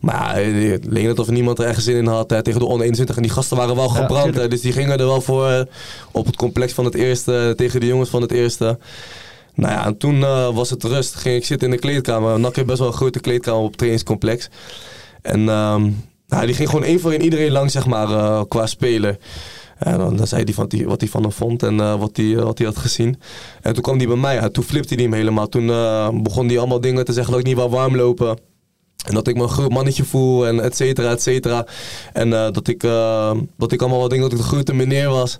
Maar 0.00 0.36
het 0.36 0.84
leek 0.84 1.04
net 1.04 1.18
of 1.18 1.30
niemand 1.30 1.58
er 1.58 1.66
ergens 1.66 1.84
zin 1.84 1.96
in 1.96 2.06
had 2.06 2.30
hè, 2.30 2.42
tegen 2.42 2.60
de 2.60 2.66
onder 2.66 2.80
21. 2.80 3.16
En 3.16 3.22
die 3.22 3.30
gasten 3.30 3.56
waren 3.56 3.76
wel 3.76 3.88
gebrand. 3.88 4.34
hè, 4.34 4.48
dus 4.48 4.60
die 4.60 4.72
gingen 4.72 4.98
er 4.98 5.06
wel 5.06 5.20
voor 5.20 5.48
eh, 5.48 5.60
op 6.12 6.26
het 6.26 6.36
complex 6.36 6.72
van 6.72 6.84
het 6.84 6.94
eerste. 6.94 7.46
eh, 7.48 7.50
tegen 7.50 7.80
de 7.80 7.86
jongens 7.86 8.10
van 8.10 8.22
het 8.22 8.32
eerste. 8.32 8.78
Nou 9.54 9.72
ja, 9.72 9.86
en 9.86 9.96
toen 9.96 10.22
eh, 10.22 10.54
was 10.54 10.70
het 10.70 10.84
rust. 10.84 11.14
Ging 11.14 11.36
ik 11.36 11.44
zitten 11.44 11.68
in 11.68 11.74
de 11.74 11.80
kleedkamer. 11.80 12.40
NAC 12.40 12.54
heeft 12.56 12.66
best 12.66 12.78
wel 12.78 12.88
een 12.88 12.94
grote 12.94 13.20
kleedkamer 13.20 13.60
op 13.60 13.66
het 13.66 13.76
trainingscomplex. 13.76 14.48
En 15.22 15.48
ehm, 15.48 15.90
nou, 16.28 16.46
die 16.46 16.54
ging 16.54 16.68
gewoon 16.68 16.84
één 16.84 17.00
voor 17.00 17.10
één 17.10 17.22
iedereen 17.22 17.52
lang, 17.52 17.70
zeg 17.70 17.86
maar, 17.86 18.10
eh, 18.10 18.42
qua 18.48 18.66
speler. 18.66 19.18
En 19.78 19.98
dan, 19.98 20.16
dan 20.16 20.26
zei 20.26 20.44
hij 20.44 20.54
van 20.54 20.68
die, 20.68 20.86
wat 20.86 21.00
hij 21.00 21.10
van 21.10 21.22
hem 21.22 21.32
vond 21.32 21.62
en 21.62 21.80
eh, 21.80 21.98
wat 22.00 22.16
hij 22.16 22.36
wat 22.36 22.58
hij 22.58 22.66
had 22.66 22.76
gezien. 22.76 23.20
En 23.62 23.72
toen 23.72 23.82
kwam 23.82 23.96
hij 23.96 24.06
bij 24.06 24.16
mij. 24.16 24.50
Toen 24.50 24.64
flipte 24.64 24.94
hij 24.94 25.02
hem 25.02 25.12
helemaal. 25.12 25.48
Toen 25.48 25.70
eh, 25.70 26.08
begon 26.12 26.46
hij 26.46 26.58
allemaal 26.58 26.80
dingen 26.80 27.04
te 27.04 27.12
zeggen 27.12 27.32
dat 27.32 27.40
ik 27.40 27.46
niet 27.46 27.56
wou 27.56 27.70
warm 27.70 27.96
lopen. 27.96 28.38
En 29.06 29.14
dat 29.14 29.28
ik 29.28 29.36
me 29.36 29.42
een 29.42 29.48
groot 29.48 29.70
mannetje 29.70 30.04
voel 30.04 30.46
en 30.46 30.60
et 30.60 30.76
cetera, 30.76 31.10
et 31.10 31.22
cetera. 31.22 31.66
En 32.12 32.32
eh, 32.32 32.50
dat, 32.50 32.68
ik, 32.68 32.82
eh, 32.82 33.36
dat 33.56 33.72
ik 33.72 33.80
allemaal 33.80 34.00
wat 34.00 34.10
dingen, 34.10 34.24
dat 34.30 34.38
ik 34.38 34.44
de 34.44 34.50
grote 34.50 34.74
meneer 34.74 35.08
was. 35.08 35.38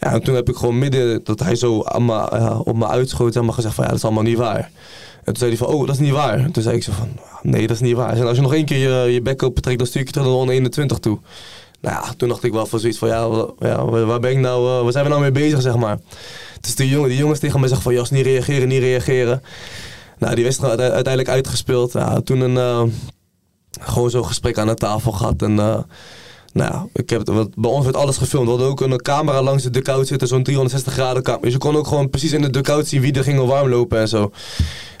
Ja, 0.00 0.12
en 0.12 0.22
toen 0.22 0.34
heb 0.34 0.48
ik 0.48 0.56
gewoon 0.56 0.78
midden 0.78 1.24
dat 1.24 1.40
hij 1.40 1.54
zo 1.56 1.78
op 2.64 2.76
me 2.76 2.86
uitschoot 2.86 3.36
en 3.36 3.44
me 3.44 3.52
gezegd 3.52 3.74
van 3.74 3.84
ja, 3.84 3.90
dat 3.90 3.98
is 3.98 4.04
allemaal 4.04 4.22
niet 4.22 4.36
waar. 4.36 4.70
En 5.18 5.34
toen 5.34 5.36
zei 5.36 5.50
hij 5.50 5.58
van, 5.58 5.66
oh, 5.66 5.86
dat 5.86 5.94
is 5.94 6.00
niet 6.00 6.12
waar. 6.12 6.38
En 6.38 6.52
toen 6.52 6.62
zei 6.62 6.76
ik 6.76 6.82
zo 6.82 6.92
van, 6.92 7.08
nee, 7.42 7.66
dat 7.66 7.76
is 7.76 7.82
niet 7.82 7.96
waar. 7.96 8.16
En 8.16 8.26
als 8.26 8.36
je 8.36 8.42
nog 8.42 8.54
één 8.54 8.64
keer 8.64 8.78
je, 8.78 9.12
je 9.12 9.22
bek 9.22 9.42
open 9.42 9.76
dan 9.76 9.86
stuur 9.86 10.00
ik 10.00 10.06
je 10.06 10.12
terug 10.12 10.26
naar 10.26 10.36
de 10.36 10.38
121 10.38 10.98
toe. 10.98 11.18
Nou 11.80 11.94
ja, 11.94 12.12
toen 12.16 12.28
dacht 12.28 12.44
ik 12.44 12.52
wel 12.52 12.66
van 12.66 12.80
zoiets 12.80 12.98
van, 12.98 13.08
ja, 13.08 13.46
ja 13.58 13.84
waar 13.84 14.20
ben 14.20 14.30
ik 14.30 14.38
nou, 14.38 14.76
eh, 14.78 14.82
waar 14.82 14.92
zijn 14.92 15.04
we 15.04 15.10
nou 15.10 15.22
mee 15.22 15.32
bezig, 15.32 15.62
zeg 15.62 15.76
maar. 15.76 15.98
Dus 16.60 16.74
die, 16.74 16.88
jongen, 16.88 17.08
die 17.08 17.18
jongens 17.18 17.38
tegen 17.38 17.58
mij 17.60 17.68
zeggen 17.68 17.86
van, 17.86 17.94
Jas, 17.94 18.10
niet 18.10 18.24
reageren, 18.24 18.68
niet 18.68 18.80
reageren. 18.82 19.42
Nou, 20.18 20.34
die 20.34 20.44
wedstrijd 20.44 20.78
uite- 20.80 20.94
uiteindelijk 20.94 21.34
uitgespeeld. 21.34 21.92
Ja, 21.92 22.20
toen 22.20 22.40
een, 22.40 22.56
eh, 22.56 22.82
gewoon 23.80 24.10
zo'n 24.10 24.24
gesprek 24.24 24.58
aan 24.58 24.66
de 24.66 24.74
tafel 24.74 25.12
gehad. 25.12 25.42
En 25.42 25.58
eh, 25.58 25.78
nou 26.52 26.72
ja, 26.72 26.86
ik 26.92 27.10
heb, 27.10 27.26
want 27.26 27.54
bij 27.54 27.70
ons 27.70 27.84
werd 27.84 27.96
alles 27.96 28.16
gefilmd. 28.16 28.44
We 28.44 28.50
hadden 28.50 28.68
ook 28.68 28.80
een 28.80 29.02
camera 29.02 29.42
langs 29.42 29.62
de 29.62 29.70
dugout 29.70 30.06
zitten, 30.06 30.28
zo'n 30.28 30.42
360 30.42 30.92
graden 30.92 31.22
camera. 31.22 31.42
Dus 31.42 31.52
je 31.52 31.58
kon 31.58 31.76
ook 31.76 31.86
gewoon 31.86 32.10
precies 32.10 32.32
in 32.32 32.42
de 32.42 32.50
dugout 32.50 32.86
zien 32.86 33.00
wie 33.00 33.12
er 33.12 33.22
ging 33.22 33.46
warm 33.46 33.68
lopen 33.68 33.98
en 33.98 34.08
zo. 34.08 34.30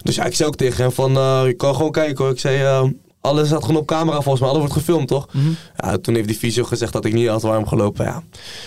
Dus 0.02 0.14
ja, 0.14 0.24
ik 0.24 0.34
zei 0.34 0.48
ook 0.48 0.56
tegen 0.56 0.82
hem 0.82 0.92
van, 0.92 1.16
eh, 1.16 1.42
je 1.46 1.54
kan 1.54 1.74
gewoon 1.74 1.90
kijken 1.90 2.24
hoor. 2.24 2.32
Ik 2.32 2.40
zei, 2.40 2.62
eh, 2.62 2.84
alles 3.20 3.46
staat 3.46 3.64
gewoon 3.64 3.80
op 3.80 3.86
camera 3.86 4.20
volgens 4.20 4.40
mij, 4.40 4.48
alles 4.48 4.60
wordt 4.60 4.76
gefilmd 4.76 5.08
toch? 5.08 5.28
Ja, 5.76 5.98
toen 5.98 6.14
heeft 6.14 6.28
die 6.28 6.36
fysio 6.36 6.64
gezegd 6.64 6.92
dat 6.92 7.04
ik 7.04 7.12
niet 7.12 7.28
had 7.28 7.42
warm 7.42 7.66
gelopen. 7.66 8.04
Ja. 8.04 8.22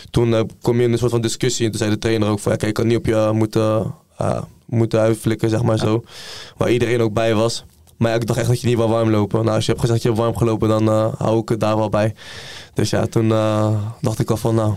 Toen 0.09 0.33
eh, 0.33 0.41
kom 0.61 0.77
je 0.77 0.83
in 0.83 0.91
een 0.91 0.97
soort 0.97 1.11
van 1.11 1.21
discussie 1.21 1.65
en 1.65 1.71
toen 1.71 1.79
zei 1.79 1.91
de 1.91 1.99
trainer 1.99 2.29
ook 2.29 2.39
van, 2.39 2.51
ja, 2.51 2.57
kijk, 2.57 2.69
ik 2.69 2.75
kan 2.75 2.87
niet 2.87 2.97
op 2.97 3.05
je 3.05 3.29
moeten, 3.33 3.93
moeten 4.65 4.99
uitflikken, 4.99 5.49
zeg 5.49 5.63
maar 5.63 5.77
zo. 5.77 6.03
Waar 6.57 6.71
iedereen 6.71 7.01
ook 7.01 7.13
bij 7.13 7.35
was. 7.35 7.65
Maar 8.01 8.09
ja, 8.11 8.15
ik 8.17 8.27
dacht 8.27 8.39
echt 8.39 8.47
dat 8.47 8.61
je 8.61 8.67
niet 8.67 8.77
wil 8.77 8.89
warm 8.89 9.09
lopen. 9.09 9.43
Nou, 9.43 9.55
als 9.55 9.65
je 9.65 9.71
hebt 9.71 9.83
gezegd 9.83 10.03
dat 10.03 10.11
je 10.11 10.17
hebt 10.19 10.21
warm 10.31 10.37
gelopen, 10.37 10.69
dan 10.69 10.89
eh, 10.89 11.07
hou 11.17 11.39
ik 11.41 11.49
het 11.49 11.59
daar 11.59 11.77
wel 11.77 11.89
bij. 11.89 12.13
Dus 12.73 12.89
ja, 12.89 13.05
toen 13.05 13.31
eh, 13.31 13.67
dacht 14.01 14.19
ik 14.19 14.29
al 14.29 14.37
van, 14.37 14.55
nou, 14.55 14.73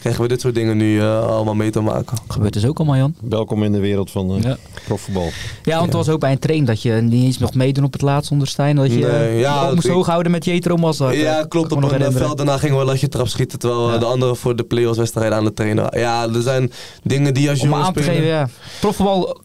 krijgen 0.00 0.22
we 0.22 0.28
dit 0.28 0.40
soort 0.40 0.54
dingen 0.54 0.76
nu 0.76 1.00
eh, 1.00 1.26
allemaal 1.26 1.54
mee 1.54 1.70
te 1.70 1.80
maken. 1.80 2.16
Gebeurt 2.28 2.52
dus 2.52 2.66
ook 2.66 2.78
allemaal, 2.78 2.96
Jan. 2.96 3.14
Welkom 3.20 3.62
in 3.62 3.72
de 3.72 3.78
wereld 3.80 4.10
van 4.10 4.34
eh 4.36 4.42
Ja. 4.42 4.56
profvoetbal. 4.84 5.28
Ja, 5.62 5.72
want 5.74 5.84
het 5.86 5.94
was 5.94 6.08
ook 6.08 6.20
bij 6.20 6.32
een 6.32 6.38
train 6.38 6.64
dat 6.64 6.82
je 6.82 6.92
niet 6.92 7.24
eens 7.24 7.38
mocht 7.38 7.54
meedoen 7.54 7.84
op 7.84 7.92
het 7.92 8.02
laatst 8.02 8.30
onder 8.30 8.48
Stijn. 8.48 8.76
Dat 8.76 8.92
je 8.92 8.98
Nee, 8.98 9.38
ja, 9.38 9.70
moest 9.74 9.86
ik- 9.86 9.92
hooghouden 9.92 10.32
met 10.32 10.44
Jetro 10.44 10.76
Massa. 10.76 11.10
Ja, 11.10 11.44
klopt. 11.48 11.72
Op 11.72 11.82
een 11.82 12.12
veld 12.12 12.36
daarna 12.36 12.58
gingen 12.58 12.74
we 12.74 12.80
een 12.80 12.86
latje 12.88 13.08
trap 13.08 13.28
schieten. 13.28 13.58
Terwijl 13.58 13.90
Ja. 13.92 13.98
de 13.98 14.04
anderen 14.04 14.36
voor 14.36 14.56
de 14.56 14.64
play-offs 14.64 14.98
wedstrijd 14.98 15.32
aan 15.32 15.44
het 15.44 15.56
trainen. 15.56 15.98
Ja, 15.98 16.28
er 16.28 16.42
zijn 16.42 16.72
dingen 17.02 17.34
die 17.34 17.50
als 17.50 17.60
Om 17.60 17.68
jongen 17.68 17.84
aan 17.84 17.92
te 17.92 18.02
geven, 18.02 18.24
ja. 18.24 18.48
Profvoetbal 18.80 19.40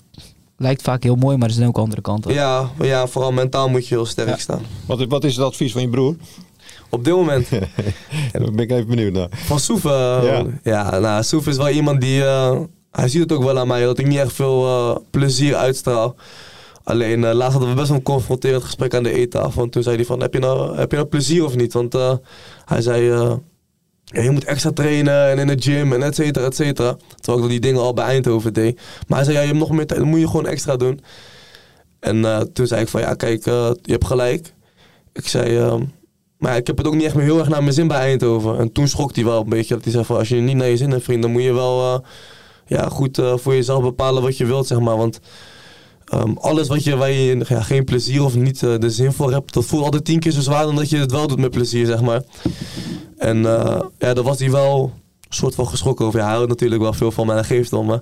lijkt 0.58 0.82
vaak 0.82 1.04
heel 1.04 1.16
mooi, 1.16 1.38
maar 1.38 1.48
er 1.48 1.54
zijn 1.54 1.68
ook 1.68 1.78
andere 1.78 2.02
kanten. 2.02 2.34
Ja, 2.34 2.70
ja, 2.82 3.08
vooral 3.08 3.32
mentaal 3.32 3.70
moet 3.70 3.88
je 3.88 3.96
heel 3.96 4.06
sterk 4.06 4.28
Ja. 4.28 4.38
staan. 4.38 4.62
Wat, 4.86 5.06
wat 5.08 5.24
is 5.24 5.36
het 5.36 5.46
advies 5.46 5.72
van 5.72 5.82
je 5.82 5.90
broer? 5.90 6.16
Op 6.90 7.04
dit 7.04 7.14
moment, 7.14 7.50
Daar 8.32 8.42
ben 8.52 8.58
ik 8.58 8.72
even 8.72 8.88
benieuwd 8.88 9.14
naar. 9.14 9.28
van 9.32 9.60
Soef. 9.60 9.86
eh, 9.86 9.92
Ja. 10.24 10.46
ja. 10.64 11.00
nou, 11.00 11.24
Soef 11.24 11.48
is 11.48 11.58
wel 11.58 11.70
iemand 11.70 12.02
die... 12.02 12.24
eh, 12.26 12.60
hij 12.92 13.08
ziet 13.10 13.22
het 13.22 13.32
ook 13.32 13.44
wel 13.44 13.60
aan 13.60 13.68
mij, 13.68 13.84
dat 13.84 13.98
ik 14.00 14.08
niet 14.08 14.18
echt 14.18 14.34
veel 14.34 14.66
eh, 14.66 14.96
plezier 15.10 15.56
uitstraal. 15.56 16.16
Alleen 16.84 17.24
eh, 17.24 17.34
laatst 17.34 17.52
hadden 17.52 17.70
we 17.70 17.76
best 17.76 17.88
wel 17.88 17.98
een 17.98 18.04
confronterend 18.04 18.64
gesprek 18.64 18.94
aan 18.96 19.04
de 19.04 19.12
eettafel. 19.14 19.64
En 19.64 19.70
toen 19.70 19.84
zei 19.84 19.96
hij 19.96 20.06
van, 20.06 20.20
heb 20.22 20.34
je 20.34 20.40
nou, 20.40 20.78
heb 20.78 20.90
je 20.92 20.98
nou 20.98 21.10
plezier 21.10 21.46
of 21.46 21.56
niet? 21.56 21.74
Want 21.74 21.96
eh, 21.96 22.14
hij 22.66 22.82
zei, 22.82 23.10
eh, 23.10 23.34
je 24.12 24.32
moet 24.32 24.46
extra 24.46 24.72
trainen 24.72 25.30
en 25.30 25.40
in 25.40 25.48
de 25.48 25.62
gym 25.62 25.94
en 25.94 26.04
et 26.04 26.16
cetera, 26.16 26.46
et 26.46 26.56
cetera. 26.56 26.98
Terwijl 27.20 27.44
ik 27.44 27.50
die 27.50 27.60
dingen 27.60 27.82
al 27.82 27.94
bij 27.94 28.06
Eindhoven 28.06 28.54
deed. 28.54 28.80
Maar 29.08 29.18
hij 29.18 29.24
zei, 29.24 29.36
ja, 29.36 29.42
je 29.42 29.48
hebt 29.48 29.60
nog 29.60 29.72
meer 29.72 29.88
tijd, 29.88 30.00
dat 30.00 30.10
moet 30.10 30.20
je 30.20 30.28
gewoon 30.28 30.46
extra 30.48 30.76
doen. 30.76 31.00
En 32.00 32.26
eh, 32.26 32.40
toen 32.40 32.68
zei 32.68 32.82
ik 32.82 32.88
van, 32.88 33.02
ja, 33.02 33.14
kijk, 33.14 33.46
eh, 33.46 33.72
je 33.82 33.92
hebt 33.92 34.06
gelijk. 34.06 34.54
Ik 35.14 35.28
zei, 35.28 35.58
ehm, 35.58 35.84
maar 36.38 36.58
ik 36.58 36.68
heb 36.68 36.78
het 36.78 36.88
ook 36.88 36.94
niet 36.94 37.04
echt 37.04 37.16
meer 37.16 37.24
heel 37.24 37.40
erg 37.40 37.50
naar 37.50 37.62
mijn 37.62 37.74
zin 37.74 37.88
bij 37.88 37.98
Eindhoven. 37.98 38.58
En 38.58 38.72
toen 38.72 38.88
schrok 38.88 39.16
hij 39.16 39.24
wel 39.24 39.42
een 39.42 39.50
beetje. 39.50 39.74
Dat 39.74 39.84
hij 39.84 39.94
zei 39.94 40.06
van, 40.06 40.18
als 40.18 40.30
je 40.30 40.36
niet 40.36 40.56
naar 40.56 40.68
je 40.68 40.78
zin 40.78 40.92
hebt, 40.92 41.04
vriend, 41.04 41.22
dan 41.22 41.32
moet 41.32 41.44
je 41.44 41.54
wel 41.54 41.94
eh, 41.94 42.00
ja, 42.66 42.90
goed 42.90 43.22
voor 43.36 43.54
jezelf 43.54 43.84
bepalen 43.84 44.24
wat 44.24 44.38
je 44.38 44.46
wilt, 44.46 44.68
zeg 44.68 44.80
maar. 44.80 44.98
Want 44.98 45.20
ehm, 46.08 46.32
alles 46.34 46.68
wat 46.68 46.84
je, 46.84 46.96
waar 46.96 47.12
je 47.12 47.46
ja, 47.48 47.62
geen 47.62 47.84
plezier 47.84 48.24
of 48.24 48.36
niet 48.36 48.64
eh, 48.64 48.78
de 48.80 48.90
zin 48.90 49.12
voor 49.14 49.32
hebt, 49.32 49.54
dat 49.54 49.66
voelt 49.66 49.84
altijd 49.84 50.06
tien 50.06 50.20
keer 50.20 50.32
zo 50.32 50.42
zwaar 50.42 50.64
dan 50.64 50.76
dat 50.76 50.90
je 50.90 50.98
het 50.98 51.12
wel 51.12 51.28
doet 51.28 51.40
met 51.40 51.52
plezier, 51.52 51.86
zeg 51.86 52.02
maar. 52.02 52.22
En 53.18 53.46
eh, 53.46 53.82
ja, 53.98 54.14
daar 54.14 54.24
was 54.24 54.40
hij 54.40 54.52
wel 54.52 54.92
een 55.30 55.36
soort 55.36 55.56
van 55.56 55.68
geschrokken 55.68 56.06
over. 56.06 56.20
Ja, 56.20 56.26
hij 56.26 56.36
houdt 56.36 56.50
natuurlijk 56.50 56.82
wel 56.82 56.94
veel 56.94 57.12
van 57.12 57.28
mij 57.28 57.38
en 57.38 57.46
geeft 57.46 57.74
om. 57.74 58.00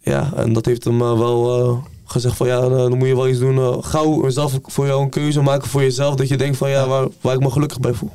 Ja, 0.00 0.32
en 0.36 0.52
dat 0.52 0.66
heeft 0.66 0.84
hem 0.84 1.00
eh, 1.00 1.18
wel 1.18 1.82
gezegd 2.04 2.36
van 2.36 2.46
ja, 2.46 2.60
dan 2.68 2.98
moet 2.98 3.08
je 3.08 3.16
wel 3.16 3.28
iets 3.28 3.38
doen. 3.38 3.84
gauw 3.84 4.30
zelf 4.30 4.58
voor 4.62 4.86
jou 4.86 5.02
een 5.02 5.10
keuze 5.10 5.40
maken 5.40 5.68
voor 5.68 5.82
jezelf. 5.82 6.14
Dat 6.14 6.28
je 6.28 6.36
denkt 6.36 6.56
van 6.56 6.70
ja, 6.70 6.86
waar, 6.86 7.06
waar 7.20 7.34
ik 7.34 7.40
me 7.40 7.50
gelukkig 7.50 7.80
bij 7.80 7.92
voel. 7.92 8.10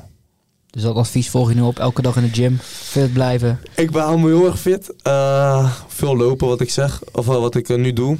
Dus 0.74 0.82
dat 0.82 0.96
advies 0.96 1.30
volg 1.30 1.48
je 1.48 1.54
nu 1.54 1.60
op 1.60 1.78
elke 1.78 2.02
dag 2.02 2.16
in 2.16 2.22
de 2.22 2.28
gym. 2.28 2.58
Fit 2.60 3.12
blijven. 3.12 3.60
Ik 3.76 3.90
ben 3.90 4.02
hou 4.02 4.18
me 4.18 4.26
heel 4.26 4.46
erg 4.46 4.60
fit. 4.60 4.94
Eh, 5.02 5.72
veel 5.86 6.16
lopen, 6.16 6.48
wat 6.48 6.60
ik 6.60 6.70
zeg. 6.70 7.02
Of 7.12 7.28
eh, 7.28 7.34
wat 7.40 7.54
ik 7.54 7.68
eh, 7.68 7.76
nu 7.76 7.92
doe. 7.92 8.16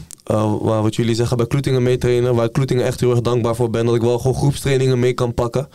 Waar 0.60 0.82
wat 0.82 0.96
jullie 0.96 1.14
zeggen, 1.14 1.36
bij 1.36 1.46
Kloetingen 1.46 1.82
meetrainen. 1.82 2.34
Waar 2.34 2.44
ik 2.44 2.52
Kloetingen 2.52 2.84
echt 2.84 3.00
heel 3.00 3.10
erg 3.10 3.20
dankbaar 3.20 3.54
voor 3.54 3.70
ben. 3.70 3.86
Dat 3.86 3.94
ik 3.94 4.00
wel 4.00 4.18
gewoon 4.18 4.36
groepstrainingen 4.36 4.98
mee 4.98 5.12
kan 5.12 5.34
pakken. 5.34 5.68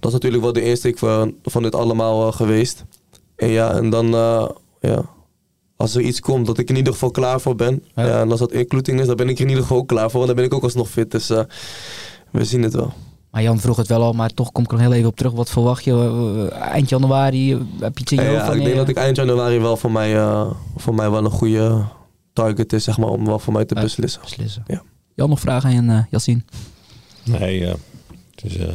Dat 0.00 0.06
is 0.06 0.12
natuurlijk 0.12 0.42
wel 0.42 0.52
de 0.52 0.62
insteek 0.62 0.98
van, 0.98 1.34
van 1.42 1.62
dit 1.62 1.74
allemaal 1.74 2.32
geweest. 2.32 2.84
En 3.36 3.48
ja, 3.48 3.72
en 3.72 3.90
dan... 3.90 4.06
ja, 4.80 5.04
als 5.76 5.94
er 5.94 6.00
iets 6.00 6.20
komt, 6.20 6.46
dat 6.46 6.58
ik 6.58 6.68
in 6.68 6.76
ieder 6.76 6.92
geval 6.92 7.10
klaar 7.10 7.40
voor 7.40 7.56
ben. 7.56 7.82
Ja. 7.94 8.20
En 8.20 8.30
als 8.30 8.40
dat 8.40 8.52
in 8.52 8.66
Kloetingen 8.66 9.00
is, 9.00 9.06
dan 9.06 9.16
ben 9.16 9.28
ik 9.28 9.34
er 9.34 9.42
in 9.42 9.48
ieder 9.48 9.62
geval 9.62 9.78
ook 9.78 9.88
klaar 9.88 10.10
voor. 10.10 10.20
Want 10.20 10.26
dan 10.26 10.36
ben 10.36 10.44
ik 10.44 10.54
ook 10.54 10.62
alsnog 10.62 10.90
fit. 10.90 11.10
Dus 11.10 11.28
we 12.30 12.44
zien 12.44 12.62
het 12.62 12.74
wel. 12.74 12.92
Maar 13.36 13.44
Jan 13.44 13.58
vroeg 13.60 13.76
het 13.76 13.86
wel 13.86 14.02
al, 14.02 14.12
maar 14.12 14.30
toch 14.34 14.52
kom 14.52 14.64
ik 14.64 14.70
er 14.70 14.76
nog 14.76 14.86
heel 14.86 14.94
even 14.96 15.08
op 15.08 15.16
terug. 15.16 15.32
Wat 15.32 15.50
verwacht 15.50 15.84
je? 15.84 15.92
eh, 16.52 16.58
eind 16.60 16.88
januari 16.88 17.50
heb 17.80 17.94
je 17.98 18.00
iets 18.02 18.12
in 18.12 18.22
je 18.22 18.30
Ja, 18.30 18.44
hoofd? 18.44 18.56
ik 18.56 18.64
denk 18.64 18.76
dat 18.76 18.88
ik 18.88 18.96
eind 18.96 19.16
januari 19.16 19.58
wel 19.58 19.76
voor 19.76 19.92
mij, 19.92 20.16
eh, 20.16 20.50
voor 20.76 20.94
mij 20.94 21.10
wel 21.10 21.24
een 21.24 21.30
goede 21.30 21.84
target 22.32 22.72
is, 22.72 22.84
zeg 22.84 22.98
maar, 22.98 23.08
om 23.08 23.26
wel 23.26 23.38
voor 23.38 23.52
mij 23.52 23.64
te 23.64 23.74
Ja. 23.74 23.80
beslissen. 23.80 24.20
beslissen. 24.20 24.62
Ja. 24.66 24.82
Jan, 25.14 25.28
nog 25.28 25.40
vragen 25.40 25.76
aan 25.76 25.90
uh, 25.90 25.98
Yassine? 26.10 26.42
Nee, 27.24 27.62
het 27.64 27.76
is 28.44 28.56
eh, 28.56 28.68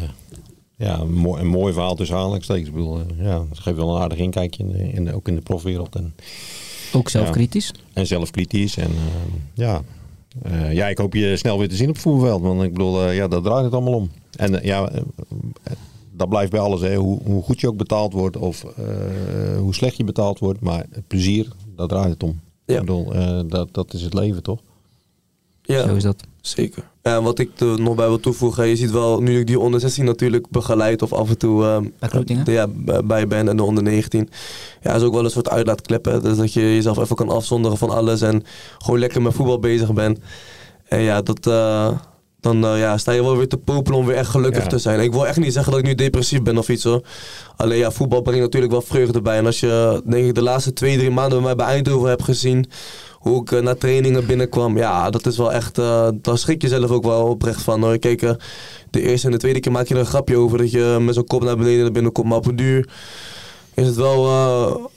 ja, 0.76 1.00
een, 1.00 1.14
mooi, 1.14 1.42
een 1.42 1.48
mooi 1.48 1.74
verhaal 1.74 1.96
tussen 1.96 2.16
aanhalingstekens. 2.18 2.68
Ik 2.68 2.74
bedoel, 2.74 3.02
ja, 3.18 3.44
het 3.50 3.60
geeft 3.60 3.78
wel 3.78 3.96
een 3.96 4.02
aardig 4.02 4.18
inkijkje, 4.18 4.64
in 4.64 4.72
de, 4.72 4.92
in 4.92 5.06
de- 5.06 5.14
ook 5.14 5.28
in 5.28 5.36
de 5.36 5.42
profwereld. 5.42 5.96
En, 5.96 6.16
Ook 6.94 7.10
zelfkritisch. 7.10 7.72
en 7.94 8.08
zelfkritisch. 8.08 8.78
En 8.78 8.90
eh, 8.92 9.34
ja, 9.54 9.82
eh, 10.44 10.74
ja, 10.74 10.88
ik 10.88 10.98
hoop 10.98 11.14
je 11.14 11.38
snel 11.38 11.58
weer 11.60 11.70
te 11.70 11.76
zien 11.76 11.88
op 11.90 11.94
het 11.94 12.04
voetbalveld. 12.04 12.42
Want 12.42 12.62
ik 12.64 12.74
bedoel, 12.74 13.04
eh, 13.06 13.16
ja, 13.16 13.28
daar 13.28 13.42
draait 13.42 13.64
het 13.64 13.74
allemaal 13.74 13.94
om. 13.94 14.10
En 14.36 14.60
eh, 14.60 14.66
ja, 14.66 14.92
dat 16.16 16.30
blijft 16.30 16.52
bij 16.52 16.60
alles. 16.60 16.82
Hè. 16.82 16.96
Hoe, 16.96 17.20
hoe 17.24 17.44
goed 17.44 17.62
je 17.62 17.68
ook 17.68 17.78
betaald 17.78 18.14
wordt 18.14 18.38
of 18.38 18.64
eh, 18.64 19.58
hoe 19.58 19.74
slecht 19.74 19.98
je 19.98 20.04
betaald 20.04 20.40
wordt. 20.40 20.60
Maar 20.60 20.86
het 20.92 21.08
plezier, 21.08 21.48
daar 21.76 21.88
draait 21.88 22.10
het 22.10 22.24
om. 22.24 22.40
Ja. 22.66 22.74
Ik 22.74 22.80
bedoel, 22.80 23.14
eh, 23.14 23.40
dat, 23.48 23.74
dat 23.74 23.94
is 23.94 24.02
het 24.02 24.14
leven 24.14 24.44
toch? 24.44 24.60
Ja, 25.62 25.88
Zo 25.88 25.96
is 25.96 26.04
dat. 26.04 26.24
zeker. 26.42 26.90
En 27.02 27.24
wat 27.24 27.40
ik 27.40 27.60
er 27.60 27.82
nog 27.82 27.96
bij 27.96 28.08
wil 28.08 28.20
toevoegen, 28.20 28.68
je 28.68 28.76
ziet 28.76 28.92
wel, 28.92 29.22
nu 29.22 29.40
ik 29.40 29.48
die 29.48 29.60
onder 29.60 29.80
16 29.80 30.06
natuurlijk 30.06 30.50
begeleid 30.50 31.02
of 31.02 31.14
af 31.14 31.30
en 31.30 31.38
toe 31.38 31.64
eh, 31.66 31.78
Bij 32.00 32.10
Kloetingen? 32.10 32.52
ja, 32.52 32.68
bij 33.04 33.28
ben 33.28 33.48
en 33.48 33.58
de 33.58 33.64
onder 33.64 33.84
19. 33.84 34.30
Ja, 34.82 34.94
is 34.96 35.02
ook 35.02 35.14
wel 35.14 35.24
een 35.24 35.30
soort 35.32 35.50
uitlaatklep. 35.50 36.06
Hè? 36.06 36.22
Dus 36.22 36.38
dat 36.38 36.54
je 36.54 36.62
jezelf 36.62 36.98
even 36.98 37.16
kan 37.16 37.30
afzonderen 37.30 37.78
van 37.78 37.90
alles 37.90 38.22
en 38.22 38.44
gewoon 38.78 39.00
lekker 39.00 39.22
met 39.22 39.34
voetbal 39.34 39.60
bezig 39.60 39.94
bent. 39.94 40.20
En 40.88 41.00
ja, 41.02 41.22
dat, 41.22 41.48
eh, 41.48 41.90
dan 42.40 42.66
eh, 42.66 42.80
ja, 42.80 42.98
sta 42.98 43.12
je 43.12 43.24
wel 43.24 43.38
weer 43.38 43.48
te 43.48 43.58
popelen 43.58 44.00
om 44.00 44.06
weer 44.06 44.16
echt 44.16 44.30
gelukkig 44.30 44.64
Ja. 44.64 44.70
te 44.70 44.78
zijn. 44.78 45.00
Ik 45.00 45.12
wil 45.12 45.28
echt 45.28 45.40
niet 45.40 45.54
zeggen 45.54 45.72
dat 45.72 45.82
ik 45.82 45.88
nu 45.88 45.96
depressief 45.96 46.42
ben 46.42 46.58
of 46.58 46.70
iets 46.70 46.84
hoor. 46.84 47.02
Alleen 47.56 47.78
ja, 47.78 47.92
voetbal 47.92 48.22
brengt 48.22 48.42
natuurlijk 48.42 48.72
wel 48.72 48.82
vreugde 48.82 49.22
bij. 49.22 49.38
En 49.38 49.46
als 49.46 49.60
je 49.60 50.02
denk 50.06 50.26
ik 50.26 50.36
de 50.36 50.42
laatste 50.44 50.74
twee, 50.74 50.98
drie 50.98 51.12
maanden 51.12 51.38
bij 51.38 51.48
mij 51.48 51.56
bij 51.56 51.66
Eindhoven 51.66 52.10
hebt 52.10 52.24
gezien 52.24 52.66
hoe 53.22 53.42
ik 53.42 53.52
eh, 53.52 53.62
naar 53.62 53.78
trainingen 53.78 54.26
binnenkwam. 54.26 54.78
Ja, 54.78 55.10
dat 55.10 55.26
is 55.26 55.38
wel 55.38 55.54
echt, 55.54 55.78
eh 55.78 56.08
daar 56.22 56.38
schrik 56.38 56.62
je 56.62 56.68
zelf 56.68 56.90
ook 56.90 57.04
wel 57.04 57.28
oprecht 57.28 57.62
van. 57.62 57.84
Hoor. 57.84 57.98
Kijk, 57.98 58.22
eh, 58.22 58.32
de 58.90 59.02
eerste 59.02 59.26
en 59.26 59.34
de 59.34 59.40
tweede 59.40 59.60
keer 59.60 59.72
maak 59.72 59.88
je 59.88 59.94
er 59.94 60.00
een 60.00 60.06
grapje 60.06 60.38
over 60.38 60.58
dat 60.58 60.72
je 60.72 60.98
met 61.02 61.16
zo'n 61.16 61.26
kop 61.28 61.44
naar 61.44 61.58
beneden 61.58 61.82
naar 61.82 61.92
binnen 61.92 62.12
komt. 62.12 62.28
Maar 62.28 62.38
op 62.38 62.46
een 62.46 62.56
duur 62.56 62.90
is 63.74 63.88
het 63.88 63.96
wel 63.96 64.30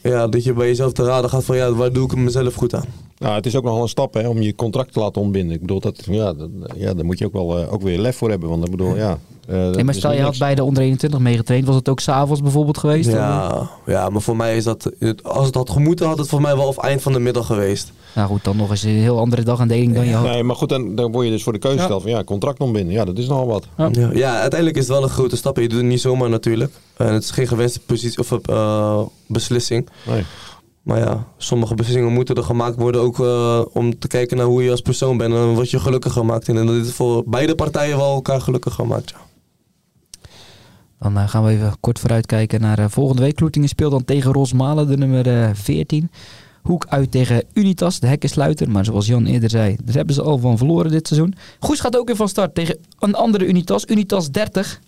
ja, 0.02 0.26
dat 0.28 0.44
je 0.44 0.52
bij 0.52 0.66
jezelf 0.66 0.92
te 0.92 1.04
raden 1.04 1.30
gaat 1.30 1.44
van 1.44 1.56
ja, 1.56 1.72
waar 1.72 1.92
doe 1.92 2.04
ik 2.04 2.16
mezelf 2.16 2.54
goed 2.54 2.74
aan. 2.74 2.84
Nou, 3.24 3.36
het 3.36 3.46
is 3.46 3.56
ook 3.56 3.64
nogal 3.64 3.82
een 3.82 3.88
stap 3.88 4.14
hè, 4.14 4.28
om 4.28 4.40
je 4.42 4.54
contract 4.54 4.92
te 4.92 5.00
laten 5.00 5.22
ontbinden. 5.22 5.54
Ik 5.54 5.60
bedoel, 5.60 5.80
dat, 5.80 6.02
ja, 6.10 6.32
dat, 6.32 6.48
ja, 6.76 6.94
daar 6.94 7.04
moet 7.04 7.18
je 7.18 7.24
ook 7.26 7.32
wel 7.32 7.58
eh, 7.58 7.72
ook 7.72 7.82
weer 7.82 7.98
lef 7.98 8.16
voor 8.16 8.30
hebben. 8.30 8.48
Want 8.48 8.64
ik 8.64 8.70
bedoel, 8.70 8.96
ja... 8.96 9.18
eh, 9.48 9.68
Nee, 9.70 9.84
maar 9.84 9.94
stel 9.94 10.12
je 10.12 10.20
had 10.22 10.38
bij 10.38 10.54
de 10.54 10.64
onder 10.64 10.82
21 10.82 11.20
meegetraind. 11.20 11.66
Was 11.66 11.76
het 11.76 11.88
ook 11.88 12.00
s'avonds 12.00 12.42
bijvoorbeeld 12.42 12.78
geweest? 12.78 13.10
Ja, 13.10 13.68
ja, 13.86 14.08
maar 14.08 14.20
voor 14.22 14.36
mij 14.36 14.56
is 14.56 14.64
dat, 14.64 14.90
als 15.22 15.46
het 15.46 15.54
had 15.54 15.70
gemoeten, 15.70 16.06
had 16.06 16.18
het 16.18 16.28
voor 16.28 16.40
mij 16.40 16.56
wel 16.56 16.66
op 16.66 16.78
eind 16.78 17.02
van 17.02 17.12
de 17.12 17.18
middag 17.18 17.46
geweest. 17.46 17.92
Nou 18.14 18.28
goed, 18.28 18.44
dan 18.44 18.56
nog 18.56 18.70
eens 18.70 18.82
een 18.82 18.90
heel 18.90 19.18
andere 19.18 19.42
dag 19.42 19.60
aan 19.60 19.68
deling 19.68 19.94
dan 19.94 20.06
je 20.06 20.14
had. 20.14 20.24
Nee, 20.26 20.42
maar 20.42 20.56
goed, 20.56 20.68
dan, 20.68 20.94
dan 20.94 21.12
word 21.12 21.24
je 21.26 21.32
dus 21.32 21.42
voor 21.42 21.52
de 21.52 21.58
keuze 21.58 21.76
Ja. 21.76 21.82
gesteld 21.82 22.02
van 22.02 22.10
ja, 22.10 22.24
contract 22.24 22.60
ontbinden. 22.60 22.92
Ja, 22.94 23.04
dat 23.04 23.18
is 23.18 23.26
nogal 23.28 23.46
wat. 23.46 23.66
Ja. 23.76 23.88
Ja, 23.92 24.10
ja, 24.12 24.40
uiteindelijk 24.40 24.76
is 24.80 24.86
het 24.88 24.92
wel 24.96 25.02
een 25.02 25.08
grote 25.14 25.36
stap. 25.36 25.56
Je 25.56 25.68
doet 25.68 25.78
het 25.78 25.86
niet 25.86 26.00
zomaar 26.00 26.28
natuurlijk. 26.30 26.72
En 26.96 27.12
het 27.12 27.22
is 27.22 27.30
geen 27.30 27.46
gewenste 27.48 27.80
positie 27.80 28.18
of 28.18 28.32
eh, 28.32 29.00
beslissing. 29.26 29.88
Nee. 30.06 30.22
Maar 30.84 30.98
ja, 30.98 31.26
sommige 31.36 31.74
beslissingen 31.74 32.12
moeten 32.12 32.34
er 32.34 32.42
gemaakt 32.42 32.76
worden 32.76 33.00
ook 33.00 33.20
eh, 33.20 33.62
om 33.72 33.98
te 33.98 34.08
kijken 34.08 34.36
naar 34.36 34.46
hoe 34.46 34.62
je 34.62 34.70
als 34.70 34.80
persoon 34.80 35.16
bent 35.16 35.34
en 35.34 35.54
wat 35.54 35.70
je 35.70 35.80
gelukkiger 35.80 36.24
maakt. 36.24 36.48
En 36.48 36.66
dat 36.66 36.74
is 36.74 36.92
voor 36.92 37.22
beide 37.26 37.54
partijen 37.54 37.96
wel 37.96 38.14
elkaar 38.14 38.40
gelukkiger 38.40 38.86
maakt. 38.86 39.14
Dan 41.04 41.16
eh, 41.16 41.28
gaan 41.28 41.44
we 41.44 41.50
even 41.50 41.76
kort 41.80 41.98
vooruitkijken 41.98 42.60
naar 42.60 42.78
eh, 42.78 42.84
volgende 42.88 43.22
week. 43.22 43.34
Kloetingen 43.34 43.68
speelt 43.68 43.90
dan 43.90 44.04
tegen 44.04 44.32
Rosmalen, 44.32 44.88
de 44.88 44.96
nummer 44.96 45.42
eh, 45.42 45.50
14. 45.54 46.10
Hoek 46.62 46.86
uit 46.88 47.10
tegen 47.10 47.44
Unitas, 47.52 48.00
de 48.00 48.06
hekken 48.06 48.28
sluiten. 48.28 48.70
Maar 48.70 48.84
zoals 48.84 49.06
Jan 49.06 49.26
eerder 49.26 49.50
zei, 49.50 49.76
daar 49.84 49.94
hebben 49.94 50.14
ze 50.14 50.22
al 50.22 50.38
van 50.38 50.58
verloren 50.58 50.90
dit 50.90 51.06
seizoen. 51.06 51.34
Goes 51.58 51.80
gaat 51.80 51.96
ook 51.96 52.06
weer 52.06 52.16
van 52.16 52.28
start 52.28 52.54
tegen 52.54 52.78
een 52.98 53.14
andere 53.14 53.46
Unitas, 53.46 53.86
Unitas 53.86 54.30
30. 54.30 54.80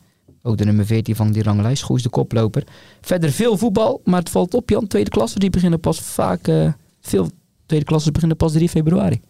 Ook 0.47 0.57
de 0.57 0.65
nummer 0.65 0.87
14 0.87 1.17
van 1.17 1.33
die 1.33 1.43
ranglijst, 1.43 1.83
Goes 1.83 2.03
de 2.03 2.09
koploper. 2.09 2.65
Verder 3.01 3.31
veel 3.31 3.57
voetbal, 3.57 4.01
maar 4.05 4.19
het 4.21 4.31
valt 4.31 4.55
op 4.55 4.71
Jan. 4.71 4.87
Tweede 4.87 5.11
klasse, 5.11 5.39
die 5.39 5.51
beginnen 5.51 5.81
pas 5.81 6.01
vaak... 6.01 6.49
eh, 6.49 6.73
veel 7.01 7.31
tweede 7.67 7.85
klassen 7.85 8.13
beginnen 8.13 8.37
pas 8.37 8.53
3 8.53 8.69
februari. 8.69 9.21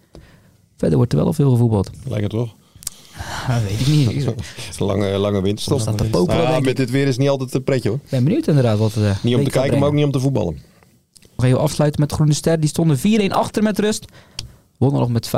Verder 0.77 0.97
wordt 0.97 1.13
er 1.13 1.19
wel 1.19 1.27
al 1.27 1.33
veel 1.33 1.51
gevoetbald. 1.51 1.91
Lijkt 2.05 2.23
het 2.23 2.33
toch? 2.33 2.55
Dat 3.49 3.63
weet 3.69 3.81
ik 3.81 3.87
niet. 3.87 4.11
Ik 4.11 4.25
Het 4.25 4.69
is 4.71 4.79
een 4.81 4.87
lange, 4.87 5.19
lange 5.19 5.43
winterstop. 5.43 5.81
staat 5.81 5.99
te 5.99 6.05
popelen, 6.05 6.47
denk 6.47 6.65
met 6.65 6.77
dit 6.77 6.91
weer 6.91 7.07
is 7.07 7.17
niet 7.17 7.29
altijd 7.29 7.55
een 7.55 7.65
pretje 7.65 7.89
hoor. 7.89 7.99
ben 8.11 8.25
benieuwd 8.25 8.47
inderdaad 8.47 8.79
wat 8.79 8.95
het 8.95 9.05
eh, 9.05 9.23
Niet 9.23 9.35
om 9.35 9.45
te 9.45 9.51
kijken, 9.51 9.79
maar 9.79 9.89
ook 9.89 9.95
niet 9.95 10.05
om 10.05 10.11
te 10.11 10.21
voetballen. 10.21 10.59
Nog 11.37 11.47
even 11.47 11.61
afsluiten 11.61 12.01
met 12.01 12.13
Groene 12.13 12.33
Ster. 12.33 12.61
Die 12.61 12.69
stonden 12.69 12.99
4-1 12.99 13.01
achter 13.29 13.63
met 13.63 13.79
rust. 13.79 14.05
Wonnen 14.79 15.01
nog 15.01 15.11
met 15.11 15.29
5-4 15.29 15.31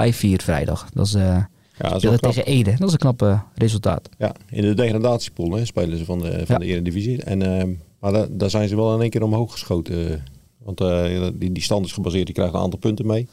vrijdag. 0.45 0.89
Dat 0.93 1.07
is, 1.07 1.15
eh 1.15 1.37
Ja, 1.79 1.89
dat 1.89 2.13
is 2.13 2.19
tegen 2.21 2.45
Ede. 2.47 2.75
Dat 2.79 2.87
is 2.87 2.93
een 2.93 2.99
knap 2.99 3.23
eh, 3.23 3.41
resultaat. 3.55 4.09
Ja, 4.19 4.33
in 4.51 4.63
de 4.63 4.75
degradatiepool 4.75 5.51
hè, 5.53 5.65
spelen 5.65 5.99
ze 5.99 6.05
van 6.05 6.19
de, 6.19 6.31
van 6.31 6.45
Ja. 6.49 6.59
de 6.59 6.65
Eredivisie. 6.65 7.23
En, 7.23 7.59
eh, 7.61 7.65
maar 8.01 8.13
da- 8.13 8.27
daar 8.31 8.51
zijn 8.51 8.69
ze 8.69 8.77
wel 8.77 8.95
in 8.95 9.01
één 9.01 9.11
keer 9.11 9.23
omhoog 9.23 9.53
geschoten. 9.53 10.11
eh. 10.13 10.19
Want 10.59 10.81
eh, 10.81 11.27
die, 11.35 11.53
die 11.53 11.63
stand 11.63 11.87
is 11.87 11.93
gebaseerd, 11.93 12.27
die 12.27 12.35
krijgt 12.35 12.55
een 12.55 12.61
aantal 12.61 12.79
punten 12.79 13.07
mee. 13.07 13.21
Een 13.21 13.29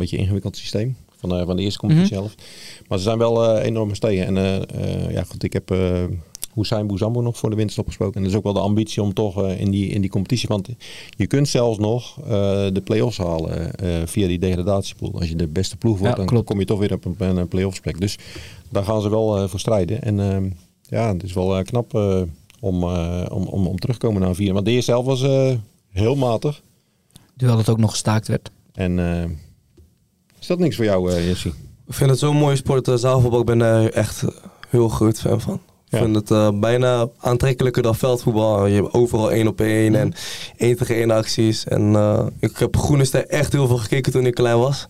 beetje 0.00 0.16
een 0.16 0.22
ingewikkeld 0.22 0.56
systeem 0.56 0.96
van, 1.16 1.28
de 1.28 1.44
van 1.44 1.56
de 1.56 1.62
eerste 1.62 1.78
competitie 1.78 2.14
zelf. 2.14 2.34
Maar 2.88 2.98
ze 2.98 3.04
zijn 3.04 3.18
wel 3.18 3.44
eh, 3.56 3.64
enorm 3.66 3.88
gestegen. 3.88 4.26
En 4.26 4.36
eh, 4.36 5.04
eh, 5.04 5.10
ja, 5.12 5.22
goed, 5.24 5.42
ik 5.42 5.52
heb 5.52 5.70
eh 5.70 6.02
Hussein 6.54 6.86
Bouzambo 6.86 7.20
nog 7.20 7.36
voor 7.36 7.50
de 7.50 7.56
winterstop 7.56 7.86
gesproken. 7.86 8.14
En 8.14 8.22
dat 8.22 8.30
is 8.30 8.36
ook 8.36 8.44
wel 8.44 8.52
de 8.52 8.60
ambitie 8.60 9.02
om 9.02 9.14
toch 9.14 9.42
eh, 9.42 9.60
in, 9.60 9.70
die, 9.70 9.88
in 9.88 10.00
die 10.00 10.10
competitie... 10.10 10.48
Want 10.48 10.68
je 11.16 11.26
kunt 11.26 11.48
zelfs 11.48 11.78
nog 11.78 12.20
eh, 12.20 12.26
de 12.72 12.82
play-offs 12.84 13.18
halen 13.18 13.74
eh, 13.74 13.88
via 14.04 14.26
die 14.26 14.38
degradatiepool. 14.38 15.12
Als 15.14 15.28
je 15.28 15.36
de 15.36 15.48
beste 15.48 15.76
ploeg 15.76 15.98
wordt, 15.98 16.16
Ja, 16.16 16.24
dan 16.24 16.44
kom 16.44 16.58
je 16.58 16.66
toch 16.66 16.78
weer 16.78 16.92
op 16.92 17.04
een, 17.04 17.36
een 17.36 17.48
play-offs 17.48 17.80
plek. 17.80 18.00
Dus 18.00 18.18
daar 18.70 18.84
gaan 18.84 19.02
ze 19.02 19.10
wel 19.10 19.36
eh, 19.38 19.48
voor 19.48 19.60
strijden. 19.60 20.02
En 20.02 20.20
ehm, 20.20 20.48
ja, 20.82 21.12
het 21.12 21.22
is 21.22 21.32
wel 21.32 21.62
knap 21.62 21.94
eh, 21.94 22.22
om, 22.64 22.82
eh, 22.82 23.24
om, 23.28 23.46
om, 23.46 23.66
om 23.66 23.78
terug 23.78 23.98
te 23.98 24.06
komen 24.06 24.20
naar 24.20 24.30
een 24.30 24.36
vier. 24.36 24.52
Want 24.52 24.64
de 24.64 24.70
eerste 24.70 24.90
zelf 24.90 25.04
was 25.04 25.22
eh, 25.22 25.52
heel 25.88 26.14
matig. 26.14 26.62
Terwijl 27.36 27.58
het 27.58 27.68
ook 27.68 27.78
nog 27.78 27.90
gestaakt 27.90 28.28
werd. 28.28 28.50
En 28.72 28.98
eh, 28.98 29.30
is 30.40 30.46
dat 30.46 30.58
niks 30.58 30.76
voor 30.76 30.84
jou, 30.84 31.12
eh 31.12 31.26
Jesse? 31.26 31.48
Ik 31.86 31.94
vind 31.94 32.10
het 32.10 32.18
zo'n 32.18 32.36
mooie 32.36 32.56
sport, 32.56 32.88
uh, 32.88 32.94
zaalvoetbal. 32.94 33.40
Ik 33.40 33.46
ben 33.46 33.60
er 33.60 33.92
echt 33.92 34.24
heel 34.68 34.88
groot 34.88 35.20
fan 35.20 35.40
van. 35.40 35.60
Ik 35.94 36.02
vind 36.02 36.14
het 36.16 36.30
eh, 36.30 36.48
bijna 36.54 37.08
aantrekkelijker 37.18 37.82
dan 37.82 37.94
veldvoetbal. 37.94 38.66
Je 38.66 38.74
hebt 38.82 38.92
overal 38.94 39.30
één 39.32 39.48
op 39.48 39.60
één 39.60 39.94
en 39.94 40.12
één 40.56 40.76
tegen 40.76 40.94
één 40.94 41.10
acties. 41.10 41.64
En 41.64 41.94
eh, 41.96 42.26
ik 42.40 42.56
heb 42.58 42.76
Groene 42.76 43.04
Ster 43.04 43.26
echt 43.26 43.52
heel 43.52 43.66
veel 43.66 43.76
gekeken 43.78 44.12
toen 44.12 44.26
ik 44.26 44.34
klein 44.34 44.58
was. 44.58 44.86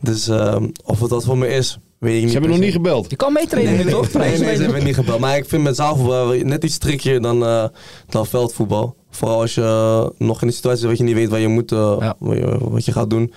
Dus 0.00 0.28
eh, 0.28 0.56
of 0.84 1.00
het 1.00 1.10
dat 1.10 1.24
voor 1.24 1.38
me 1.38 1.48
is, 1.48 1.78
weet 1.98 2.14
ik 2.14 2.20
niet. 2.20 2.26
Ze 2.26 2.32
hebben 2.38 2.50
nog 2.50 2.60
niet 2.60 2.72
gebeld. 2.72 3.10
Je 3.10 3.16
kan 3.16 3.32
meetrainen 3.32 3.74
Nee, 3.74 3.84
nee, 3.84 3.92
toch? 3.92 4.12
nee, 4.12 4.38
nee, 4.38 4.56
ze 4.56 4.62
hebben 4.62 4.84
niet 4.84 4.94
gebeld. 4.94 5.18
Maar 5.20 5.36
ik 5.36 5.48
vind 5.48 5.62
met 5.62 5.76
zaalvoetbal 5.76 6.26
net 6.42 6.64
iets 6.64 6.78
trickier 6.78 7.20
dan, 7.20 7.44
eh, 7.44 7.64
dan 8.08 8.26
veldvoetbal. 8.26 8.94
Vooral 9.10 9.40
als 9.40 9.54
je 9.54 10.12
nog 10.18 10.42
in 10.42 10.46
een 10.48 10.52
situatie 10.54 10.80
zit 10.80 10.88
dat 10.88 10.98
je 10.98 11.04
niet 11.04 11.14
weet 11.14 11.28
wat 11.28 11.40
je 11.40 11.48
moet, 11.48 11.70
Ja. 11.70 12.14
wat, 12.18 12.36
je, 12.36 12.56
wat 12.60 12.84
je 12.84 12.92
gaat 12.92 13.10
doen. 13.10 13.32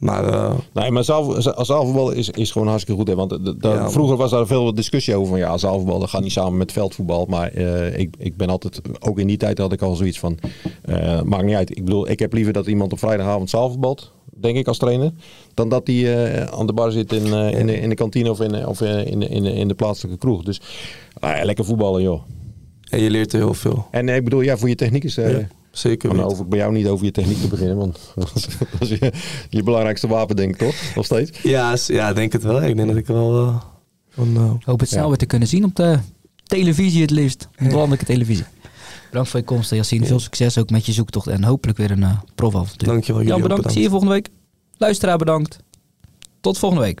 Maar 0.00 0.24
eh, 0.28 0.52
Nee, 0.72 0.90
maar 0.90 1.04
zaal, 1.04 1.42
za- 1.42 1.64
zaalvoetbal 1.64 2.10
is, 2.10 2.30
is 2.30 2.50
gewoon 2.50 2.68
hartstikke 2.68 3.00
goed. 3.00 3.08
Hè? 3.10 3.14
Want 3.16 3.30
de- 3.30 3.56
de- 3.56 3.68
Ja. 3.68 3.90
vroeger 3.90 4.16
was 4.16 4.30
daar 4.30 4.46
veel 4.46 4.74
discussie 4.74 5.14
over. 5.14 5.28
Van 5.28 5.38
ja, 5.38 5.58
zaalvoetbal 5.58 5.98
dat 5.98 6.08
gaat 6.10 6.22
niet 6.22 6.32
samen 6.32 6.58
met 6.58 6.72
veldvoetbal. 6.72 7.26
Maar 7.28 7.48
eh, 7.52 7.98
ik, 7.98 8.14
ik 8.18 8.36
ben 8.36 8.48
altijd, 8.48 8.80
ook 9.00 9.18
in 9.18 9.26
die 9.26 9.36
tijd 9.36 9.58
had 9.58 9.72
ik 9.72 9.82
al 9.82 9.94
zoiets 9.94 10.18
van, 10.18 10.38
eh, 10.82 11.22
maakt 11.22 11.44
niet 11.44 11.54
uit. 11.54 11.70
Ik 11.76 11.84
bedoel, 11.84 12.08
ik 12.10 12.18
heb 12.18 12.32
liever 12.32 12.52
dat 12.52 12.66
iemand 12.66 12.92
op 12.92 12.98
vrijdagavond 12.98 13.50
zaalvoetbalt, 13.50 14.12
denk 14.40 14.56
ik 14.56 14.68
als 14.68 14.78
trainer. 14.78 15.12
Dan 15.54 15.68
dat 15.68 15.86
hij 15.86 16.24
eh, 16.34 16.58
aan 16.58 16.66
de 16.66 16.72
bar 16.72 16.90
zit 16.92 17.12
in, 17.12 17.32
eh, 17.32 17.58
in, 17.58 17.66
de, 17.66 17.80
in 17.80 17.88
de 17.88 17.94
kantine 17.94 18.30
of 18.30 18.40
in, 18.40 18.66
of 18.66 18.80
eh, 18.80 19.06
in, 19.06 19.20
de- 19.20 19.28
in, 19.28 19.42
de- 19.42 19.52
in 19.54 19.68
de 19.68 19.74
plaatselijke 19.74 20.18
kroeg. 20.18 20.42
Dus 20.42 20.60
ah 21.18 21.44
lekker 21.44 21.64
voetballen 21.64 22.02
joh. 22.02 22.22
en 22.90 23.00
je 23.02 23.10
leert 23.10 23.32
er 23.32 23.38
heel 23.38 23.54
veel. 23.54 23.86
En 23.90 24.08
eh, 24.08 24.16
ik 24.16 24.24
bedoel, 24.24 24.40
ja, 24.40 24.56
voor 24.56 24.68
je 24.68 24.74
techniek 24.74 25.04
is... 25.04 25.16
eh, 25.16 25.30
Ja, 25.32 25.48
zeker 25.70 26.08
maar 26.08 26.16
weten. 26.18 26.32
hoef 26.36 26.44
ik 26.44 26.48
bij 26.50 26.58
jou 26.58 26.72
niet 26.72 26.86
over 26.86 27.04
je 27.04 27.10
techniek 27.10 27.40
te 27.40 27.48
beginnen, 27.48 27.76
want 27.76 28.12
dat 28.14 28.32
is, 28.80 28.88
je, 28.88 29.12
je 29.48 29.62
belangrijkste 29.62 30.08
wapen, 30.08 30.36
denk 30.36 30.50
ik 30.52 30.58
toch? 30.58 30.94
Nog 30.94 31.04
steeds? 31.04 31.42
Ja, 31.42 31.76
ja, 31.86 32.08
ik 32.08 32.14
denk 32.14 32.32
het 32.32 32.42
wel. 32.42 32.62
Ik 32.62 32.76
denk 32.76 32.88
dat 32.88 32.96
ik 32.96 33.06
wel... 33.06 33.46
eh, 33.46 33.60
van, 34.10 34.36
eh, 34.36 34.52
Hoop 34.66 34.80
het 34.80 34.88
snel 34.88 35.02
Ja. 35.02 35.08
weer 35.08 35.16
te 35.16 35.26
kunnen 35.26 35.48
zien 35.48 35.64
op 35.64 35.76
de 35.76 35.98
televisie 36.46 37.00
het 37.02 37.10
liefst. 37.10 37.48
Op 37.58 37.68
de 37.68 37.74
landelijke 37.74 38.04
televisie. 38.04 38.44
Bedankt 39.10 39.30
voor 39.30 39.40
je 39.40 39.46
komst, 39.46 39.70
Yassine. 39.70 40.06
Veel 40.06 40.20
succes 40.20 40.58
ook 40.58 40.70
met 40.70 40.86
je 40.86 40.92
zoektocht 40.92 41.26
en 41.26 41.44
hopelijk 41.44 41.78
weer 41.78 41.90
een 41.90 42.00
uh, 42.00 42.20
profavontuur. 42.34 42.88
dankjewel. 42.88 43.22
Jullie 43.22 43.36
Jan, 43.36 43.42
ook 43.42 43.48
bedankt. 43.56 43.72
Zie 43.72 43.82
je 43.82 43.88
volgende 43.88 44.12
week. 44.14 44.28
Luisteraar, 44.76 45.18
bedankt. 45.18 45.58
Tot 46.40 46.58
volgende 46.58 46.84
week. 46.84 47.00